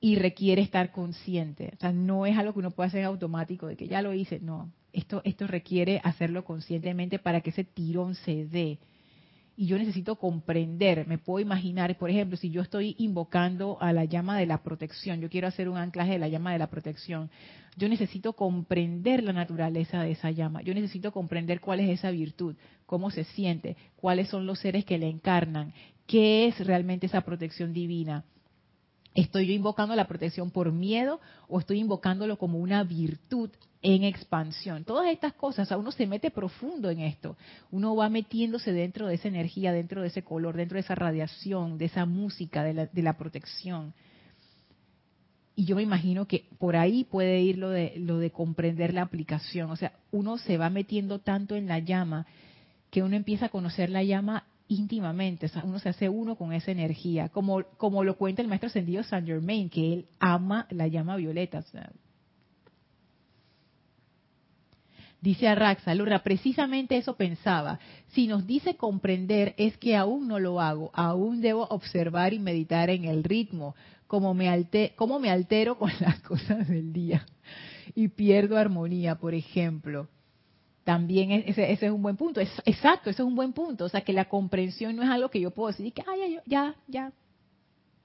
Y 0.00 0.16
requiere 0.16 0.62
estar 0.62 0.92
consciente. 0.92 1.72
O 1.76 1.80
sea, 1.80 1.92
no 1.92 2.24
es 2.26 2.36
algo 2.36 2.52
que 2.52 2.60
uno 2.60 2.70
pueda 2.70 2.88
hacer 2.88 3.04
automático 3.04 3.66
de 3.66 3.76
que 3.76 3.88
ya 3.88 4.02
lo 4.02 4.12
hice. 4.14 4.38
No, 4.40 4.72
esto, 4.92 5.22
esto 5.24 5.46
requiere 5.46 6.00
hacerlo 6.04 6.44
conscientemente 6.44 7.18
para 7.18 7.40
que 7.40 7.50
ese 7.50 7.64
tirón 7.64 8.14
se 8.14 8.46
dé 8.46 8.78
y 9.58 9.66
yo 9.66 9.76
necesito 9.76 10.14
comprender, 10.14 11.08
me 11.08 11.18
puedo 11.18 11.40
imaginar, 11.40 11.98
por 11.98 12.10
ejemplo, 12.10 12.36
si 12.36 12.48
yo 12.48 12.62
estoy 12.62 12.94
invocando 12.96 13.76
a 13.80 13.92
la 13.92 14.04
llama 14.04 14.38
de 14.38 14.46
la 14.46 14.62
protección, 14.62 15.20
yo 15.20 15.28
quiero 15.28 15.48
hacer 15.48 15.68
un 15.68 15.76
anclaje 15.76 16.12
de 16.12 16.20
la 16.20 16.28
llama 16.28 16.52
de 16.52 16.60
la 16.60 16.68
protección, 16.68 17.28
yo 17.76 17.88
necesito 17.88 18.34
comprender 18.34 19.24
la 19.24 19.32
naturaleza 19.32 20.00
de 20.04 20.12
esa 20.12 20.30
llama, 20.30 20.62
yo 20.62 20.72
necesito 20.74 21.10
comprender 21.10 21.60
cuál 21.60 21.80
es 21.80 21.90
esa 21.90 22.12
virtud, 22.12 22.54
cómo 22.86 23.10
se 23.10 23.24
siente, 23.24 23.76
cuáles 23.96 24.28
son 24.28 24.46
los 24.46 24.60
seres 24.60 24.84
que 24.84 24.96
le 24.96 25.08
encarnan, 25.08 25.72
qué 26.06 26.46
es 26.46 26.64
realmente 26.64 27.06
esa 27.06 27.22
protección 27.22 27.72
divina. 27.72 28.24
¿Estoy 29.14 29.46
yo 29.46 29.52
invocando 29.52 29.96
la 29.96 30.06
protección 30.06 30.50
por 30.50 30.72
miedo 30.72 31.20
o 31.48 31.58
estoy 31.58 31.80
invocándolo 31.80 32.38
como 32.38 32.58
una 32.58 32.84
virtud 32.84 33.50
en 33.82 34.04
expansión. 34.04 34.84
Todas 34.84 35.08
estas 35.08 35.34
cosas, 35.34 35.70
uno 35.70 35.92
se 35.92 36.06
mete 36.06 36.30
profundo 36.30 36.90
en 36.90 37.00
esto. 37.00 37.36
Uno 37.70 37.94
va 37.94 38.08
metiéndose 38.08 38.72
dentro 38.72 39.06
de 39.06 39.14
esa 39.14 39.28
energía, 39.28 39.72
dentro 39.72 40.02
de 40.02 40.08
ese 40.08 40.22
color, 40.22 40.56
dentro 40.56 40.76
de 40.76 40.80
esa 40.80 40.94
radiación, 40.94 41.78
de 41.78 41.86
esa 41.86 42.04
música, 42.04 42.64
de 42.64 43.02
la, 43.02 43.16
protección. 43.16 43.94
Y 45.54 45.64
yo 45.64 45.76
me 45.76 45.82
imagino 45.82 46.26
que 46.26 46.46
por 46.58 46.76
ahí 46.76 47.04
puede 47.04 47.40
ir 47.40 47.58
lo 47.58 47.70
de 47.70 48.30
comprender 48.32 48.94
la 48.94 49.02
aplicación. 49.02 49.70
O 49.70 49.76
sea, 49.76 49.92
uno 50.10 50.38
se 50.38 50.56
va 50.56 50.70
metiendo 50.70 51.20
tanto 51.20 51.54
en 51.54 51.68
la 51.68 51.78
llama 51.78 52.26
que 52.90 53.02
uno 53.02 53.16
empieza 53.16 53.46
a 53.46 53.50
conocer 53.50 53.90
la 53.90 54.02
llama 54.02 54.44
íntimamente, 54.68 55.46
o 55.46 55.48
sea, 55.48 55.64
uno 55.64 55.78
se 55.78 55.88
hace 55.88 56.08
uno 56.08 56.36
con 56.36 56.52
esa 56.52 56.70
energía, 56.70 57.28
como, 57.30 57.64
como 57.76 58.04
lo 58.04 58.16
cuenta 58.16 58.42
el 58.42 58.48
maestro 58.48 58.68
ascendido 58.68 59.02
Saint 59.02 59.26
Germain, 59.26 59.68
que 59.68 59.92
él 59.92 60.06
ama 60.18 60.66
la 60.70 60.86
llama 60.86 61.16
violeta. 61.16 61.58
O 61.58 61.62
sea, 61.62 61.90
Dice 65.20 65.48
Arraxa, 65.48 65.94
Lorra, 65.96 66.22
precisamente 66.22 66.96
eso 66.96 67.16
pensaba. 67.16 67.80
Si 68.08 68.28
nos 68.28 68.46
dice 68.46 68.76
comprender 68.76 69.54
es 69.58 69.76
que 69.76 69.96
aún 69.96 70.28
no 70.28 70.38
lo 70.38 70.60
hago, 70.60 70.90
aún 70.94 71.40
debo 71.40 71.64
observar 71.70 72.32
y 72.34 72.38
meditar 72.38 72.88
en 72.88 73.04
el 73.04 73.24
ritmo, 73.24 73.74
como 74.06 74.32
me, 74.32 74.44
me 74.44 75.30
altero 75.30 75.76
con 75.76 75.90
las 75.98 76.20
cosas 76.22 76.68
del 76.68 76.92
día 76.92 77.26
y 77.96 78.08
pierdo 78.08 78.56
armonía, 78.56 79.16
por 79.16 79.34
ejemplo. 79.34 80.08
También 80.88 81.30
ese, 81.32 81.70
ese 81.70 81.84
es 81.84 81.92
un 81.92 82.00
buen 82.00 82.16
punto. 82.16 82.40
Exacto, 82.40 83.10
ese 83.10 83.20
es 83.20 83.28
un 83.28 83.34
buen 83.34 83.52
punto. 83.52 83.84
O 83.84 83.90
sea, 83.90 84.00
que 84.00 84.14
la 84.14 84.24
comprensión 84.24 84.96
no 84.96 85.02
es 85.02 85.10
algo 85.10 85.28
que 85.28 85.38
yo 85.38 85.50
puedo 85.50 85.68
decir 85.68 85.92
que, 85.92 86.02
ya, 86.02 86.42
ya, 86.46 86.74
ya, 86.86 87.12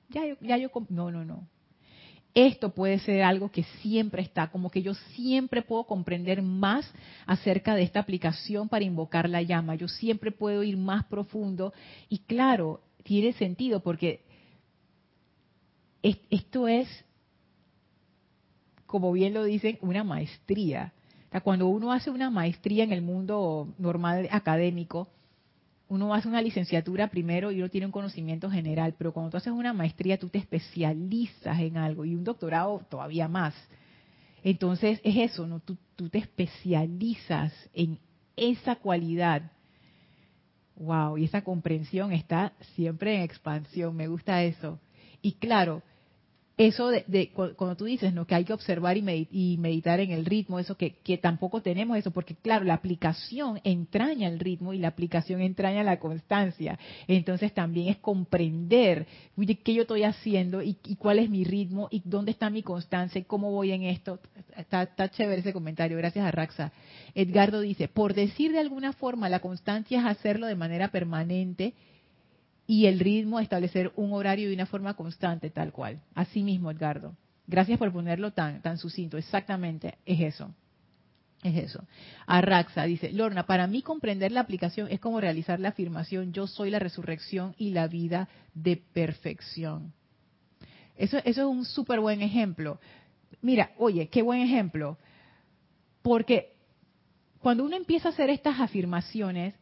ya, 0.09 0.37
ya 0.41 0.57
yo, 0.57 0.69
no, 0.89 1.09
no, 1.09 1.23
no 1.23 1.47
esto 2.33 2.73
puede 2.73 2.99
ser 2.99 3.23
algo 3.23 3.51
que 3.51 3.63
siempre 3.81 4.21
está, 4.21 4.51
como 4.51 4.69
que 4.69 4.81
yo 4.81 4.95
siempre 5.15 5.61
puedo 5.61 5.85
comprender 5.85 6.41
más 6.41 6.91
acerca 7.25 7.73
de 7.73 7.83
esta 7.83 8.01
aplicación 8.01 8.67
para 8.67 8.83
invocar 8.83 9.29
la 9.29 9.41
llama, 9.43 9.75
yo 9.75 9.87
siempre 9.87 10.31
puedo 10.31 10.61
ir 10.63 10.75
más 10.75 11.05
profundo 11.05 11.73
y 12.09 12.17
claro, 12.19 12.81
tiene 13.03 13.31
sentido 13.33 13.79
porque 13.79 14.25
esto 16.01 16.67
es, 16.67 16.89
como 18.87 19.13
bien 19.13 19.33
lo 19.33 19.45
dicen, 19.45 19.77
una 19.79 20.03
maestría. 20.03 20.91
Cuando 21.41 21.67
uno 21.67 21.91
hace 21.91 22.09
una 22.09 22.29
maestría 22.29 22.83
en 22.83 22.91
el 22.91 23.01
mundo 23.01 23.73
normal 23.77 24.27
académico, 24.31 25.07
uno 25.89 26.13
hace 26.13 26.27
una 26.27 26.41
licenciatura 26.41 27.07
primero 27.07 27.51
y 27.51 27.59
uno 27.59 27.69
tiene 27.69 27.85
un 27.85 27.91
conocimiento 27.91 28.49
general, 28.49 28.95
pero 28.97 29.13
cuando 29.13 29.31
tú 29.31 29.37
haces 29.37 29.53
una 29.53 29.73
maestría 29.73 30.17
tú 30.17 30.29
te 30.29 30.37
especializas 30.37 31.59
en 31.59 31.77
algo 31.77 32.05
y 32.05 32.15
un 32.15 32.23
doctorado 32.23 32.85
todavía 32.89 33.27
más. 33.27 33.53
Entonces 34.43 34.99
es 35.03 35.31
eso, 35.31 35.47
¿no? 35.47 35.59
Tú, 35.59 35.77
tú 35.95 36.09
te 36.09 36.17
especializas 36.17 37.53
en 37.73 37.99
esa 38.35 38.75
cualidad. 38.75 39.51
Wow, 40.75 41.17
y 41.17 41.25
esa 41.25 41.43
comprensión 41.43 42.11
está 42.11 42.53
siempre 42.75 43.15
en 43.15 43.21
expansión, 43.21 43.95
me 43.95 44.07
gusta 44.07 44.43
eso. 44.43 44.79
Y 45.21 45.33
claro, 45.33 45.81
eso 46.67 46.87
de, 46.89 47.31
cuando 47.33 47.75
tú 47.75 47.85
dices 47.85 48.13
no 48.13 48.25
que 48.25 48.35
hay 48.35 48.45
que 48.45 48.53
observar 48.53 48.95
y, 48.97 49.57
meditar 49.59 49.99
en 49.99 50.11
el 50.11 50.25
ritmo 50.25 50.59
eso 50.59 50.77
que, 50.77 50.95
tampoco 51.21 51.61
tenemos 51.61 51.97
eso 51.97 52.11
porque 52.11 52.35
claro 52.35 52.63
la 52.63 52.75
aplicación 52.75 53.59
entraña 53.63 54.29
el 54.29 54.39
ritmo 54.39 54.73
y 54.73 54.77
la 54.77 54.87
aplicación 54.87 55.41
entraña 55.41 55.83
la 55.83 55.99
constancia. 55.99 56.79
Entonces 57.07 57.53
también 57.53 57.89
es 57.89 57.97
comprender 57.97 59.07
qué 59.63 59.73
yo 59.73 59.81
estoy 59.81 60.03
haciendo 60.03 60.61
y, 60.61 60.75
cuál 60.97 61.19
es 61.19 61.29
mi 61.29 61.43
ritmo 61.43 61.89
y 61.91 62.01
dónde 62.05 62.31
está 62.31 62.49
mi 62.49 62.63
constancia 62.63 63.19
y 63.19 63.23
cómo 63.25 63.51
voy 63.51 63.71
en 63.71 63.83
esto 63.83 64.19
está, 64.55 64.83
está 64.83 65.09
chévere 65.09 65.41
ese 65.41 65.53
comentario 65.53 65.97
gracias 65.97 66.25
a 66.25 66.31
Raxa. 66.31 66.71
Edgardo 67.13 67.59
dice 67.59 67.87
por 67.87 68.13
decir 68.13 68.51
de 68.51 68.59
alguna 68.59 68.93
forma 68.93 69.27
la 69.27 69.39
constancia 69.39 69.99
es 69.99 70.05
hacerlo 70.05 70.47
de 70.47 70.55
manera 70.55 70.89
permanente 70.89 71.73
y 72.65 72.85
el 72.85 72.99
ritmo, 72.99 73.39
establecer 73.39 73.91
un 73.95 74.13
horario 74.13 74.47
de 74.47 74.55
una 74.55 74.65
forma 74.65 74.93
constante, 74.93 75.49
tal 75.49 75.71
cual. 75.71 76.01
Así 76.15 76.43
mismo, 76.43 76.71
Edgardo. 76.71 77.15
Gracias 77.45 77.77
por 77.77 77.91
ponerlo 77.91 78.31
tan, 78.31 78.61
tan 78.61 78.77
sucinto. 78.77 79.17
Exactamente, 79.17 79.97
es 80.05 80.21
eso. 80.21 80.53
Es 81.43 81.57
eso. 81.57 81.85
Arraxa 82.25 82.85
dice, 82.85 83.11
Lorna, 83.11 83.45
para 83.45 83.67
mí 83.67 83.81
comprender 83.81 84.31
la 84.31 84.39
aplicación 84.39 84.87
es 84.89 85.01
como 85.01 85.19
realizar 85.19 85.59
la 85.59 85.69
afirmación, 85.69 86.31
yo 86.31 86.47
soy 86.47 86.69
la 86.69 86.79
resurrección 86.79 87.53
y 87.57 87.71
la 87.71 87.87
vida 87.87 88.29
de 88.53 88.77
perfección. 88.77 89.91
Eso, 90.95 91.17
eso 91.17 91.41
es 91.41 91.47
un 91.47 91.65
súper 91.65 91.99
buen 91.99 92.21
ejemplo. 92.21 92.79
Mira, 93.41 93.71
oye, 93.77 94.07
qué 94.07 94.21
buen 94.21 94.39
ejemplo. 94.39 94.97
Porque 96.01 96.53
cuando 97.39 97.65
uno 97.65 97.75
empieza 97.75 98.07
a 98.07 98.11
hacer 98.11 98.29
estas 98.29 98.61
afirmaciones, 98.61 99.53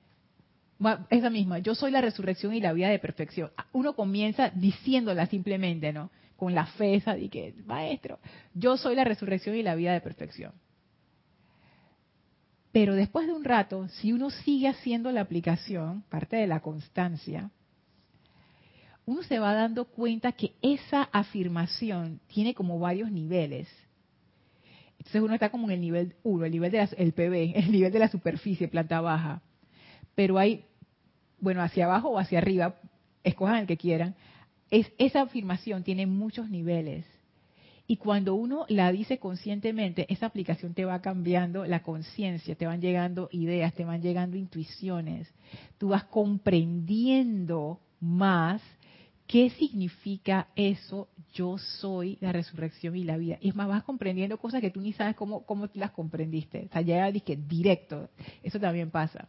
esa 1.09 1.29
misma, 1.29 1.59
yo 1.59 1.75
soy 1.75 1.91
la 1.91 2.01
resurrección 2.01 2.53
y 2.53 2.61
la 2.61 2.73
vida 2.73 2.89
de 2.89 2.99
perfección. 2.99 3.51
Uno 3.71 3.93
comienza 3.93 4.49
diciéndola 4.49 5.25
simplemente, 5.27 5.93
¿no? 5.93 6.09
Con 6.35 6.55
la 6.55 6.65
fe 6.65 6.95
esa 6.95 7.15
de 7.15 7.29
que, 7.29 7.53
maestro, 7.65 8.19
yo 8.53 8.77
soy 8.77 8.95
la 8.95 9.03
resurrección 9.03 9.55
y 9.55 9.63
la 9.63 9.75
vida 9.75 9.93
de 9.93 10.01
perfección. 10.01 10.53
Pero 12.71 12.95
después 12.95 13.27
de 13.27 13.33
un 13.33 13.43
rato, 13.43 13.87
si 13.89 14.13
uno 14.13 14.29
sigue 14.29 14.67
haciendo 14.67 15.11
la 15.11 15.21
aplicación, 15.21 16.03
parte 16.09 16.37
de 16.37 16.47
la 16.47 16.61
constancia, 16.61 17.51
uno 19.05 19.23
se 19.23 19.39
va 19.39 19.53
dando 19.53 19.85
cuenta 19.85 20.31
que 20.31 20.53
esa 20.61 21.03
afirmación 21.11 22.21
tiene 22.27 22.53
como 22.53 22.79
varios 22.79 23.11
niveles. 23.11 23.67
Entonces 24.97 25.21
uno 25.21 25.33
está 25.33 25.49
como 25.49 25.65
en 25.65 25.71
el 25.71 25.81
nivel 25.81 26.15
1, 26.23 26.45
el 26.45 26.51
nivel 26.51 26.71
del 26.71 27.13
PB, 27.13 27.55
el 27.55 27.71
nivel 27.71 27.91
de 27.91 27.99
la 27.99 28.07
superficie, 28.07 28.67
planta 28.67 29.01
baja. 29.01 29.41
Pero 30.15 30.37
hay 30.37 30.65
bueno, 31.41 31.61
hacia 31.61 31.85
abajo 31.85 32.09
o 32.09 32.19
hacia 32.19 32.37
arriba, 32.37 32.75
escojan 33.23 33.57
el 33.57 33.67
que 33.67 33.77
quieran, 33.77 34.15
es, 34.69 34.91
esa 34.97 35.21
afirmación 35.21 35.83
tiene 35.83 36.05
muchos 36.05 36.49
niveles. 36.49 37.05
Y 37.87 37.97
cuando 37.97 38.35
uno 38.35 38.65
la 38.69 38.89
dice 38.91 39.17
conscientemente, 39.17 40.05
esa 40.07 40.27
aplicación 40.27 40.73
te 40.73 40.85
va 40.85 41.01
cambiando 41.01 41.65
la 41.65 41.83
conciencia, 41.83 42.55
te 42.55 42.65
van 42.65 42.79
llegando 42.79 43.27
ideas, 43.33 43.73
te 43.73 43.83
van 43.83 44.01
llegando 44.01 44.37
intuiciones. 44.37 45.27
Tú 45.77 45.89
vas 45.89 46.05
comprendiendo 46.05 47.81
más 47.99 48.61
qué 49.27 49.49
significa 49.49 50.47
eso, 50.55 51.09
yo 51.33 51.57
soy 51.57 52.17
la 52.21 52.31
resurrección 52.31 52.95
y 52.95 53.03
la 53.03 53.17
vida. 53.17 53.37
Y 53.41 53.49
es 53.49 53.55
más, 53.55 53.67
vas 53.67 53.83
comprendiendo 53.83 54.37
cosas 54.37 54.61
que 54.61 54.71
tú 54.71 54.79
ni 54.79 54.93
sabes 54.93 55.15
cómo, 55.15 55.45
cómo 55.45 55.69
las 55.73 55.91
comprendiste. 55.91 56.67
O 56.69 56.71
sea, 56.71 56.81
ya 56.81 57.11
dije 57.11 57.35
directo. 57.35 58.09
Eso 58.41 58.59
también 58.59 58.89
pasa. 58.89 59.27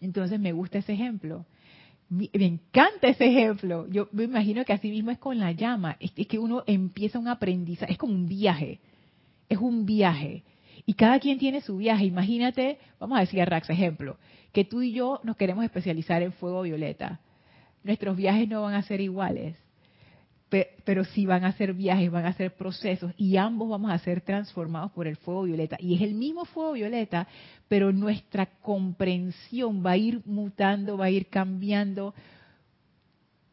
Entonces 0.00 0.38
me 0.40 0.52
gusta 0.52 0.78
ese 0.78 0.92
ejemplo 0.92 1.46
me 2.08 2.46
encanta 2.46 3.08
ese 3.08 3.26
ejemplo. 3.26 3.86
Yo 3.88 4.08
me 4.12 4.24
imagino 4.24 4.64
que 4.64 4.72
así 4.72 4.90
mismo 4.90 5.10
es 5.10 5.18
con 5.18 5.38
la 5.38 5.52
llama. 5.52 5.96
Es, 6.00 6.12
que 6.12 6.38
uno 6.38 6.62
empieza 6.66 7.18
un 7.18 7.28
aprendizaje, 7.28 7.92
es 7.92 7.98
como 7.98 8.12
un 8.12 8.26
viaje. 8.26 8.80
Es 9.48 9.58
un 9.58 9.86
viaje. 9.86 10.44
Y 10.86 10.94
cada 10.94 11.18
quien 11.18 11.38
tiene 11.38 11.60
su 11.60 11.76
viaje. 11.76 12.04
Imagínate, 12.04 12.78
vamos 12.98 13.18
a 13.18 13.20
decir 13.20 13.40
a 13.40 13.46
Rax, 13.46 13.70
ejemplo, 13.70 14.18
que 14.52 14.64
tú 14.64 14.82
y 14.82 14.92
yo 14.92 15.20
nos 15.24 15.36
queremos 15.36 15.64
especializar 15.64 16.22
en 16.22 16.32
fuego 16.32 16.62
violeta. 16.62 17.20
Nuestros 17.82 18.16
viajes 18.16 18.48
no 18.48 18.62
van 18.62 18.74
a 18.74 18.82
ser 18.82 19.00
iguales 19.00 19.56
pero 20.84 21.04
sí 21.04 21.26
van 21.26 21.44
a 21.44 21.52
ser 21.52 21.74
viajes, 21.74 22.10
van 22.10 22.26
a 22.26 22.32
ser 22.34 22.54
procesos 22.54 23.12
y 23.16 23.36
ambos 23.36 23.68
vamos 23.68 23.90
a 23.90 23.98
ser 23.98 24.20
transformados 24.20 24.92
por 24.92 25.06
el 25.06 25.16
fuego 25.16 25.44
violeta. 25.44 25.76
Y 25.80 25.94
es 25.94 26.02
el 26.02 26.14
mismo 26.14 26.44
fuego 26.44 26.72
violeta, 26.72 27.26
pero 27.68 27.92
nuestra 27.92 28.46
comprensión 28.46 29.84
va 29.84 29.92
a 29.92 29.96
ir 29.96 30.22
mutando, 30.26 30.96
va 30.96 31.06
a 31.06 31.10
ir 31.10 31.26
cambiando. 31.28 32.14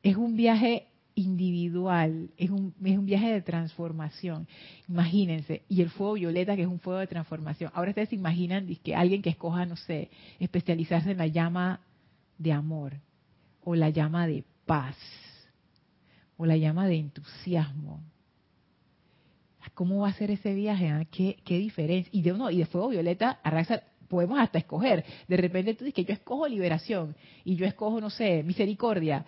Es 0.03 0.15
un 0.15 0.35
viaje 0.35 0.87
individual, 1.15 2.29
es 2.37 2.49
un, 2.49 2.73
es 2.83 2.97
un 2.97 3.05
viaje 3.05 3.31
de 3.33 3.41
transformación. 3.41 4.47
Imagínense, 4.87 5.63
y 5.69 5.81
el 5.81 5.89
fuego 5.89 6.13
violeta 6.13 6.55
que 6.55 6.63
es 6.63 6.67
un 6.67 6.79
fuego 6.79 6.99
de 6.99 7.07
transformación. 7.07 7.71
Ahora 7.73 7.91
ustedes 7.91 8.09
se 8.09 8.15
imaginan 8.15 8.67
que 8.83 8.95
alguien 8.95 9.21
que 9.21 9.29
escoja, 9.29 9.65
no 9.65 9.75
sé, 9.75 10.09
especializarse 10.39 11.11
en 11.11 11.17
la 11.17 11.27
llama 11.27 11.81
de 12.37 12.51
amor 12.51 12.93
o 13.63 13.75
la 13.75 13.89
llama 13.89 14.27
de 14.27 14.43
paz 14.65 14.97
o 16.41 16.45
la 16.47 16.57
llama 16.57 16.87
de 16.87 16.95
entusiasmo. 16.95 18.01
¿Cómo 19.75 19.99
va 19.99 20.07
a 20.07 20.13
ser 20.13 20.31
ese 20.31 20.55
viaje? 20.55 20.89
Ah? 20.89 21.05
¿Qué, 21.11 21.37
diferencia? 21.45 22.09
Y 22.11 22.23
de 22.23 22.33
uno 22.33 22.49
y 22.49 22.57
de 22.57 22.65
fuego 22.65 22.89
violeta, 22.89 23.39
arrasa, 23.43 23.83
podemos 24.07 24.39
hasta 24.39 24.57
escoger. 24.57 25.05
De 25.27 25.37
repente 25.37 25.75
tú 25.75 25.85
dices 25.85 25.93
que 25.93 26.03
yo 26.03 26.13
escojo 26.13 26.47
liberación 26.47 27.15
y 27.45 27.57
yo 27.57 27.67
escojo, 27.67 28.01
no 28.01 28.09
sé, 28.09 28.41
misericordia. 28.41 29.23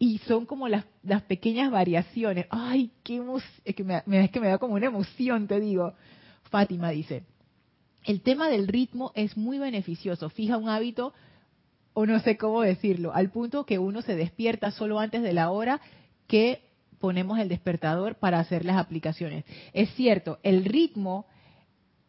Y 0.00 0.18
son 0.18 0.46
como 0.46 0.66
las, 0.66 0.84
las 1.04 1.22
pequeñas 1.22 1.70
variaciones. 1.70 2.46
Ay, 2.50 2.90
qué 3.04 3.22
es 3.64 3.76
que 3.76 3.84
me, 3.84 4.02
es 4.24 4.30
que 4.32 4.40
me 4.40 4.48
da 4.48 4.58
como 4.58 4.74
una 4.74 4.86
emoción, 4.86 5.46
te 5.46 5.60
digo. 5.60 5.94
Fátima 6.50 6.90
dice, 6.90 7.22
el 8.04 8.20
tema 8.20 8.48
del 8.48 8.66
ritmo 8.66 9.12
es 9.14 9.36
muy 9.36 9.60
beneficioso. 9.60 10.28
Fija 10.28 10.56
un 10.56 10.68
hábito, 10.68 11.14
o 11.94 12.04
no 12.04 12.18
sé 12.18 12.36
cómo 12.36 12.62
decirlo, 12.62 13.14
al 13.14 13.30
punto 13.30 13.64
que 13.64 13.78
uno 13.78 14.02
se 14.02 14.16
despierta 14.16 14.72
solo 14.72 14.98
antes 14.98 15.22
de 15.22 15.32
la 15.32 15.50
hora 15.50 15.80
que 16.28 16.62
ponemos 17.00 17.38
el 17.38 17.48
despertador 17.48 18.14
para 18.16 18.38
hacer 18.38 18.64
las 18.64 18.76
aplicaciones. 18.76 19.44
Es 19.72 19.90
cierto, 19.94 20.38
el 20.44 20.64
ritmo 20.64 21.26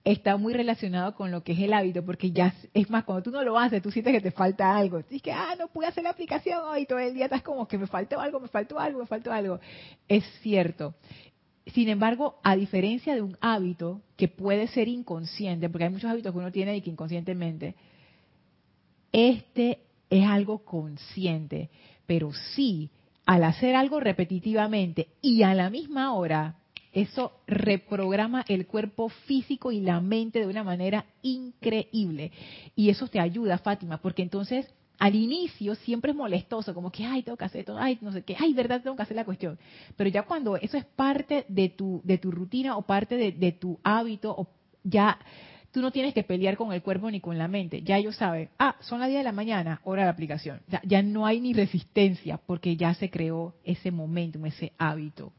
está 0.03 0.37
muy 0.37 0.53
relacionado 0.53 1.15
con 1.15 1.31
lo 1.31 1.43
que 1.43 1.53
es 1.53 1.59
el 1.59 1.73
hábito, 1.73 2.03
porque 2.03 2.31
ya 2.31 2.53
es 2.73 2.89
más, 2.89 3.03
cuando 3.03 3.23
tú 3.23 3.31
no 3.31 3.43
lo 3.43 3.57
haces, 3.57 3.81
tú 3.81 3.91
sientes 3.91 4.13
que 4.13 4.21
te 4.21 4.31
falta 4.31 4.75
algo. 4.75 4.97
Dices 4.97 5.21
que, 5.21 5.31
ah, 5.31 5.55
no 5.57 5.67
pude 5.67 5.87
hacer 5.87 6.03
la 6.03 6.11
aplicación 6.11 6.59
hoy, 6.65 6.85
todo 6.85 6.99
el 6.99 7.13
día 7.13 7.25
estás 7.25 7.41
como 7.41 7.67
que 7.67 7.77
me 7.77 7.87
faltó 7.87 8.19
algo, 8.19 8.39
me 8.39 8.47
faltó 8.47 8.79
algo, 8.79 8.99
me 8.99 9.05
faltó 9.05 9.31
algo. 9.31 9.59
Es 10.07 10.23
cierto. 10.41 10.95
Sin 11.67 11.89
embargo, 11.89 12.39
a 12.43 12.55
diferencia 12.55 13.13
de 13.13 13.21
un 13.21 13.37
hábito 13.41 14.01
que 14.15 14.27
puede 14.27 14.67
ser 14.67 14.87
inconsciente, 14.87 15.69
porque 15.69 15.85
hay 15.85 15.91
muchos 15.91 16.09
hábitos 16.09 16.31
que 16.31 16.39
uno 16.39 16.51
tiene 16.51 16.75
y 16.75 16.81
que 16.81 16.89
inconscientemente, 16.89 17.75
este 19.11 19.79
es 20.09 20.25
algo 20.25 20.65
consciente, 20.65 21.69
pero 22.07 22.31
sí 22.55 22.89
al 23.29 23.43
hacer 23.43 23.75
algo 23.75 23.99
repetitivamente 23.99 25.09
y 25.21 25.43
a 25.43 25.53
la 25.53 25.69
misma 25.69 26.13
hora, 26.15 26.55
eso 26.91 27.31
reprograma 27.45 28.43
el 28.47 28.65
cuerpo 28.65 29.09
físico 29.09 29.71
y 29.71 29.81
la 29.81 30.01
mente 30.01 30.39
de 30.39 30.47
una 30.47 30.63
manera 30.63 31.05
increíble. 31.21 32.31
Y 32.75 32.89
eso 32.89 33.07
te 33.07 33.19
ayuda, 33.19 33.59
Fátima, 33.59 33.99
porque 33.99 34.23
entonces 34.23 34.73
al 34.97 35.13
inicio 35.13 35.75
siempre 35.75 36.09
es 36.09 36.17
molestoso, 36.17 36.73
como 36.73 36.91
que, 36.91 37.05
ay, 37.05 37.21
tengo 37.21 37.37
que 37.37 37.45
hacer 37.45 37.65
todo, 37.65 37.77
ay, 37.77 37.99
no 38.01 38.11
sé 38.11 38.23
qué, 38.23 38.35
ay, 38.35 38.51
verdad, 38.55 38.81
tengo 38.81 38.95
que 38.95 39.03
hacer 39.03 39.15
la 39.15 39.25
cuestión. 39.25 39.59
Pero 39.95 40.09
ya 40.09 40.23
cuando 40.23 40.57
eso 40.57 40.77
es 40.77 40.85
parte 40.85 41.45
de 41.49 41.69
tu, 41.69 42.01
de 42.03 42.17
tu 42.17 42.31
rutina 42.31 42.77
o 42.77 42.81
parte 42.81 43.15
de, 43.15 43.31
de 43.31 43.51
tu 43.51 43.77
hábito, 43.83 44.31
o 44.35 44.47
ya 44.83 45.19
tú 45.71 45.81
no 45.81 45.91
tienes 45.91 46.13
que 46.13 46.23
pelear 46.23 46.57
con 46.57 46.73
el 46.73 46.81
cuerpo 46.81 47.09
ni 47.11 47.19
con 47.19 47.37
la 47.37 47.47
mente. 47.47 47.81
Ya 47.81 47.97
ellos 47.97 48.15
saben, 48.15 48.49
ah, 48.57 48.75
son 48.81 48.99
las 48.99 49.09
10 49.09 49.19
de 49.19 49.23
la 49.23 49.31
mañana, 49.31 49.81
hora 49.83 50.03
de 50.03 50.09
aplicación. 50.09 50.61
Ya, 50.83 51.01
no 51.01 51.25
hay 51.25 51.39
ni 51.39 51.53
resistencia 51.53 52.37
porque 52.37 52.75
ya 52.75 52.93
se 52.93 53.09
creó 53.09 53.53
ese 53.63 53.91
momento, 53.91 54.43
ese 54.45 54.73
hábito. 54.77 55.31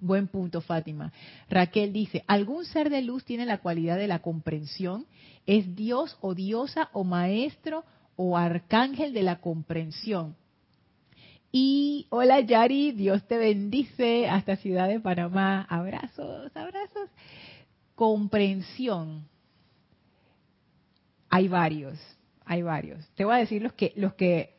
Buen 0.00 0.28
punto, 0.28 0.60
Fátima. 0.60 1.12
Raquel 1.48 1.92
dice, 1.92 2.22
¿algún 2.26 2.64
ser 2.66 2.90
de 2.90 3.02
luz 3.02 3.24
tiene 3.24 3.46
la 3.46 3.58
cualidad 3.58 3.96
de 3.96 4.06
la 4.06 4.20
comprensión? 4.20 5.06
¿Es 5.46 5.74
Dios 5.74 6.18
o 6.20 6.34
diosa 6.34 6.90
o 6.92 7.04
maestro 7.04 7.84
o 8.14 8.36
arcángel 8.36 9.14
de 9.14 9.22
la 9.22 9.40
comprensión? 9.40 10.36
Y 11.50 12.06
hola 12.10 12.40
Yari, 12.40 12.92
Dios 12.92 13.26
te 13.26 13.38
bendice 13.38 14.28
hasta 14.28 14.56
Ciudad 14.56 14.88
de 14.88 15.00
Panamá. 15.00 15.62
Abrazos, 15.62 16.54
abrazos. 16.54 17.08
Comprensión 17.94 19.26
hay 21.36 21.48
varios, 21.48 21.98
hay 22.46 22.62
varios. 22.62 23.06
Te 23.14 23.26
voy 23.26 23.34
a 23.34 23.38
decir 23.38 23.60
los 23.60 23.74
que, 23.74 23.92
los 23.96 24.14
que, 24.14 24.56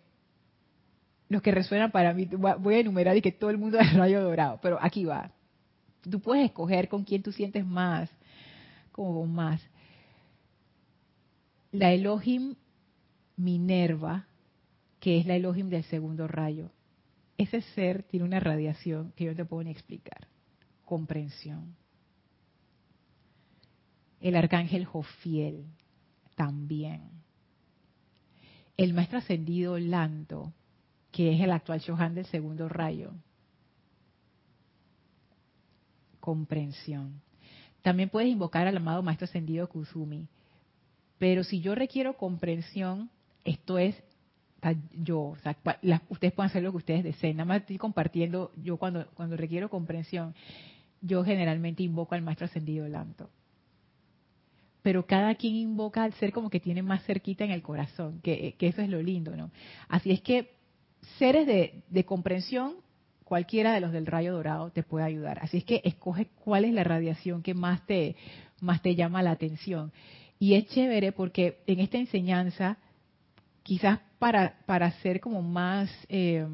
los 1.28 1.42
que 1.42 1.52
resuenan 1.52 1.92
para 1.92 2.14
mí. 2.14 2.26
Voy 2.26 2.76
a 2.76 2.80
enumerar 2.80 3.18
y 3.18 3.22
que 3.22 3.32
todo 3.32 3.50
el 3.50 3.58
mundo 3.58 3.80
es 3.82 3.94
rayo 3.96 4.22
dorado, 4.22 4.60
pero 4.62 4.78
aquí 4.80 5.04
va. 5.04 5.32
Tú 6.08 6.20
puedes 6.20 6.46
escoger 6.46 6.88
con 6.88 7.04
quién 7.04 7.24
tú 7.24 7.32
sientes 7.32 7.66
más, 7.66 8.12
como 8.92 9.26
más. 9.26 9.60
La 11.72 11.92
Elohim 11.92 12.56
Minerva, 13.38 14.28
que 15.00 15.18
es 15.18 15.26
la 15.26 15.36
Elohim 15.36 15.70
del 15.70 15.84
segundo 15.86 16.28
rayo. 16.28 16.70
Ese 17.40 17.62
ser 17.62 18.04
tiene 18.04 18.24
una 18.24 18.40
radiación 18.40 19.14
que 19.16 19.24
yo 19.24 19.32
no 19.32 19.38
te 19.38 19.46
puedo 19.46 19.64
ni 19.64 19.72
explicar. 19.72 20.28
Comprensión. 20.86 21.76
El 24.22 24.36
arcángel 24.36 24.86
Jofiel, 24.86 25.66
también. 26.38 27.02
El 28.78 28.94
maestro 28.94 29.18
ascendido 29.18 29.78
Lanto, 29.80 30.54
que 31.12 31.34
es 31.34 31.42
el 31.42 31.52
actual 31.52 31.80
Shohan 31.80 32.14
del 32.14 32.28
segundo 32.28 32.70
rayo. 32.70 33.12
Comprensión. 36.20 37.22
También 37.82 38.10
puedes 38.10 38.30
invocar 38.30 38.68
al 38.68 38.78
amado 38.78 39.02
maestro 39.02 39.26
ascendido 39.26 39.68
Kusumi. 39.68 40.28
Pero 41.18 41.44
si 41.44 41.60
yo 41.60 41.74
requiero 41.74 42.16
comprensión, 42.18 43.10
esto 43.44 43.80
es 43.80 43.96
yo, 44.92 45.36
ustedes 46.10 46.34
pueden 46.34 46.50
hacer 46.50 46.62
lo 46.62 46.72
que 46.72 46.78
ustedes 46.78 47.04
deseen. 47.04 47.38
Nada 47.38 47.46
más 47.46 47.62
estoy 47.62 47.78
compartiendo, 47.80 48.52
yo 48.62 48.78
cuando, 48.78 49.08
cuando 49.16 49.38
requiero 49.38 49.70
comprensión, 49.70 50.36
yo 51.02 51.24
generalmente 51.24 51.82
invoco 51.82 52.14
al 52.14 52.22
maestro 52.22 52.46
ascendido 52.46 52.88
Lanto 52.88 53.32
pero 54.88 55.06
cada 55.06 55.36
quien 55.36 55.54
invoca 55.56 56.06
al 56.06 56.14
ser 56.14 56.32
como 56.32 56.50
que 56.50 56.62
tiene 56.62 56.82
más 56.82 57.04
cerquita 57.04 57.44
en 57.44 57.52
el 57.52 57.62
corazón, 57.62 58.22
que, 58.24 58.56
eso 58.58 58.82
es 58.82 58.88
lo 58.88 59.04
lindo, 59.04 59.36
¿no? 59.36 59.52
Así 59.90 60.12
es 60.12 60.22
que 60.22 60.52
seres 61.20 61.46
de, 61.46 62.06
comprensión, 62.06 62.76
cualquiera 63.26 63.74
de 63.74 63.82
los 63.82 63.92
del 63.92 64.06
rayo 64.06 64.32
dorado 64.32 64.72
te 64.72 64.84
puede 64.84 65.04
ayudar. 65.04 65.40
Así 65.42 65.58
es 65.58 65.66
que 65.66 65.82
escoge 65.84 66.28
cuál 66.42 66.64
es 66.64 66.74
la 66.74 66.86
radiación 66.86 67.44
que 67.44 67.54
más 67.54 67.86
te, 67.86 68.16
más 68.62 68.82
te 68.82 68.96
llama 68.96 69.22
la 69.22 69.32
atención. 69.32 69.92
Y 70.40 70.54
es 70.54 70.68
chévere 70.68 71.12
porque 71.12 71.58
en 71.68 71.82
esta 71.82 71.98
enseñanza, 71.98 72.78
quizás 73.64 74.00
para, 74.20 74.56
para 74.66 74.92
ser 75.02 75.20
como 75.20 75.42
más 75.42 75.92
eh, 76.08 76.48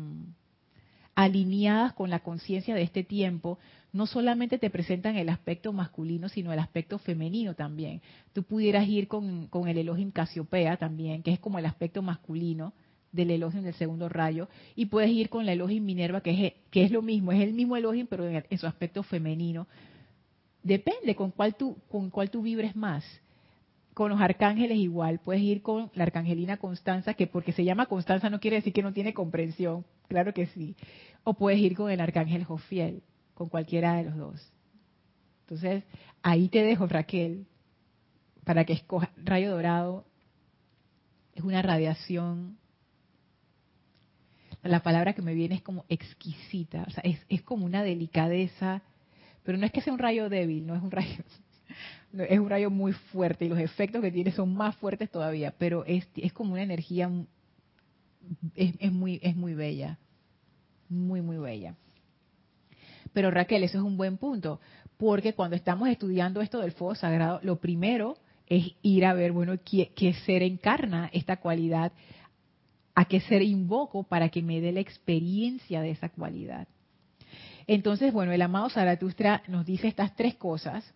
alineadas 1.16 1.94
con 1.94 2.10
la 2.10 2.20
conciencia 2.20 2.76
de 2.76 2.82
este 2.82 3.04
tiempo, 3.04 3.60
no 3.92 4.08
solamente 4.08 4.58
te 4.58 4.72
presentan 4.72 5.16
el 5.18 5.30
aspecto 5.30 5.72
masculino, 5.72 6.28
sino 6.28 6.52
el 6.52 6.60
aspecto 6.60 6.98
femenino 6.98 7.54
también. 7.54 8.02
Tú 8.34 8.44
pudieras 8.44 8.88
ir 8.88 9.08
con, 9.08 9.50
el 9.68 9.78
Elohim 9.78 10.12
Casiopea 10.12 10.78
también, 10.78 11.22
que 11.22 11.32
es 11.32 11.40
como 11.40 11.60
el 11.60 11.66
aspecto 11.66 12.02
masculino 12.02 12.74
del 13.12 13.30
Elohim 13.30 13.62
del 13.62 13.76
segundo 13.76 14.10
rayo, 14.10 14.50
y 14.76 14.88
puedes 14.88 15.12
ir 15.12 15.30
con 15.30 15.46
la 15.46 15.54
Elohim 15.54 15.86
Minerva, 15.86 16.22
que 16.22 16.48
es, 16.48 16.54
que 16.72 16.84
es 16.84 16.92
lo 16.92 17.04
mismo, 17.04 17.32
es 17.32 17.42
el 17.42 17.54
mismo 17.54 17.78
Elohim, 17.78 18.08
pero 18.10 18.28
en, 18.28 18.58
su 18.58 18.66
aspecto 18.66 19.04
femenino. 19.04 19.68
Depende 20.64 21.16
con 21.16 21.30
cuál 21.30 21.56
tú, 21.56 21.78
con 21.92 22.10
cuál 22.10 22.32
tú 22.32 22.42
vibres 22.42 22.76
más. 22.76 23.04
Con 23.94 24.10
los 24.10 24.22
arcángeles 24.22 24.78
igual, 24.78 25.20
puedes 25.20 25.44
ir 25.44 25.62
con 25.62 25.92
la 25.94 26.04
arcangelina 26.04 26.58
Constanza, 26.58 27.14
que 27.14 27.28
porque 27.28 27.52
se 27.52 27.64
llama 27.64 27.86
Constanza 27.86 28.30
no 28.30 28.40
quiere 28.40 28.58
decir 28.58 28.74
que 28.74 28.82
no 28.82 28.94
tiene 28.94 29.14
comprensión, 29.14 29.86
claro 30.08 30.34
que 30.34 30.48
sí. 30.48 30.76
O 31.24 31.36
puedes 31.36 31.60
ir 31.60 31.76
con 31.76 31.92
el 31.92 32.02
arcángel 32.02 32.44
Jofiel 32.44 33.04
con 33.34 33.50
cualquiera 33.50 33.96
de 33.96 34.04
los 34.04 34.18
dos. 34.18 34.52
Entonces, 35.42 35.84
ahí 36.22 36.50
te 36.50 36.64
dejo, 36.64 36.88
Raquel, 36.88 37.46
para 38.44 38.66
que 38.66 38.74
escojas. 38.74 39.10
Rayo 39.18 39.52
dorado 39.52 40.06
es 41.36 41.44
una 41.44 41.62
radiación. 41.62 42.58
La 44.64 44.82
palabra 44.82 45.14
que 45.14 45.22
me 45.22 45.34
viene 45.34 45.56
es 45.56 45.62
como 45.62 45.86
exquisita, 45.90 46.86
o 46.88 46.92
sea, 46.92 47.04
es, 47.04 47.20
es 47.28 47.42
como 47.42 47.66
una 47.66 47.84
delicadeza, 47.84 48.82
pero 49.44 49.58
no 49.58 49.66
es 49.66 49.74
que 49.74 49.82
sea 49.82 49.92
un 49.92 50.00
rayo 50.00 50.30
débil, 50.30 50.66
no 50.66 50.74
es 50.74 50.82
un 50.82 50.92
rayo, 50.92 51.24
es 52.14 52.40
un 52.40 52.50
rayo 52.50 52.70
muy 52.70 52.94
fuerte 52.94 53.46
y 53.46 53.50
los 53.50 53.60
efectos 53.60 54.02
que 54.02 54.12
tiene 54.12 54.32
son 54.32 54.54
más 54.54 54.76
fuertes 54.78 55.10
todavía, 55.10 55.54
pero 55.58 55.84
es, 55.86 56.08
es 56.16 56.32
como 56.32 56.54
una 56.54 56.62
energía, 56.62 57.10
es, 58.56 58.76
es, 58.80 58.92
muy, 58.92 59.20
es 59.24 59.36
muy 59.36 59.54
bella, 59.56 59.98
muy, 60.90 61.22
muy 61.22 61.38
bella. 61.38 61.76
Pero 63.14 63.32
Raquel, 63.32 63.64
eso 63.64 63.80
es 63.80 63.84
un 63.84 63.98
buen 63.98 64.18
punto, 64.18 64.60
porque 64.98 65.34
cuando 65.34 65.56
estamos 65.56 65.90
estudiando 65.90 66.42
esto 66.42 66.60
del 66.60 66.72
fuego 66.72 66.96
sagrado, 66.96 67.40
lo 67.44 67.60
primero 67.60 68.18
es 68.48 68.74
ir 68.82 69.06
a 69.06 69.14
ver, 69.14 69.32
bueno, 69.32 69.54
qué, 69.64 69.92
qué 69.96 70.14
ser 70.14 70.44
encarna 70.44 71.10
esta 71.14 71.38
cualidad, 71.38 71.92
a 72.96 73.06
qué 73.06 73.22
ser 73.22 73.42
invoco 73.42 74.04
para 74.04 74.30
que 74.30 74.44
me 74.44 74.62
dé 74.62 74.72
la 74.72 74.82
experiencia 74.82 75.82
de 75.82 75.92
esa 75.92 76.10
cualidad. 76.10 76.68
Entonces, 77.66 78.14
bueno, 78.14 78.32
el 78.34 78.42
amado 78.42 78.70
Zaratustra 78.70 79.42
nos 79.48 79.66
dice 79.66 79.88
estas 79.88 80.16
tres 80.16 80.36
cosas 80.36 80.94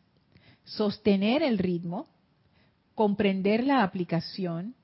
sostener 0.68 1.44
el 1.44 1.58
ritmo, 1.58 2.08
comprender 2.94 3.64
la 3.64 3.84
aplicación 3.84 4.76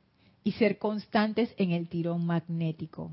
y 0.44 0.54
ser 0.54 0.78
constantes 0.78 1.54
en 1.58 1.72
el 1.72 1.88
tirón 1.88 2.26
magnético. 2.26 3.12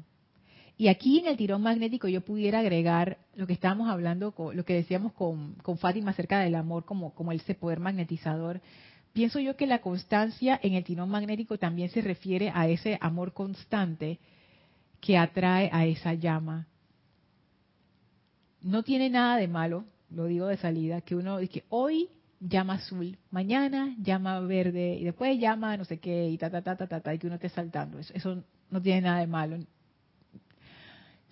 Y 0.77 0.89
aquí 0.89 1.19
en 1.19 1.27
el 1.27 1.37
tirón 1.37 1.63
magnético 1.63 2.09
yo 2.09 2.23
pudiera 2.23 2.61
agregar 2.61 3.19
lo 3.35 3.47
que 3.47 3.53
estábamos 3.53 3.89
hablando, 3.91 4.35
lo 4.55 4.65
que 4.65 4.75
decíamos 4.75 5.13
con, 5.13 5.57
Fátima 5.79 6.13
acerca 6.13 6.41
del 6.41 6.55
amor 6.55 6.85
como, 6.85 7.13
como 7.15 7.33
ese 7.33 7.55
poder 7.55 7.81
magnetizador. 7.81 8.61
Pienso 9.13 9.41
yo 9.41 9.57
que 9.57 9.67
la 9.67 9.81
constancia 9.81 10.59
en 10.63 10.75
el 10.75 10.85
tirón 10.85 11.11
magnético 11.11 11.59
también 11.59 11.91
se 11.91 12.01
refiere 12.01 12.51
a 12.55 12.69
ese 12.69 12.97
amor 13.01 13.33
constante 13.33 14.21
que 15.01 15.19
atrae 15.19 15.69
a 15.73 15.85
esa 15.87 16.15
llama. 16.15 16.69
No 18.63 18.83
tiene 18.83 19.11
nada 19.11 19.37
de 19.37 19.49
malo, 19.49 19.85
lo 20.11 20.27
digo 20.27 20.47
de 20.47 20.57
salida, 20.57 21.01
que 21.01 21.17
uno 21.17 21.39
dice, 21.39 21.65
hoy 21.69 22.09
llama 22.41 22.75
azul, 22.75 23.19
mañana 23.31 23.95
llama 24.03 24.41
verde 24.41 24.97
y 24.99 25.05
después 25.05 25.39
llama 25.39 25.77
no 25.77 25.85
sé 25.85 26.01
qué 26.01 26.31
y 26.31 26.39
ta 26.39 26.51
ta 26.51 26.63
ta 26.63 26.75
ta 26.75 27.01
ta, 27.01 27.15
y 27.15 27.19
que 27.19 27.27
uno 27.27 27.37
esté 27.37 27.51
saltando. 27.51 27.99
Eso, 27.99 28.15
eso 28.15 28.43
no 28.71 28.81
tiene 28.83 29.03
nada 29.03 29.21
de 29.21 29.27
malo. 29.27 29.59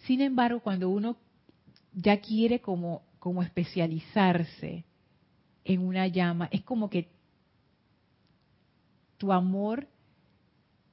Sin 0.04 0.20
embargo, 0.20 0.60
cuando 0.60 0.90
uno 0.90 1.16
ya 1.94 2.20
quiere 2.20 2.60
como, 2.60 3.02
como 3.18 3.42
especializarse 3.42 4.84
en 5.64 5.80
una 5.80 6.06
llama, 6.06 6.48
es 6.52 6.62
como 6.62 6.88
que 6.88 7.08
tu 9.16 9.32
amor 9.32 9.88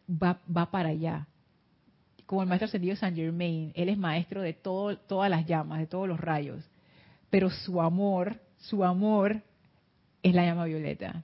va, 0.09 0.39
va 0.55 0.72
para 0.72 0.89
allá. 0.89 1.28
Como 2.26 2.41
el 2.41 2.47
maestro 2.47 2.66
ascendido 2.66 2.95
Saint 2.95 3.16
Germain, 3.16 3.72
él 3.76 3.89
es 3.89 3.97
maestro 3.97 4.41
de 4.41 4.53
todo, 4.53 4.97
todas 4.97 5.30
las 5.30 5.45
llamas, 5.45 5.80
de 5.80 5.88
todos 5.88 6.07
los 6.07 6.20
rayos. 6.20 6.63
Pero 7.30 7.51
su 7.51 7.82
amor, 7.82 8.39
su 8.57 8.84
amor 8.84 9.43
es 10.26 10.34
la 10.34 10.43
llama 10.43 10.65
violeta. 10.65 11.23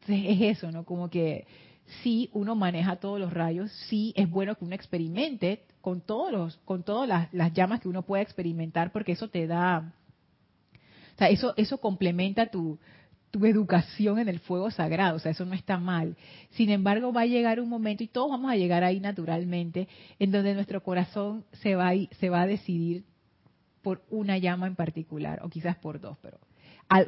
Entonces 0.00 0.26
es 0.28 0.58
eso, 0.58 0.72
¿no? 0.72 0.84
Como 0.84 1.08
que 1.08 1.46
sí, 2.02 2.28
uno 2.32 2.56
maneja 2.56 2.96
todos 2.96 3.20
los 3.20 3.32
rayos, 3.32 3.70
sí 3.88 4.12
es 4.16 4.28
bueno 4.28 4.56
que 4.56 4.64
uno 4.64 4.74
experimente 4.74 5.62
con 5.80 6.00
todos 6.00 6.32
los, 6.32 6.56
con 6.64 6.82
todas 6.82 7.28
las, 7.30 7.52
llamas 7.52 7.80
que 7.80 7.88
uno 7.88 8.02
pueda 8.02 8.22
experimentar, 8.22 8.90
porque 8.90 9.12
eso 9.12 9.28
te 9.28 9.46
da, 9.46 9.92
o 11.14 11.18
sea, 11.18 11.28
eso, 11.28 11.54
eso 11.56 11.78
complementa 11.78 12.46
tu, 12.46 12.80
tu 13.30 13.46
educación 13.46 14.18
en 14.18 14.28
el 14.28 14.40
fuego 14.40 14.72
sagrado, 14.72 15.16
o 15.16 15.18
sea, 15.20 15.30
eso 15.30 15.44
no 15.44 15.54
está 15.54 15.78
mal. 15.78 16.16
Sin 16.50 16.70
embargo, 16.70 17.12
va 17.12 17.20
a 17.20 17.26
llegar 17.26 17.60
un 17.60 17.68
momento, 17.68 18.02
y 18.02 18.08
todos 18.08 18.30
vamos 18.30 18.50
a 18.50 18.56
llegar 18.56 18.82
ahí 18.82 18.98
naturalmente, 18.98 19.86
en 20.18 20.32
donde 20.32 20.54
nuestro 20.54 20.82
corazón 20.82 21.44
se 21.62 21.76
va, 21.76 21.92
se 22.18 22.28
va 22.28 22.42
a 22.42 22.46
decidir 22.46 23.04
por 23.84 24.02
una 24.10 24.38
llama 24.38 24.66
en 24.66 24.74
particular, 24.74 25.40
o 25.44 25.48
quizás 25.48 25.76
por 25.76 26.00
dos, 26.00 26.18
pero, 26.20 26.38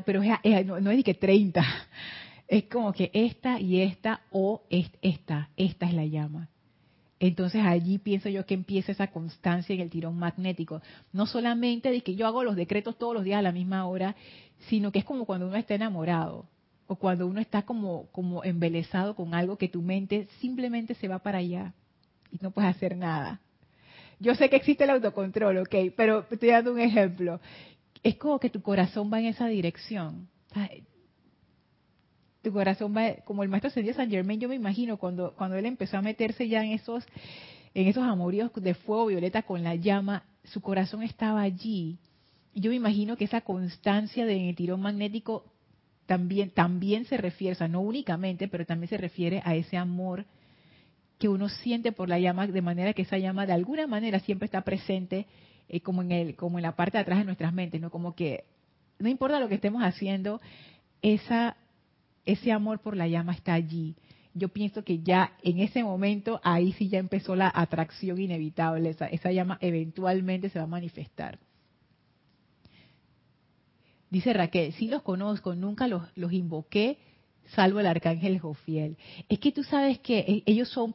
pero 0.05 0.23
no, 0.23 0.91
es 0.91 0.97
de 0.99 1.03
que 1.03 1.15
30, 1.15 1.65
es 2.49 2.65
como 2.65 2.93
que 2.93 3.11
esta 3.13 3.59
y 3.59 3.81
esta 3.81 4.21
o 4.31 4.63
esta, 4.71 5.49
esta 5.57 5.87
es 5.87 5.95
la 5.95 6.05
llama. 6.05 6.49
Entonces 7.19 7.63
allí 7.65 7.97
pienso 7.97 8.29
yo 8.29 8.45
que 8.45 8.53
empieza 8.53 8.93
esa 8.93 9.07
constancia 9.07 9.75
en 9.75 9.81
el 9.81 9.89
tirón 9.89 10.19
magnético. 10.19 10.83
No 11.15 11.25
solamente 11.25 11.91
de 11.91 12.03
que 12.03 12.15
yo 12.15 12.27
hago 12.27 12.45
los 12.45 12.57
decretos 12.57 12.99
todos 12.99 13.15
los 13.15 13.25
días 13.25 13.39
a 13.39 13.43
la 13.43 13.53
misma 13.53 13.87
hora, 13.87 14.15
sino 14.69 14.93
que 14.93 14.99
es 14.99 15.05
como 15.07 15.25
cuando 15.25 15.49
uno 15.49 15.57
está 15.57 15.75
enamorado 15.75 16.47
o 16.87 16.97
cuando 16.97 17.27
uno 17.27 17.41
está 17.41 17.63
como, 17.63 18.07
como 18.13 18.45
embelesado 18.45 19.17
con 19.17 19.35
algo 19.35 19.57
que 19.57 19.69
tu 19.69 19.81
mente 19.81 20.29
simplemente 20.41 20.95
se 20.95 21.09
va 21.09 21.21
para 21.21 21.39
allá 21.39 21.73
y 22.31 22.39
no 22.43 22.51
puedes 22.51 22.71
hacer 22.77 22.99
nada. 22.99 23.41
Yo 24.19 24.35
sé 24.35 24.49
que 24.49 24.57
existe 24.57 24.85
el 24.85 24.91
autocontrol, 24.91 25.59
ok, 25.59 25.75
pero 25.97 26.25
estoy 26.31 26.51
dando 26.51 26.73
un 26.73 26.81
ejemplo. 26.81 27.41
Es 28.03 28.17
como 28.17 28.39
que 28.39 28.51
tu 28.51 28.63
corazón 28.63 29.11
va 29.13 29.21
en 29.21 29.27
esa 29.27 29.47
dirección. 29.47 30.29
Tu 32.43 32.53
corazón 32.53 32.97
va, 32.97 33.17
como 33.25 33.43
el 33.43 33.49
maestro 33.49 33.71
Sergio 33.71 33.93
San 33.93 34.09
Germain, 34.09 34.41
yo 34.41 34.49
me 34.49 34.55
imagino 34.55 34.97
cuando, 34.97 35.35
cuando 35.35 35.57
él 35.57 35.67
empezó 35.67 35.99
a 35.99 36.03
meterse 36.03 36.49
ya 36.49 36.65
en 36.65 36.73
esos, 36.73 37.05
en 37.75 37.89
esos 37.89 38.05
amoríos 38.05 38.51
de 38.55 38.75
fuego 38.75 39.07
violeta 39.07 39.43
con 39.43 39.63
la 39.63 39.75
llama, 39.75 40.25
su 40.45 40.61
corazón 40.61 41.03
estaba 41.03 41.43
allí. 41.43 41.99
Yo 42.55 42.71
me 42.71 42.77
imagino 42.77 43.17
que 43.17 43.25
esa 43.25 43.43
constancia 43.43 44.25
de 44.25 44.49
el 44.49 44.57
tirón 44.57 44.81
magnético 44.81 45.45
también, 46.07 46.51
también 46.51 47.05
se 47.05 47.19
refiere, 47.19 47.69
no 47.69 47.81
únicamente, 47.81 48.49
pero 48.49 48.65
también 48.65 48.89
se 48.89 48.97
refiere 48.97 49.43
a 49.45 49.57
ese 49.57 49.77
amor 49.77 50.25
que 51.19 51.29
uno 51.29 51.49
siente 51.49 51.93
por 51.93 52.09
la 52.09 52.19
llama, 52.19 52.47
de 52.47 52.63
manera 52.63 52.93
que 52.93 53.03
esa 53.03 53.19
llama 53.19 53.47
de 53.47 53.53
alguna 53.53 53.87
manera 53.87 54.21
siempre 54.21 54.47
está 54.47 54.63
presente 54.63 55.27
eh, 55.69 55.81
como, 55.81 56.03
en 56.03 56.13
el, 56.13 56.37
como 56.37 56.59
en 56.59 56.63
la 56.63 56.77
parte 56.77 56.99
de 56.99 57.03
atrás 57.03 57.19
de 57.19 57.25
nuestras 57.25 57.53
mentes, 57.53 57.81
¿no? 57.81 57.91
Como 57.91 58.15
que 58.15 58.45
no 58.99 59.09
importa 59.09 59.41
lo 59.41 59.49
que 59.49 59.57
estemos 59.57 59.83
haciendo, 59.83 60.41
esa, 61.03 61.57
ese 62.25 62.53
amor 62.53 62.81
por 62.81 62.97
la 62.97 63.09
llama 63.09 63.33
está 63.33 63.55
allí. 63.55 63.95
Yo 64.35 64.49
pienso 64.49 64.85
que 64.85 65.01
ya 65.03 65.33
en 65.43 65.61
ese 65.61 65.83
momento, 65.83 66.41
ahí 66.45 66.73
sí 66.73 66.89
ya 66.89 66.99
empezó 66.99 67.35
la 67.37 67.51
atracción 67.55 68.21
inevitable, 68.21 68.91
esa, 68.91 69.07
esa 69.07 69.33
llama 69.33 69.59
eventualmente 69.61 70.51
se 70.51 70.59
va 70.59 70.65
a 70.65 70.69
manifestar. 70.69 71.39
Dice 74.11 74.33
Raquel, 74.33 74.73
sí 74.75 74.89
los 74.89 75.03
conozco, 75.03 75.55
nunca 75.55 75.89
los, 75.89 76.03
los 76.15 76.33
invoqué, 76.33 76.99
salvo 77.55 77.81
el 77.81 77.87
arcángel 77.87 78.39
Jofiel. 78.39 78.97
Es 79.29 79.39
que 79.39 79.53
tú 79.53 79.63
sabes 79.65 79.99
que 80.01 80.19
e, 80.19 80.43
ellos 80.47 80.69
son 80.69 80.95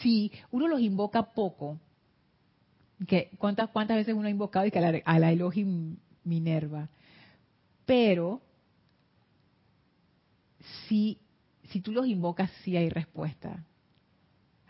si 0.00 0.32
uno 0.50 0.68
los 0.68 0.80
invoca 0.80 1.22
poco, 1.32 1.78
que 3.06 3.30
¿cuántas, 3.38 3.70
cuántas 3.70 3.96
veces 3.96 4.14
uno 4.14 4.26
ha 4.26 4.30
invocado 4.30 4.66
y 4.66 4.70
que 4.70 4.78
a 4.78 5.18
la, 5.18 5.32
Elohim 5.32 5.96
Minerva? 6.24 6.88
Pero 7.86 8.42
si, 10.88 11.18
si 11.70 11.80
tú 11.80 11.92
los 11.92 12.06
invocas, 12.06 12.50
sí 12.62 12.76
hay 12.76 12.90
respuesta. 12.90 13.64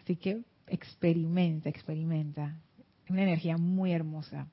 Así 0.03 0.17
que 0.17 0.43
experimenta, 0.67 1.69
experimenta. 1.69 2.57
Es 3.05 3.11
una 3.11 3.23
energía 3.23 3.57
muy 3.57 3.93
hermosa. 3.93 4.49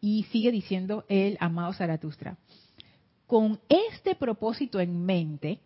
Y 0.00 0.24
sigue 0.24 0.50
diciendo 0.50 1.04
el 1.08 1.36
amado 1.40 1.72
Zaratustra. 1.72 2.36
Con 3.26 3.60
este 3.68 4.14
propósito 4.14 4.78
en 4.80 5.04
mente, 5.04 5.60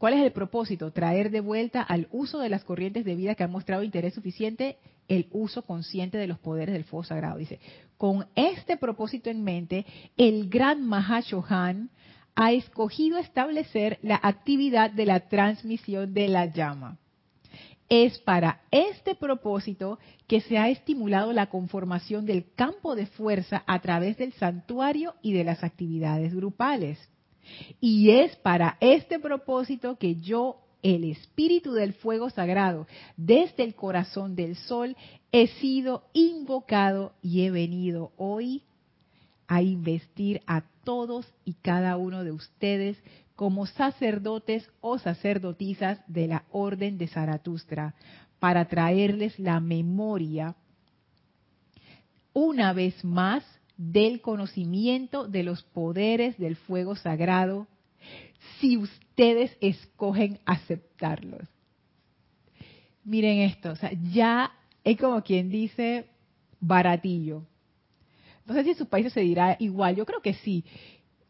¿Cuál 0.00 0.14
es 0.14 0.22
el 0.22 0.32
propósito? 0.32 0.92
Traer 0.92 1.30
de 1.30 1.40
vuelta 1.40 1.82
al 1.82 2.08
uso 2.10 2.38
de 2.38 2.48
las 2.48 2.64
corrientes 2.64 3.04
de 3.04 3.14
vida 3.16 3.34
que 3.34 3.44
han 3.44 3.50
mostrado 3.50 3.82
interés 3.82 4.14
suficiente 4.14 4.78
el 5.08 5.28
uso 5.30 5.60
consciente 5.60 6.16
de 6.16 6.26
los 6.26 6.38
poderes 6.38 6.72
del 6.72 6.84
fuego 6.84 7.04
sagrado. 7.04 7.36
Dice, 7.36 7.60
con 7.98 8.24
este 8.34 8.78
propósito 8.78 9.28
en 9.28 9.44
mente, 9.44 9.84
el 10.16 10.48
gran 10.48 10.86
Mahashohan 10.86 11.90
ha 12.34 12.52
escogido 12.52 13.18
establecer 13.18 13.98
la 14.00 14.18
actividad 14.22 14.90
de 14.90 15.04
la 15.04 15.28
transmisión 15.28 16.14
de 16.14 16.28
la 16.28 16.46
llama. 16.46 16.96
Es 17.90 18.18
para 18.20 18.62
este 18.70 19.14
propósito 19.14 19.98
que 20.26 20.40
se 20.40 20.56
ha 20.56 20.70
estimulado 20.70 21.34
la 21.34 21.50
conformación 21.50 22.24
del 22.24 22.46
campo 22.54 22.96
de 22.96 23.04
fuerza 23.04 23.64
a 23.66 23.80
través 23.80 24.16
del 24.16 24.32
santuario 24.32 25.14
y 25.20 25.34
de 25.34 25.44
las 25.44 25.62
actividades 25.62 26.34
grupales. 26.34 27.09
Y 27.80 28.10
es 28.10 28.36
para 28.36 28.76
este 28.80 29.18
propósito 29.18 29.96
que 29.96 30.16
yo, 30.16 30.58
el 30.82 31.04
espíritu 31.04 31.72
del 31.72 31.92
fuego 31.92 32.30
sagrado, 32.30 32.86
desde 33.16 33.64
el 33.64 33.74
corazón 33.74 34.34
del 34.34 34.56
sol, 34.56 34.96
he 35.32 35.46
sido 35.46 36.04
invocado 36.12 37.12
y 37.22 37.42
he 37.42 37.50
venido 37.50 38.12
hoy 38.16 38.62
a 39.46 39.62
investir 39.62 40.42
a 40.46 40.62
todos 40.84 41.26
y 41.44 41.54
cada 41.54 41.96
uno 41.96 42.24
de 42.24 42.32
ustedes 42.32 42.96
como 43.36 43.66
sacerdotes 43.66 44.68
o 44.80 44.98
sacerdotisas 44.98 46.00
de 46.06 46.28
la 46.28 46.44
orden 46.50 46.98
de 46.98 47.08
Zaratustra, 47.08 47.94
para 48.38 48.66
traerles 48.66 49.38
la 49.38 49.60
memoria 49.60 50.54
una 52.32 52.72
vez 52.72 53.04
más 53.04 53.44
del 53.80 54.20
conocimiento 54.20 55.26
de 55.26 55.42
los 55.42 55.62
poderes 55.62 56.36
del 56.36 56.56
fuego 56.56 56.96
sagrado 56.96 57.66
si 58.58 58.76
ustedes 58.76 59.56
escogen 59.62 60.38
aceptarlos. 60.44 61.48
Miren 63.04 63.38
esto, 63.38 63.72
ya 64.12 64.52
es 64.84 64.98
como 64.98 65.22
quien 65.22 65.48
dice 65.48 66.04
baratillo. 66.60 67.46
No 68.44 68.52
sé 68.52 68.64
si 68.64 68.70
en 68.70 68.76
sus 68.76 68.86
países 68.86 69.14
se 69.14 69.20
dirá 69.20 69.56
igual, 69.58 69.96
yo 69.96 70.04
creo 70.04 70.20
que 70.20 70.34
sí. 70.34 70.62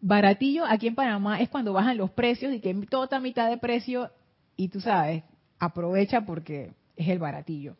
Baratillo 0.01 0.65
aquí 0.65 0.89
en 0.89 0.97
Panamá 0.97 1.41
es 1.41 1.49
cuando 1.49 1.73
bajan 1.73 1.99
los 1.99 2.11
precios 2.11 2.53
y 2.53 2.59
que 2.59 2.75
todo 2.91 3.05
está 3.05 3.21
mitad 3.21 3.49
de 3.49 3.59
precio 3.59 4.11
y 4.57 4.69
tú 4.69 4.81
sabes, 4.81 5.23
aprovecha 5.61 6.27
porque 6.27 6.73
es 6.97 7.09
el 7.09 7.21
baratillo. 7.21 7.77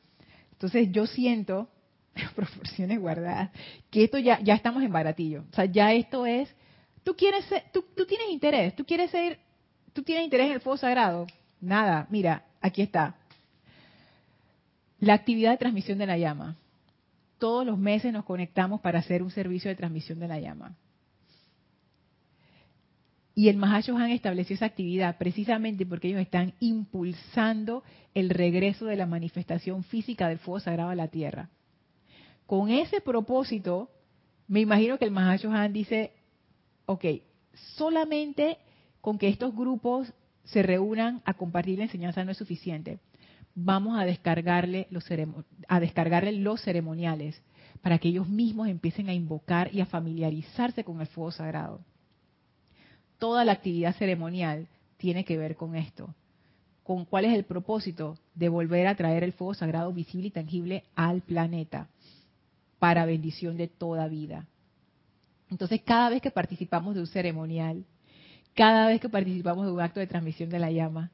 Entonces 0.53 0.93
yo 0.93 1.09
siento 1.09 1.69
proporciones 2.35 2.99
guardadas, 2.99 3.51
que 3.91 4.05
esto 4.05 4.19
ya, 4.19 4.41
ya 4.41 4.55
estamos 4.55 4.83
en 4.83 4.93
baratillo. 4.93 5.45
O 5.51 5.55
sea, 5.55 5.65
ya 5.67 5.93
esto 5.93 6.27
es, 6.27 6.55
tú 7.03 7.15
quieres 7.15 7.45
ser, 7.47 7.65
tú, 7.73 7.85
tú 7.97 8.07
tienes 8.07 8.29
interés, 8.31 8.75
tú 8.75 8.85
quieres 8.85 9.11
ser, 9.11 9.39
tú 9.93 10.03
tienes 10.03 10.25
interés 10.25 10.47
en 10.47 10.53
el 10.55 10.61
fuego 10.61 10.77
sagrado. 10.77 11.27
Nada, 11.61 12.07
mira, 12.11 12.45
aquí 12.61 12.83
está. 12.83 13.17
La 14.99 15.15
actividad 15.15 15.53
de 15.53 15.59
transmisión 15.59 15.99
de 15.99 16.07
la 16.07 16.19
llama. 16.19 16.57
Todos 17.39 17.65
los 17.65 17.79
meses 17.79 18.13
nos 18.13 18.25
conectamos 18.25 18.81
para 18.81 18.99
hacer 18.99 19.23
un 19.23 19.31
servicio 19.31 19.71
de 19.71 19.77
transmisión 19.77 20.19
de 20.19 20.29
la 20.29 20.39
llama. 20.39 20.77
Y 23.35 23.49
el 23.49 23.57
Mahashohan 23.57 24.11
estableció 24.11 24.55
esa 24.55 24.67
actividad 24.67 25.17
precisamente 25.17 25.87
porque 25.87 26.09
ellos 26.09 26.21
están 26.21 26.53
impulsando 26.61 27.83
el 28.13 28.29
regreso 28.29 28.85
de 28.85 28.97
la 28.97 29.07
manifestación 29.07 29.85
física 29.85 30.29
del 30.29 30.39
fuego 30.39 30.61
sagrado 30.61 30.91
a 30.91 30.95
la 30.95 31.09
tierra. 31.09 31.49
Con 32.51 32.69
ese 32.69 33.01
propósito, 33.01 33.89
me 34.49 34.59
imagino 34.59 34.99
que 34.99 35.05
el 35.05 35.13
Mahashohan 35.13 35.73
dice, 35.73 36.11
ok, 36.85 37.05
solamente 37.77 38.59
con 39.01 39.19
que 39.19 39.29
estos 39.29 39.55
grupos 39.55 40.13
se 40.43 40.65
reúnan 40.65 41.23
a 41.25 41.35
compartir 41.35 41.79
la 41.79 41.85
enseñanza 41.85 42.25
no 42.25 42.33
es 42.33 42.39
suficiente. 42.39 42.99
Vamos 43.55 44.01
a 44.01 44.05
descargarle 44.05 44.89
los, 44.91 45.05
a 45.69 45.79
descargarle 45.79 46.33
los 46.33 46.61
ceremoniales 46.61 47.41
para 47.83 48.01
que 48.01 48.09
ellos 48.09 48.29
mismos 48.29 48.67
empiecen 48.67 49.09
a 49.09 49.15
invocar 49.15 49.73
y 49.73 49.81
a 49.81 49.87
familiarizarse 49.87 50.83
con 50.83 51.01
el 51.01 51.07
fuego 51.07 51.31
sagrado. 51.31 51.85
Toda 53.21 53.45
la 53.45 53.53
actividad 53.53 53.95
ceremonial 53.95 54.67
tiene 54.97 55.25
que 55.25 55.39
ver 55.39 55.55
con 55.55 55.77
esto. 55.77 56.17
¿Con 56.83 57.05
cuál 57.05 57.27
es 57.27 57.35
el 57.35 57.45
propósito? 57.45 58.19
De 58.35 58.49
volver 58.49 58.89
a 58.89 58.97
traer 58.97 59.23
el 59.23 59.35
fuego 59.35 59.55
sagrado 59.55 59.93
visible 59.93 60.27
y 60.27 60.33
tangible 60.33 60.83
al 60.97 61.21
planeta 61.21 61.87
para 62.81 63.07
bendición 63.07 63.57
de 63.57 63.69
toda 63.69 64.09
vida. 64.09 64.49
Entonces, 65.51 65.83
cada 65.83 66.09
vez 66.11 66.21
que 66.21 66.31
participamos 66.33 66.95
de 66.95 67.03
un 67.03 67.07
ceremonial, 67.07 67.85
cada 68.55 68.89
vez 68.89 69.01
que 69.01 69.09
participamos 69.09 69.67
de 69.67 69.73
un 69.73 69.81
acto 69.81 70.01
de 70.01 70.07
transmisión 70.09 70.49
de 70.49 70.59
la 70.59 70.73
llama, 70.73 71.13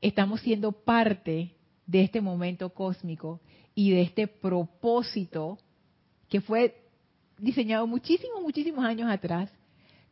estamos 0.00 0.40
siendo 0.40 0.72
parte 0.72 1.52
de 1.86 2.02
este 2.02 2.20
momento 2.20 2.70
cósmico 2.70 3.40
y 3.74 3.90
de 3.90 4.02
este 4.02 4.26
propósito 4.26 5.58
que 6.28 6.40
fue 6.40 6.82
diseñado 7.38 7.86
muchísimos, 7.86 8.42
muchísimos 8.42 8.84
años 8.84 9.10
atrás 9.10 9.50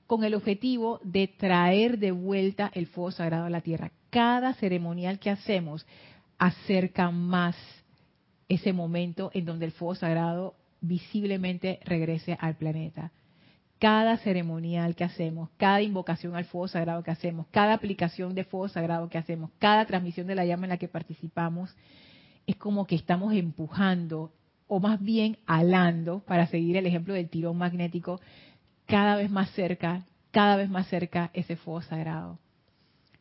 con 0.06 0.22
el 0.22 0.34
objetivo 0.34 1.00
de 1.02 1.28
traer 1.28 1.98
de 1.98 2.12
vuelta 2.12 2.70
el 2.74 2.86
fuego 2.86 3.10
sagrado 3.10 3.46
a 3.46 3.50
la 3.50 3.62
tierra. 3.62 3.90
Cada 4.10 4.52
ceremonial 4.54 5.18
que 5.18 5.30
hacemos 5.30 5.86
acerca 6.38 7.10
más 7.10 7.56
ese 8.48 8.74
momento 8.74 9.30
en 9.32 9.46
donde 9.46 9.64
el 9.64 9.72
fuego 9.72 9.94
sagrado 9.94 10.54
visiblemente 10.86 11.80
regrese 11.84 12.36
al 12.40 12.56
planeta. 12.56 13.12
Cada 13.78 14.16
ceremonial 14.18 14.94
que 14.94 15.04
hacemos, 15.04 15.50
cada 15.56 15.82
invocación 15.82 16.36
al 16.36 16.44
fuego 16.44 16.68
sagrado 16.68 17.02
que 17.02 17.10
hacemos, 17.10 17.46
cada 17.50 17.74
aplicación 17.74 18.34
de 18.34 18.44
fuego 18.44 18.68
sagrado 18.68 19.08
que 19.08 19.18
hacemos, 19.18 19.50
cada 19.58 19.84
transmisión 19.84 20.26
de 20.26 20.34
la 20.34 20.46
llama 20.46 20.66
en 20.66 20.70
la 20.70 20.78
que 20.78 20.88
participamos, 20.88 21.74
es 22.46 22.56
como 22.56 22.86
que 22.86 22.94
estamos 22.94 23.34
empujando 23.34 24.32
o 24.66 24.80
más 24.80 25.02
bien 25.02 25.38
alando, 25.46 26.20
para 26.20 26.46
seguir 26.46 26.76
el 26.76 26.86
ejemplo 26.86 27.14
del 27.14 27.28
tirón 27.28 27.58
magnético, 27.58 28.20
cada 28.86 29.16
vez 29.16 29.30
más 29.30 29.50
cerca, 29.50 30.04
cada 30.30 30.56
vez 30.56 30.70
más 30.70 30.86
cerca 30.88 31.30
ese 31.34 31.56
fuego 31.56 31.82
sagrado. 31.82 32.38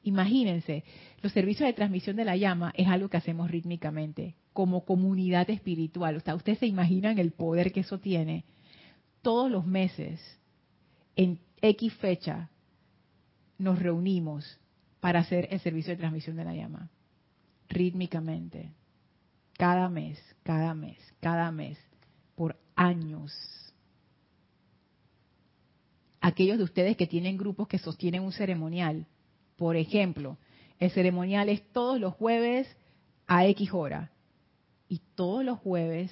Imagínense, 0.04 0.84
los 1.22 1.32
servicios 1.32 1.68
de 1.68 1.74
transmisión 1.74 2.18
de 2.18 2.26
la 2.26 2.36
llama 2.36 2.74
es 2.76 2.88
algo 2.88 3.10
que 3.10 3.18
hacemos 3.18 3.50
rítmicamente, 3.50 4.36
como 4.52 4.84
comunidad 4.84 5.50
espiritual. 5.50 6.18
O 6.18 6.20
sea, 6.20 6.36
ustedes 6.36 6.60
se 6.60 6.68
imaginan 6.68 7.20
el 7.20 7.32
poder 7.32 7.72
que 7.72 7.80
eso 7.80 8.00
tiene. 8.00 8.44
Todos 9.22 9.50
los 9.50 9.66
meses, 9.66 10.20
en 11.16 11.40
X 11.62 11.94
fecha, 11.94 12.50
nos 13.58 13.80
reunimos 13.80 14.60
para 15.00 15.20
hacer 15.20 15.48
el 15.52 15.62
servicio 15.62 15.92
de 15.92 15.98
transmisión 15.98 16.36
de 16.36 16.44
la 16.44 16.54
llama. 16.54 16.90
Rítmicamente. 17.70 18.74
Cada 19.58 19.88
mes, 19.88 20.20
cada 20.44 20.74
mes, 20.74 20.98
cada 21.22 21.50
mes. 21.52 21.78
Por 22.36 22.58
años. 22.76 23.32
Aquellos 26.20 26.58
de 26.58 26.66
ustedes 26.66 26.98
que 26.98 27.08
tienen 27.08 27.38
grupos 27.38 27.70
que 27.70 27.80
sostienen 27.80 28.24
un 28.24 28.34
ceremonial, 28.34 29.08
por 29.64 29.78
ejemplo, 29.78 30.38
el 30.78 30.92
ceremonial 30.92 31.48
es 31.48 31.64
todos 31.72 31.98
los 31.98 32.14
jueves 32.16 32.68
a 33.28 33.48
X 33.48 33.70
hora. 33.72 34.12
Y 34.90 35.00
todos 35.16 35.46
los 35.46 35.58
jueves, 35.58 36.12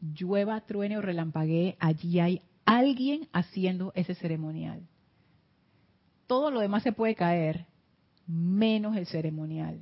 llueva, 0.00 0.60
truene 0.60 0.96
o 0.96 1.02
relampaguee, 1.02 1.76
allí 1.80 2.20
hay 2.20 2.40
alguien 2.64 3.26
haciendo 3.32 3.90
ese 3.96 4.14
ceremonial. 4.14 4.86
Todo 6.28 6.52
lo 6.52 6.60
demás 6.60 6.84
se 6.84 6.92
puede 6.92 7.16
caer, 7.16 7.66
menos 8.28 8.96
el 8.96 9.06
ceremonial. 9.06 9.80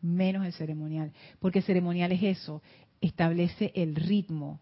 Menos 0.00 0.46
el 0.46 0.52
ceremonial. 0.52 1.10
Porque 1.40 1.58
el 1.58 1.64
ceremonial 1.64 2.12
es 2.12 2.22
eso, 2.22 2.62
establece 3.00 3.72
el 3.74 3.96
ritmo 3.96 4.60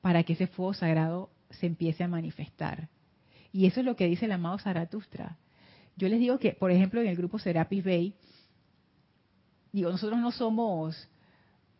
para 0.00 0.22
que 0.22 0.32
ese 0.32 0.46
fuego 0.46 0.72
sagrado 0.72 1.28
se 1.50 1.66
empiece 1.66 2.02
a 2.02 2.08
manifestar. 2.08 2.88
Y 3.52 3.66
eso 3.66 3.80
es 3.80 3.84
lo 3.84 3.94
que 3.94 4.06
dice 4.06 4.24
el 4.24 4.32
amado 4.32 4.58
Zaratustra. 4.58 5.36
Yo 6.00 6.08
les 6.08 6.18
digo 6.18 6.38
que, 6.38 6.54
por 6.54 6.70
ejemplo, 6.70 7.02
en 7.02 7.08
el 7.08 7.16
grupo 7.16 7.38
Serapis 7.38 7.84
Bay, 7.84 8.14
digo, 9.70 9.90
nosotros 9.90 10.18
no 10.18 10.32
somos 10.32 11.10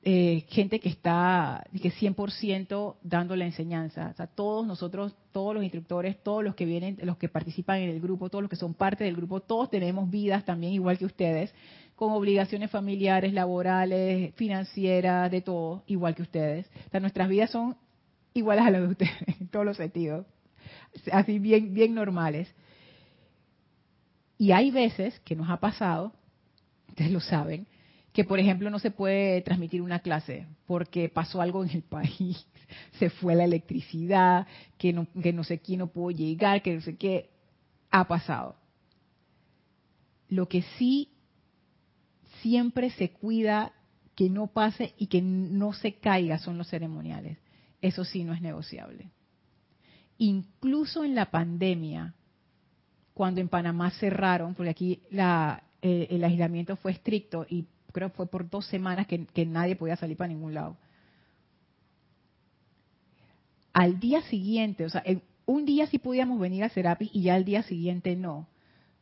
eh, 0.02 0.44
gente 0.50 0.78
que 0.78 0.90
está 0.90 1.64
que 1.72 1.90
100% 1.90 2.96
dando 3.02 3.34
la 3.34 3.46
enseñanza. 3.46 4.10
O 4.12 4.14
sea, 4.14 4.26
todos 4.26 4.66
nosotros, 4.66 5.16
todos 5.32 5.54
los 5.54 5.62
instructores, 5.62 6.22
todos 6.22 6.44
los 6.44 6.54
que 6.54 6.66
vienen, 6.66 6.98
los 7.02 7.16
que 7.16 7.30
participan 7.30 7.78
en 7.78 7.88
el 7.88 7.98
grupo, 7.98 8.28
todos 8.28 8.42
los 8.42 8.50
que 8.50 8.56
son 8.56 8.74
parte 8.74 9.04
del 9.04 9.16
grupo, 9.16 9.40
todos 9.40 9.70
tenemos 9.70 10.10
vidas 10.10 10.44
también 10.44 10.74
igual 10.74 10.98
que 10.98 11.06
ustedes, 11.06 11.54
con 11.96 12.12
obligaciones 12.12 12.70
familiares, 12.70 13.32
laborales, 13.32 14.34
financieras, 14.34 15.30
de 15.30 15.40
todo, 15.40 15.82
igual 15.86 16.14
que 16.14 16.22
ustedes. 16.22 16.66
O 16.88 16.90
sea, 16.90 17.00
nuestras 17.00 17.26
vidas 17.26 17.48
son 17.48 17.74
iguales 18.34 18.66
a 18.66 18.70
las 18.70 18.82
de 18.82 18.88
ustedes, 18.88 19.12
en 19.40 19.48
todos 19.48 19.64
los 19.64 19.78
sentidos. 19.78 20.26
Así 21.10 21.38
bien, 21.38 21.72
bien 21.72 21.94
normales. 21.94 22.54
Y 24.40 24.52
hay 24.52 24.70
veces 24.70 25.20
que 25.20 25.36
nos 25.36 25.50
ha 25.50 25.58
pasado, 25.58 26.14
ustedes 26.88 27.12
lo 27.12 27.20
saben, 27.20 27.66
que 28.14 28.24
por 28.24 28.38
ejemplo 28.38 28.70
no 28.70 28.78
se 28.78 28.90
puede 28.90 29.42
transmitir 29.42 29.82
una 29.82 29.98
clase 29.98 30.46
porque 30.64 31.10
pasó 31.10 31.42
algo 31.42 31.62
en 31.62 31.68
el 31.68 31.82
país, 31.98 32.46
se 32.98 33.10
fue 33.10 33.34
la 33.34 33.44
electricidad, 33.44 34.46
que 34.78 34.94
no, 34.94 35.06
que 35.22 35.34
no 35.34 35.44
sé 35.44 35.58
quién 35.58 35.80
no 35.80 35.88
pudo 35.88 36.12
llegar, 36.12 36.62
que 36.62 36.74
no 36.74 36.80
sé 36.80 36.96
qué, 36.96 37.28
ha 37.90 38.08
pasado. 38.08 38.56
Lo 40.30 40.48
que 40.48 40.62
sí 40.78 41.10
siempre 42.40 42.88
se 42.92 43.10
cuida 43.10 43.74
que 44.14 44.30
no 44.30 44.46
pase 44.46 44.94
y 44.96 45.08
que 45.08 45.20
no 45.20 45.74
se 45.74 45.96
caiga 45.96 46.38
son 46.38 46.56
los 46.56 46.68
ceremoniales. 46.70 47.36
Eso 47.82 48.06
sí 48.06 48.24
no 48.24 48.32
es 48.32 48.40
negociable. 48.40 49.10
Incluso 50.16 51.04
en 51.04 51.14
la 51.14 51.30
pandemia, 51.30 52.14
cuando 53.20 53.42
en 53.42 53.50
Panamá 53.50 53.90
cerraron, 53.90 54.54
porque 54.54 54.70
aquí 54.70 55.02
eh, 55.12 56.06
el 56.08 56.24
aislamiento 56.24 56.76
fue 56.76 56.92
estricto 56.92 57.44
y 57.50 57.66
creo 57.92 58.08
que 58.08 58.16
fue 58.16 58.26
por 58.26 58.48
dos 58.48 58.64
semanas 58.64 59.06
que, 59.06 59.44
nadie 59.44 59.76
podía 59.76 59.94
salir 59.96 60.16
para 60.16 60.28
ningún 60.28 60.54
lado. 60.54 60.78
Al 63.74 64.00
día 64.00 64.22
siguiente, 64.22 64.86
o 64.86 64.88
sea, 64.88 65.04
un 65.44 65.66
día 65.66 65.86
sí 65.88 65.98
podíamos 65.98 66.40
venir 66.40 66.64
a 66.64 66.70
Serapis 66.70 67.10
y 67.12 67.20
ya 67.24 67.34
al 67.34 67.44
día 67.44 67.62
siguiente 67.62 68.16
no. 68.16 68.46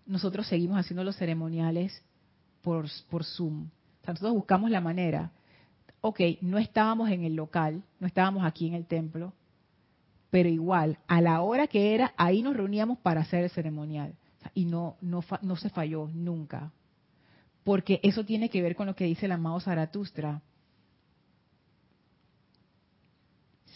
Nosotros 0.04 0.48
seguimos 0.48 0.80
haciendo 0.80 1.04
los 1.04 1.14
ceremoniales 1.14 2.02
por, 2.62 2.86
por 3.08 3.22
Zoom. 3.22 3.66
O 4.02 4.04
sea, 4.04 4.14
nosotros 4.14 4.34
buscamos 4.34 4.68
la 4.68 4.80
manera. 4.80 5.30
Ok, 6.00 6.22
no 6.40 6.58
estábamos 6.58 7.08
en 7.10 7.22
el 7.22 7.36
local, 7.36 7.84
no 8.00 8.08
estábamos 8.08 8.44
aquí 8.44 8.66
en 8.66 8.74
el 8.74 8.84
templo, 8.84 9.32
pero 10.30 10.48
igual, 10.48 10.98
a 11.06 11.20
la 11.20 11.40
hora 11.42 11.66
que 11.66 11.94
era, 11.94 12.12
ahí 12.16 12.42
nos 12.42 12.56
reuníamos 12.56 12.98
para 12.98 13.22
hacer 13.22 13.44
el 13.44 13.50
ceremonial. 13.50 14.14
Y 14.54 14.64
no, 14.64 14.96
no, 15.00 15.24
no 15.42 15.56
se 15.56 15.70
falló 15.70 16.08
nunca. 16.12 16.72
Porque 17.64 18.00
eso 18.02 18.24
tiene 18.24 18.50
que 18.50 18.62
ver 18.62 18.76
con 18.76 18.86
lo 18.86 18.94
que 18.94 19.04
dice 19.04 19.26
el 19.26 19.32
amado 19.32 19.60
Zaratustra. 19.60 20.42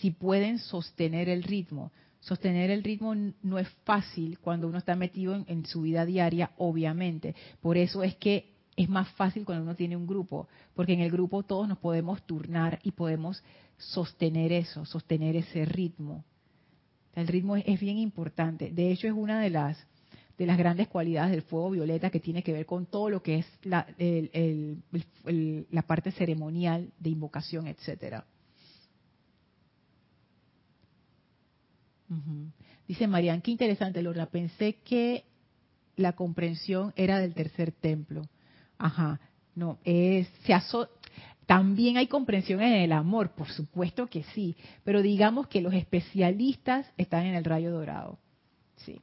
si 0.02 0.10
pueden 0.10 0.58
sostener 0.58 1.28
el 1.28 1.44
ritmo. 1.44 1.92
Sostener 2.18 2.72
el 2.72 2.82
ritmo 2.82 3.14
no 3.14 3.58
es 3.60 3.68
fácil 3.84 4.40
cuando 4.40 4.66
uno 4.66 4.78
está 4.78 4.96
metido 4.96 5.36
en, 5.36 5.44
en 5.46 5.64
su 5.64 5.82
vida 5.82 6.04
diaria, 6.04 6.50
obviamente. 6.56 7.36
Por 7.60 7.76
eso 7.76 8.02
es 8.02 8.16
que 8.16 8.52
es 8.74 8.88
más 8.88 9.08
fácil 9.10 9.44
cuando 9.44 9.62
uno 9.62 9.76
tiene 9.76 9.96
un 9.96 10.08
grupo, 10.08 10.48
porque 10.74 10.94
en 10.94 11.00
el 11.00 11.10
grupo 11.12 11.44
todos 11.44 11.68
nos 11.68 11.78
podemos 11.78 12.20
turnar 12.26 12.80
y 12.82 12.90
podemos 12.90 13.44
sostener 13.76 14.50
eso, 14.50 14.84
sostener 14.84 15.36
ese 15.36 15.64
ritmo. 15.66 16.24
El 17.14 17.28
ritmo 17.28 17.56
es, 17.56 17.80
bien 17.80 17.98
importante. 17.98 18.70
De 18.70 18.90
hecho, 18.90 19.06
es 19.06 19.12
una 19.12 19.40
de 19.40 19.50
las 19.50 19.86
de 20.38 20.46
las 20.46 20.56
grandes 20.56 20.88
cualidades 20.88 21.30
del 21.30 21.42
fuego 21.42 21.70
violeta 21.70 22.10
que 22.10 22.18
tiene 22.18 22.42
que 22.42 22.54
ver 22.54 22.64
con 22.64 22.86
todo 22.86 23.10
lo 23.10 23.22
que 23.22 23.40
es 23.40 23.46
la, 23.62 23.86
la 25.70 25.82
parte 25.82 26.10
ceremonial 26.10 26.90
de 26.98 27.10
invocación, 27.10 27.66
etcétera. 27.66 28.24
Dice 32.88 33.06
Marian, 33.06 33.40
qué 33.40 33.50
interesante, 33.50 34.02
Lorna. 34.02 34.26
Pensé 34.26 34.76
que 34.84 35.24
la 35.96 36.14
comprensión 36.14 36.92
era 36.96 37.18
del 37.18 37.34
tercer 37.34 37.72
templo. 37.72 38.22
Ajá, 38.78 39.20
no, 39.54 39.78
es, 39.84 40.28
se 40.44 40.54
también 41.46 41.96
hay 41.96 42.06
comprensión 42.06 42.62
en 42.62 42.72
el 42.72 42.92
amor, 42.92 43.30
por 43.30 43.48
supuesto 43.48 44.06
que 44.06 44.22
sí, 44.34 44.56
pero 44.84 45.02
digamos 45.02 45.48
que 45.48 45.60
los 45.60 45.74
especialistas 45.74 46.90
están 46.96 47.26
en 47.26 47.34
el 47.34 47.44
rayo 47.44 47.72
dorado. 47.72 48.18
Sí. 48.76 49.00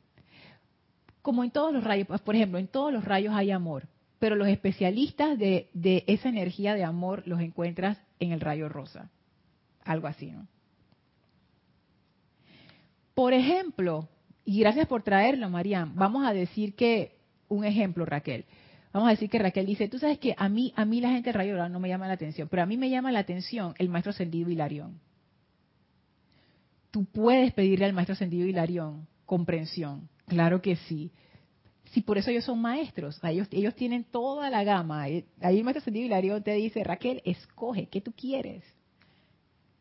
Como 1.22 1.44
en 1.44 1.52
todos 1.52 1.74
los 1.74 1.84
rayos, 1.84 2.08
pues, 2.08 2.22
por 2.22 2.36
ejemplo, 2.36 2.58
en 2.58 2.68
todos 2.68 2.94
los 2.94 3.04
rayos 3.04 3.34
hay 3.36 3.52
amor, 3.52 3.88
pero 4.20 4.36
los 4.36 4.48
especialistas 4.48 5.38
de, 5.38 5.70
esa 6.08 6.30
energía 6.30 6.76
de 6.76 6.84
amor 6.84 7.24
los 7.26 7.42
encuentras 7.42 7.98
en 8.20 8.32
el 8.32 8.40
rayo 8.40 8.70
rosa. 8.70 9.10
Algo 9.84 10.08
así, 10.08 10.32
¿no? 10.32 10.48
Por 13.14 13.34
ejemplo, 13.34 14.08
y 14.46 14.62
gracias 14.62 14.88
por 14.88 15.04
traerlo, 15.04 15.50
Marian, 15.50 15.94
vamos 15.96 16.26
a 16.26 16.34
decir 16.34 16.74
que, 16.74 17.18
un 17.50 17.66
ejemplo, 17.66 18.06
Raquel, 18.06 18.46
Vamos 18.92 19.08
a 19.08 19.12
decir 19.12 19.30
que 19.30 19.38
Raquel 19.38 19.68
dice, 19.68 19.88
tú 19.88 20.00
sabes 20.00 20.18
que 20.18 20.34
a 20.36 20.50
mí, 20.50 20.74
a 20.76 20.84
mí 20.84 21.00
la 21.00 21.12
gente 21.12 21.30
del 21.30 21.36
rayo 21.36 21.70
no 21.70 21.80
me 21.80 21.90
llama 21.90 22.08
la 22.08 22.14
atención, 22.14 22.48
pero 22.50 22.64
a 22.64 22.66
mí 22.66 22.76
me 22.76 22.90
llama 22.90 23.12
la 23.12 23.20
atención 23.20 23.76
el 23.78 23.90
maestro 23.90 24.12
ascendido 24.12 24.50
Hilarión. 24.50 25.00
Tú 26.90 27.06
puedes 27.06 27.54
pedirle 27.54 27.86
al 27.86 27.94
maestro 27.94 28.14
ascendido 28.14 28.48
Hilarión 28.48 29.08
comprensión, 29.26 30.10
claro 30.26 30.60
que 30.60 30.76
sí. 30.76 31.12
Si 31.92 32.02
por 32.02 32.18
eso 32.18 32.32
ellos 32.32 32.46
son 32.46 32.60
maestros, 32.62 33.20
ellos, 33.24 33.48
ellos 33.52 33.76
tienen 33.76 34.04
toda 34.04 34.50
la 34.50 34.64
gama. 34.64 35.04
Ahí 35.04 35.26
el 35.40 35.64
maestro 35.64 35.82
ascendido 35.82 36.08
Hilarión 36.08 36.42
te 36.42 36.54
dice, 36.54 36.84
Raquel, 36.84 37.22
escoge, 37.26 37.88
¿qué 37.88 38.02
tú 38.02 38.12
quieres? 38.12 38.64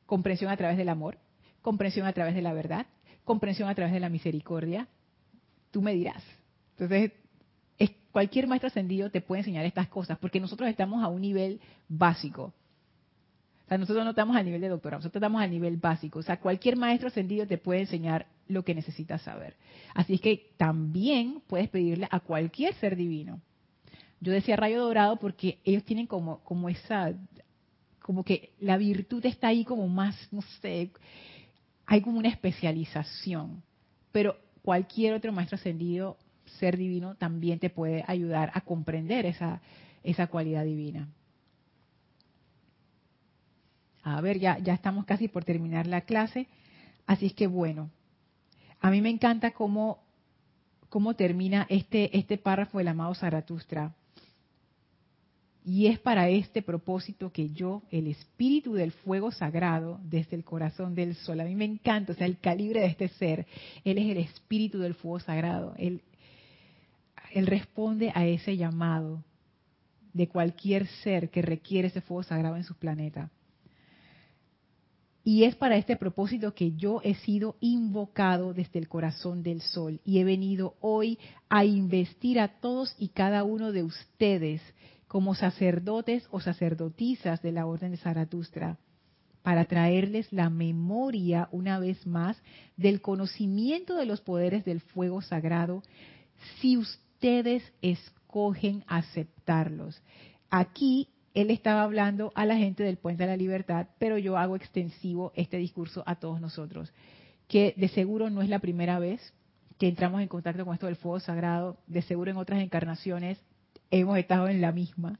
Comprensión 0.04 0.50
a 0.50 0.56
través 0.56 0.76
del 0.76 0.90
amor, 0.90 1.18
comprensión 1.62 2.06
a 2.06 2.12
través 2.12 2.34
de 2.34 2.42
la 2.42 2.52
verdad, 2.52 2.86
comprensión 3.24 3.70
a 3.70 3.74
través 3.74 3.94
de 3.94 4.00
la 4.00 4.10
misericordia. 4.10 4.86
Tú 5.70 5.80
me 5.80 5.94
dirás. 5.94 6.22
Entonces, 6.72 7.12
cualquier 8.18 8.48
maestro 8.48 8.68
ascendido 8.68 9.10
te 9.10 9.20
puede 9.20 9.42
enseñar 9.42 9.64
estas 9.64 9.88
cosas, 9.88 10.18
porque 10.18 10.40
nosotros 10.40 10.68
estamos 10.68 11.04
a 11.04 11.08
un 11.08 11.20
nivel 11.20 11.60
básico. 11.88 12.52
O 13.64 13.68
sea, 13.68 13.78
nosotros 13.78 14.02
no 14.02 14.10
estamos 14.10 14.36
a 14.36 14.42
nivel 14.42 14.60
de 14.60 14.68
doctorado, 14.68 14.98
nosotros 15.00 15.20
estamos 15.20 15.42
a 15.42 15.46
nivel 15.46 15.76
básico. 15.76 16.18
O 16.18 16.22
sea, 16.22 16.40
cualquier 16.40 16.76
maestro 16.76 17.08
ascendido 17.08 17.46
te 17.46 17.58
puede 17.58 17.80
enseñar 17.80 18.26
lo 18.48 18.64
que 18.64 18.74
necesitas 18.74 19.22
saber. 19.22 19.54
Así 19.94 20.14
es 20.14 20.20
que 20.20 20.50
también 20.56 21.42
puedes 21.46 21.68
pedirle 21.68 22.08
a 22.10 22.20
cualquier 22.20 22.74
ser 22.74 22.96
divino. 22.96 23.40
Yo 24.20 24.32
decía 24.32 24.56
rayo 24.56 24.82
dorado 24.82 25.16
porque 25.16 25.58
ellos 25.64 25.84
tienen 25.84 26.06
como, 26.06 26.42
como 26.44 26.68
esa, 26.68 27.12
como 28.00 28.24
que 28.24 28.52
la 28.58 28.78
virtud 28.78 29.24
está 29.26 29.48
ahí 29.48 29.64
como 29.64 29.86
más, 29.86 30.16
no 30.32 30.42
sé, 30.60 30.90
hay 31.86 32.00
como 32.00 32.18
una 32.18 32.30
especialización. 32.30 33.62
Pero 34.10 34.36
cualquier 34.62 35.14
otro 35.14 35.30
maestro 35.30 35.56
ascendido 35.56 36.16
ser 36.58 36.76
divino 36.76 37.14
también 37.16 37.58
te 37.58 37.70
puede 37.70 38.04
ayudar 38.06 38.50
a 38.54 38.62
comprender 38.62 39.26
esa, 39.26 39.60
esa 40.02 40.26
cualidad 40.26 40.64
divina. 40.64 41.08
A 44.02 44.20
ver, 44.20 44.38
ya, 44.38 44.58
ya 44.58 44.74
estamos 44.74 45.04
casi 45.04 45.28
por 45.28 45.44
terminar 45.44 45.86
la 45.86 46.02
clase. 46.02 46.46
Así 47.06 47.26
es 47.26 47.34
que 47.34 47.46
bueno, 47.46 47.90
a 48.80 48.90
mí 48.90 49.00
me 49.00 49.10
encanta 49.10 49.50
cómo, 49.50 49.98
cómo 50.88 51.14
termina 51.14 51.66
este, 51.68 52.16
este 52.16 52.38
párrafo 52.38 52.78
del 52.78 52.88
amado 52.88 53.14
Zaratustra. 53.14 53.94
Y 55.64 55.88
es 55.88 55.98
para 55.98 56.30
este 56.30 56.62
propósito 56.62 57.30
que 57.30 57.50
yo, 57.50 57.82
el 57.90 58.06
espíritu 58.06 58.72
del 58.72 58.92
fuego 58.92 59.30
sagrado, 59.30 60.00
desde 60.02 60.36
el 60.36 60.44
corazón 60.44 60.94
del 60.94 61.14
sol, 61.14 61.40
a 61.40 61.44
mí 61.44 61.54
me 61.54 61.66
encanta, 61.66 62.12
o 62.12 62.14
sea, 62.14 62.26
el 62.26 62.38
calibre 62.38 62.80
de 62.80 62.86
este 62.86 63.08
ser, 63.08 63.46
él 63.84 63.98
es 63.98 64.06
el 64.06 64.16
espíritu 64.16 64.78
del 64.78 64.94
fuego 64.94 65.20
sagrado, 65.20 65.74
él, 65.76 66.00
él 67.32 67.46
responde 67.46 68.12
a 68.14 68.26
ese 68.26 68.56
llamado 68.56 69.24
de 70.12 70.28
cualquier 70.28 70.86
ser 70.86 71.30
que 71.30 71.42
requiere 71.42 71.88
ese 71.88 72.00
fuego 72.00 72.22
sagrado 72.22 72.56
en 72.56 72.64
su 72.64 72.74
planeta. 72.74 73.30
Y 75.24 75.44
es 75.44 75.56
para 75.56 75.76
este 75.76 75.96
propósito 75.96 76.54
que 76.54 76.72
yo 76.72 77.00
he 77.04 77.14
sido 77.14 77.56
invocado 77.60 78.54
desde 78.54 78.78
el 78.78 78.88
corazón 78.88 79.42
del 79.42 79.60
sol 79.60 80.00
y 80.04 80.20
he 80.20 80.24
venido 80.24 80.76
hoy 80.80 81.18
a 81.50 81.64
investir 81.64 82.40
a 82.40 82.48
todos 82.60 82.94
y 82.98 83.08
cada 83.08 83.44
uno 83.44 83.70
de 83.72 83.82
ustedes 83.82 84.62
como 85.06 85.34
sacerdotes 85.34 86.26
o 86.30 86.40
sacerdotisas 86.40 87.42
de 87.42 87.52
la 87.52 87.66
Orden 87.66 87.90
de 87.90 87.98
Zaratustra 87.98 88.78
para 89.42 89.66
traerles 89.66 90.32
la 90.32 90.50
memoria 90.50 91.48
una 91.52 91.78
vez 91.78 92.06
más 92.06 92.36
del 92.76 93.02
conocimiento 93.02 93.96
de 93.96 94.06
los 94.06 94.20
poderes 94.20 94.64
del 94.64 94.80
fuego 94.80 95.20
sagrado 95.20 95.82
si 96.60 96.76
usted 96.76 97.07
ustedes 97.18 97.64
escogen 97.82 98.84
aceptarlos. 98.86 100.00
Aquí 100.50 101.08
él 101.34 101.50
estaba 101.50 101.82
hablando 101.82 102.30
a 102.36 102.46
la 102.46 102.56
gente 102.56 102.84
del 102.84 102.96
Puente 102.96 103.24
de 103.24 103.30
la 103.30 103.36
Libertad, 103.36 103.88
pero 103.98 104.18
yo 104.18 104.38
hago 104.38 104.54
extensivo 104.54 105.32
este 105.34 105.56
discurso 105.56 106.04
a 106.06 106.14
todos 106.14 106.40
nosotros, 106.40 106.92
que 107.48 107.74
de 107.76 107.88
seguro 107.88 108.30
no 108.30 108.40
es 108.40 108.48
la 108.48 108.60
primera 108.60 109.00
vez 109.00 109.34
que 109.80 109.88
entramos 109.88 110.22
en 110.22 110.28
contacto 110.28 110.64
con 110.64 110.74
esto 110.74 110.86
del 110.86 110.94
fuego 110.94 111.18
sagrado, 111.18 111.78
de 111.88 112.02
seguro 112.02 112.30
en 112.30 112.36
otras 112.36 112.62
encarnaciones 112.62 113.40
hemos 113.90 114.16
estado 114.16 114.46
en 114.46 114.60
la 114.60 114.70
misma. 114.70 115.18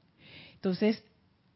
Entonces, 0.55 1.03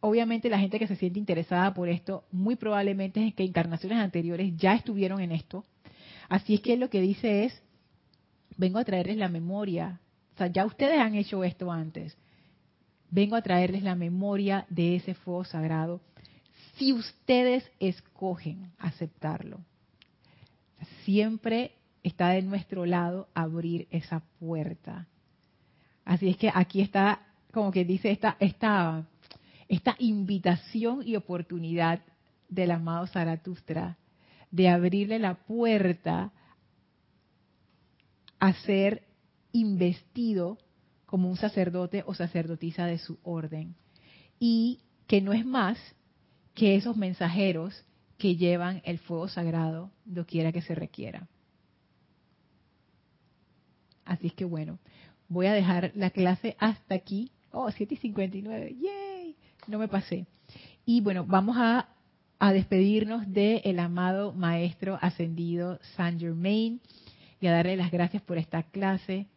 obviamente 0.01 0.51
la 0.51 0.59
gente 0.59 0.80
que 0.80 0.88
se 0.88 0.97
siente 0.97 1.20
interesada 1.20 1.72
por 1.72 1.88
esto, 1.88 2.24
muy 2.32 2.57
probablemente 2.57 3.28
es 3.28 3.34
que 3.34 3.45
encarnaciones 3.45 3.99
anteriores 3.99 4.57
ya 4.57 4.74
estuvieron 4.74 5.20
en 5.20 5.30
esto. 5.30 5.64
Así 6.28 6.55
es 6.55 6.61
que 6.62 6.76
lo 6.76 6.90
que 6.90 7.01
dice 7.01 7.45
es, 7.45 7.62
vengo 8.57 8.80
a 8.80 8.84
traerles 8.84 9.18
la 9.18 9.28
memoria 9.28 10.01
o 10.35 10.39
sea, 10.39 10.47
ya 10.47 10.64
ustedes 10.64 10.99
han 10.99 11.14
hecho 11.14 11.45
esto 11.45 11.70
antes. 11.70 12.16
Vengo 13.11 13.37
a 13.37 13.43
traerles 13.43 13.83
la 13.83 13.95
memoria 13.95 14.66
de 14.70 14.97
ese 14.97 15.14
fuego 15.14 15.45
sagrado 15.45 16.01
si 16.76 16.93
ustedes 16.93 17.70
escogen 17.80 18.72
aceptarlo. 18.78 19.61
Siempre 21.05 21.72
está 22.03 22.30
de 22.30 22.43
nuestro 22.43 22.87
lado 22.87 23.28
abrir 23.35 23.87
esa 23.91 24.20
puerta. 24.41 25.07
Así 26.05 26.28
es 26.28 26.37
que 26.37 26.51
aquí 26.53 26.80
está, 26.80 27.20
como 27.53 27.70
que 27.70 27.85
dice, 27.85 28.11
esta, 28.11 28.37
esta, 28.41 29.05
esta 29.68 29.95
invitación 29.99 31.03
y 31.07 31.16
oportunidad 31.16 32.01
del 32.49 32.70
amado 32.70 33.07
Zaratustra 33.07 33.99
de 34.51 34.68
abrirle 34.68 35.18
la 35.18 35.35
puerta 35.35 36.33
a 38.39 38.53
ser 38.55 39.03
investido 39.53 40.59
como 41.07 41.28
un 41.28 41.36
sacerdote 41.36 42.05
o 42.07 42.14
sacerdotisa 42.14 42.86
de 42.86 42.98
su 42.98 43.18
orden. 43.22 43.74
Y 44.38 44.80
que 45.07 45.20
no 45.20 45.32
es 45.32 45.44
más 45.44 45.78
que 46.55 46.76
esos 46.76 46.96
mensajeros 46.96 47.84
que 48.18 48.36
llevan 48.36 48.82
el 48.84 48.98
fuego 48.98 49.28
sagrado 49.28 49.90
quiera 50.26 50.53
que 50.53 50.62
se 50.62 50.74
requiera. 50.74 51.28
Así 54.05 54.28
es 54.28 54.34
que 54.34 54.44
bueno, 54.44 54.78
voy 55.28 55.46
a 55.46 55.53
dejar 55.53 55.92
la 55.94 56.11
clase 56.11 56.57
hasta 56.59 56.94
aquí. 56.94 57.30
Oh, 57.50 57.70
7 57.70 57.94
y 57.94 57.96
59. 57.98 58.76
¡Yay! 58.80 59.36
No 59.66 59.78
me 59.78 59.88
pasé. 59.88 60.26
Y 60.84 61.00
bueno, 61.00 61.24
vamos 61.24 61.57
a, 61.59 61.88
despedirnos 62.53 63.32
del 63.32 63.61
el 63.64 63.78
amado 63.78 64.32
Maestro 64.32 64.98
Ascendido 65.00 65.78
Saint 65.96 66.20
Germain 66.20 66.80
y 67.40 67.46
a 67.46 67.53
darle 67.53 67.76
las 67.76 67.92
gracias 67.92 68.20
por 68.22 68.36
esta 68.36 68.64
clase, 68.64 69.28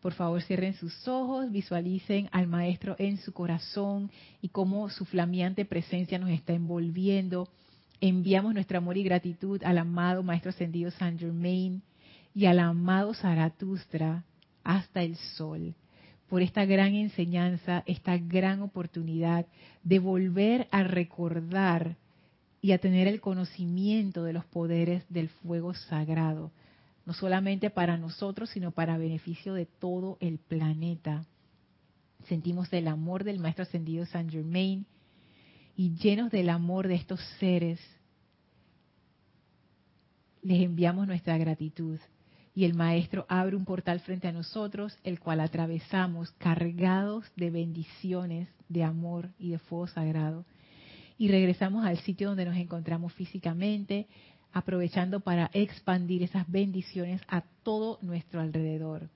por 0.00 0.12
favor, 0.12 0.42
cierren 0.42 0.74
sus 0.74 1.08
ojos, 1.08 1.50
visualicen 1.50 2.28
al 2.32 2.46
Maestro 2.46 2.94
en 2.98 3.18
su 3.18 3.32
corazón 3.32 4.10
y 4.40 4.48
cómo 4.48 4.88
su 4.90 5.04
flameante 5.04 5.64
presencia 5.64 6.18
nos 6.18 6.30
está 6.30 6.52
envolviendo. 6.52 7.48
Enviamos 8.00 8.54
nuestro 8.54 8.78
amor 8.78 8.96
y 8.96 9.02
gratitud 9.02 9.62
al 9.64 9.78
amado 9.78 10.22
Maestro 10.22 10.50
Ascendido 10.50 10.90
San 10.92 11.18
Germain 11.18 11.82
y 12.34 12.46
al 12.46 12.60
amado 12.60 13.12
Zaratustra 13.14 14.24
hasta 14.62 15.02
el 15.02 15.16
sol 15.16 15.74
por 16.28 16.42
esta 16.42 16.64
gran 16.64 16.94
enseñanza, 16.94 17.82
esta 17.86 18.16
gran 18.18 18.62
oportunidad 18.62 19.46
de 19.82 19.98
volver 19.98 20.68
a 20.70 20.82
recordar 20.82 21.96
y 22.60 22.72
a 22.72 22.78
tener 22.78 23.08
el 23.08 23.20
conocimiento 23.20 24.24
de 24.24 24.34
los 24.34 24.44
poderes 24.44 25.04
del 25.08 25.28
fuego 25.28 25.74
sagrado, 25.74 26.50
no 27.08 27.14
solamente 27.14 27.70
para 27.70 27.96
nosotros, 27.96 28.50
sino 28.50 28.70
para 28.70 28.98
beneficio 28.98 29.54
de 29.54 29.64
todo 29.64 30.18
el 30.20 30.36
planeta. 30.36 31.24
Sentimos 32.26 32.70
el 32.74 32.86
amor 32.86 33.24
del 33.24 33.38
Maestro 33.38 33.62
Ascendido 33.62 34.04
San 34.04 34.28
Germain 34.28 34.84
y 35.74 35.94
llenos 35.94 36.30
del 36.30 36.50
amor 36.50 36.86
de 36.86 36.96
estos 36.96 37.18
seres, 37.40 37.80
les 40.42 40.60
enviamos 40.60 41.06
nuestra 41.06 41.38
gratitud. 41.38 41.98
Y 42.54 42.66
el 42.66 42.74
Maestro 42.74 43.24
abre 43.30 43.56
un 43.56 43.64
portal 43.64 44.00
frente 44.00 44.28
a 44.28 44.32
nosotros, 44.32 44.94
el 45.02 45.18
cual 45.18 45.40
atravesamos 45.40 46.32
cargados 46.32 47.24
de 47.36 47.48
bendiciones, 47.48 48.50
de 48.68 48.84
amor 48.84 49.30
y 49.38 49.52
de 49.52 49.58
fuego 49.58 49.86
sagrado 49.86 50.44
y 51.18 51.28
regresamos 51.28 51.84
al 51.84 51.98
sitio 51.98 52.28
donde 52.28 52.44
nos 52.44 52.56
encontramos 52.56 53.12
físicamente, 53.12 54.06
aprovechando 54.52 55.20
para 55.20 55.50
expandir 55.52 56.22
esas 56.22 56.50
bendiciones 56.50 57.20
a 57.28 57.42
todo 57.62 57.98
nuestro 58.02 58.40
alrededor. 58.40 59.08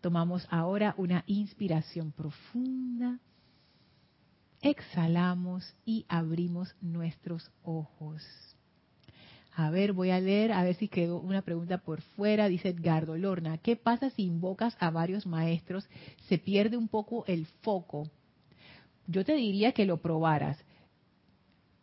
Tomamos 0.00 0.46
ahora 0.50 0.94
una 0.96 1.24
inspiración 1.26 2.12
profunda, 2.12 3.18
exhalamos 4.62 5.74
y 5.84 6.06
abrimos 6.08 6.74
nuestros 6.80 7.50
ojos. 7.62 8.22
A 9.58 9.70
ver, 9.70 9.92
voy 9.92 10.10
a 10.10 10.20
leer, 10.20 10.52
a 10.52 10.62
ver 10.62 10.76
si 10.76 10.86
quedó 10.86 11.18
una 11.18 11.42
pregunta 11.42 11.78
por 11.78 12.00
fuera. 12.00 12.46
Dice 12.46 12.68
Edgardo 12.68 13.16
Lorna, 13.16 13.58
¿qué 13.58 13.74
pasa 13.74 14.08
si 14.10 14.22
invocas 14.22 14.76
a 14.78 14.90
varios 14.90 15.26
maestros? 15.26 15.88
Se 16.28 16.38
pierde 16.38 16.76
un 16.76 16.86
poco 16.86 17.24
el 17.26 17.46
foco. 17.62 18.08
Yo 19.08 19.24
te 19.24 19.34
diría 19.34 19.72
que 19.72 19.84
lo 19.84 19.96
probaras. 19.96 20.58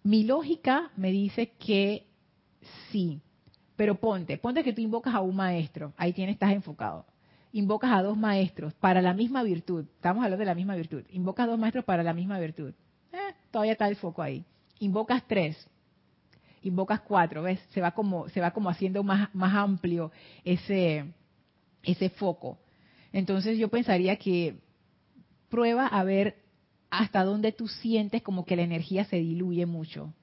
Mi 0.03 0.23
lógica 0.23 0.91
me 0.95 1.11
dice 1.11 1.51
que 1.59 2.05
sí, 2.91 3.21
pero 3.75 3.95
ponte, 3.95 4.37
ponte 4.37 4.63
que 4.63 4.73
tú 4.73 4.81
invocas 4.81 5.13
a 5.13 5.21
un 5.21 5.35
maestro, 5.35 5.93
ahí 5.97 6.13
tienes, 6.13 6.33
estás 6.33 6.51
enfocado. 6.51 7.05
Invocas 7.51 7.91
a 7.91 8.01
dos 8.01 8.17
maestros 8.17 8.73
para 8.75 9.01
la 9.01 9.13
misma 9.13 9.43
virtud, 9.43 9.85
estamos 9.95 10.23
hablando 10.23 10.41
de 10.41 10.45
la 10.45 10.55
misma 10.55 10.75
virtud. 10.75 11.03
Invocas 11.11 11.45
a 11.45 11.51
dos 11.51 11.59
maestros 11.59 11.85
para 11.85 12.03
la 12.03 12.13
misma 12.13 12.39
virtud. 12.39 12.73
Eh, 13.13 13.33
todavía 13.51 13.73
está 13.73 13.87
el 13.87 13.95
foco 13.95 14.21
ahí. 14.21 14.43
Invocas 14.79 15.23
tres, 15.25 15.69
invocas 16.63 17.01
cuatro, 17.01 17.43
¿ves? 17.43 17.59
Se 17.71 17.79
va 17.79 17.91
como, 17.91 18.27
se 18.29 18.41
va 18.41 18.51
como 18.51 18.69
haciendo 18.69 19.03
más, 19.03 19.33
más 19.33 19.53
amplio 19.53 20.11
ese, 20.43 21.05
ese 21.83 22.09
foco. 22.09 22.57
Entonces 23.13 23.57
yo 23.57 23.69
pensaría 23.69 24.17
que 24.17 24.57
prueba 25.49 25.87
a 25.87 26.03
ver 26.03 26.35
hasta 26.89 27.23
dónde 27.23 27.51
tú 27.51 27.67
sientes 27.67 28.21
como 28.21 28.45
que 28.45 28.55
la 28.55 28.63
energía 28.63 29.05
se 29.05 29.17
diluye 29.17 29.65
mucho. 29.65 30.13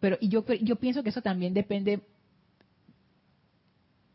Pero 0.00 0.16
y 0.20 0.28
yo, 0.28 0.44
yo 0.60 0.76
pienso 0.76 1.02
que 1.02 1.10
eso 1.10 1.22
también 1.22 1.54
depende 1.54 2.00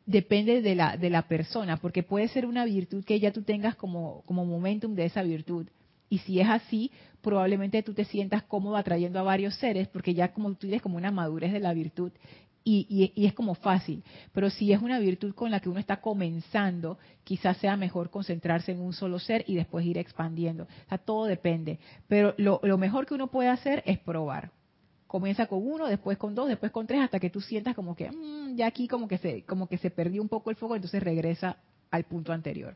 depende 0.06 0.62
de 0.62 0.76
la, 0.76 0.98
de 0.98 1.10
la 1.10 1.28
persona, 1.28 1.78
porque 1.78 2.04
puede 2.04 2.28
ser 2.28 2.46
una 2.46 2.66
virtud 2.66 3.06
que 3.06 3.20
ya 3.20 3.32
tú 3.32 3.44
tengas 3.44 3.76
como, 3.76 4.22
como 4.26 4.46
momentum 4.46 4.96
de 4.96 5.06
esa 5.06 5.24
virtud. 5.24 5.68
Y 6.10 6.20
si 6.20 6.42
es 6.42 6.48
así, 6.50 6.92
probablemente 7.22 7.82
tú 7.84 7.94
te 7.94 8.04
sientas 8.04 8.44
cómodo 8.44 8.76
atrayendo 8.76 9.18
a 9.20 9.24
varios 9.24 9.56
seres, 9.56 9.88
porque 9.88 10.14
ya 10.14 10.34
como 10.34 10.50
tú 10.50 10.68
tienes 10.68 10.82
como 10.82 10.98
una 10.98 11.10
madurez 11.10 11.54
de 11.54 11.62
la 11.62 11.74
virtud 11.74 12.12
y, 12.66 13.14
es 13.16 13.34
como 13.34 13.56
fácil. 13.56 14.04
Pero 14.32 14.50
si 14.50 14.72
es 14.72 14.82
una 14.82 15.00
virtud 15.00 15.34
con 15.34 15.52
la 15.52 15.60
que 15.60 15.70
uno 15.70 15.80
está 15.80 16.02
comenzando, 16.02 16.98
quizás 17.24 17.58
sea 17.58 17.78
mejor 17.78 18.10
concentrarse 18.10 18.72
en 18.72 18.80
un 18.80 18.94
solo 18.94 19.20
ser 19.20 19.44
y 19.48 19.56
después 19.56 19.86
ir 19.86 19.98
expandiendo. 19.98 20.64
O 20.64 20.90
sea, 20.90 20.98
todo 20.98 21.26
depende. 21.26 21.80
Pero 22.08 22.34
lo, 22.38 22.60
mejor 22.78 23.06
que 23.06 23.14
uno 23.14 23.28
puede 23.28 23.50
hacer 23.50 23.84
es 23.86 24.00
probar. 24.00 24.52
Comienza 25.14 25.46
con 25.46 25.60
uno, 25.64 25.86
después 25.86 26.18
con 26.18 26.34
dos, 26.34 26.48
después 26.48 26.72
con 26.72 26.88
tres, 26.88 27.02
hasta 27.02 27.20
que 27.20 27.30
tú 27.30 27.40
sientas 27.40 27.76
como 27.76 27.96
que 27.96 28.10
mm, 28.10 28.56
ya 28.56 28.66
aquí 28.66 28.88
como 28.88 29.08
que 29.08 29.20
se 29.20 29.44
como 29.44 29.68
que 29.68 29.78
se 29.78 29.92
perdió 29.92 30.24
un 30.24 30.28
poco 30.28 30.50
el 30.50 30.56
foco, 30.56 30.74
entonces 30.74 31.04
regresa 31.04 31.58
al 31.92 32.06
punto 32.06 32.34
anterior. 32.34 32.76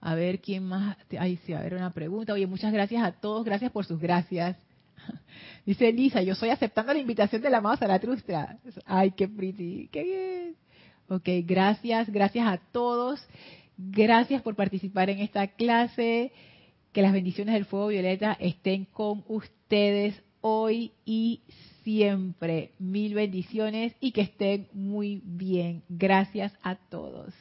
A 0.00 0.14
ver 0.14 0.40
quién 0.40 0.64
más. 0.64 0.96
Ahí 1.18 1.38
sí, 1.44 1.52
a 1.52 1.60
ver 1.60 1.74
una 1.74 1.90
pregunta. 1.90 2.32
Oye, 2.32 2.46
muchas 2.46 2.72
gracias 2.72 3.04
a 3.04 3.12
todos, 3.12 3.44
gracias 3.44 3.70
por 3.70 3.84
sus 3.84 4.00
gracias. 4.00 4.56
Dice 5.66 5.90
Elisa, 5.90 6.22
yo 6.22 6.32
estoy 6.32 6.48
aceptando 6.48 6.94
la 6.94 7.00
invitación 7.00 7.42
de 7.42 7.50
la 7.50 7.58
amado 7.58 7.76
Zaratustra. 7.76 8.56
Ay, 8.86 9.10
qué 9.10 9.28
pretty, 9.28 9.90
qué 9.92 10.04
bien. 10.04 10.56
Ok, 11.08 11.46
gracias, 11.46 12.08
gracias 12.08 12.46
a 12.46 12.56
todos. 12.72 13.22
Gracias 13.76 14.40
por 14.40 14.56
participar 14.56 15.10
en 15.10 15.18
esta 15.18 15.48
clase. 15.48 16.32
Que 16.94 17.02
las 17.02 17.12
bendiciones 17.12 17.52
del 17.52 17.66
fuego 17.66 17.88
violeta 17.88 18.38
estén 18.40 18.86
con 18.86 19.22
ustedes 19.28 20.14
hoy 20.42 20.92
y 21.06 21.40
siempre. 21.82 22.72
Mil 22.78 23.14
bendiciones 23.14 23.94
y 24.00 24.12
que 24.12 24.22
estén 24.22 24.68
muy 24.72 25.22
bien. 25.24 25.82
Gracias 25.88 26.52
a 26.62 26.76
todos. 26.76 27.32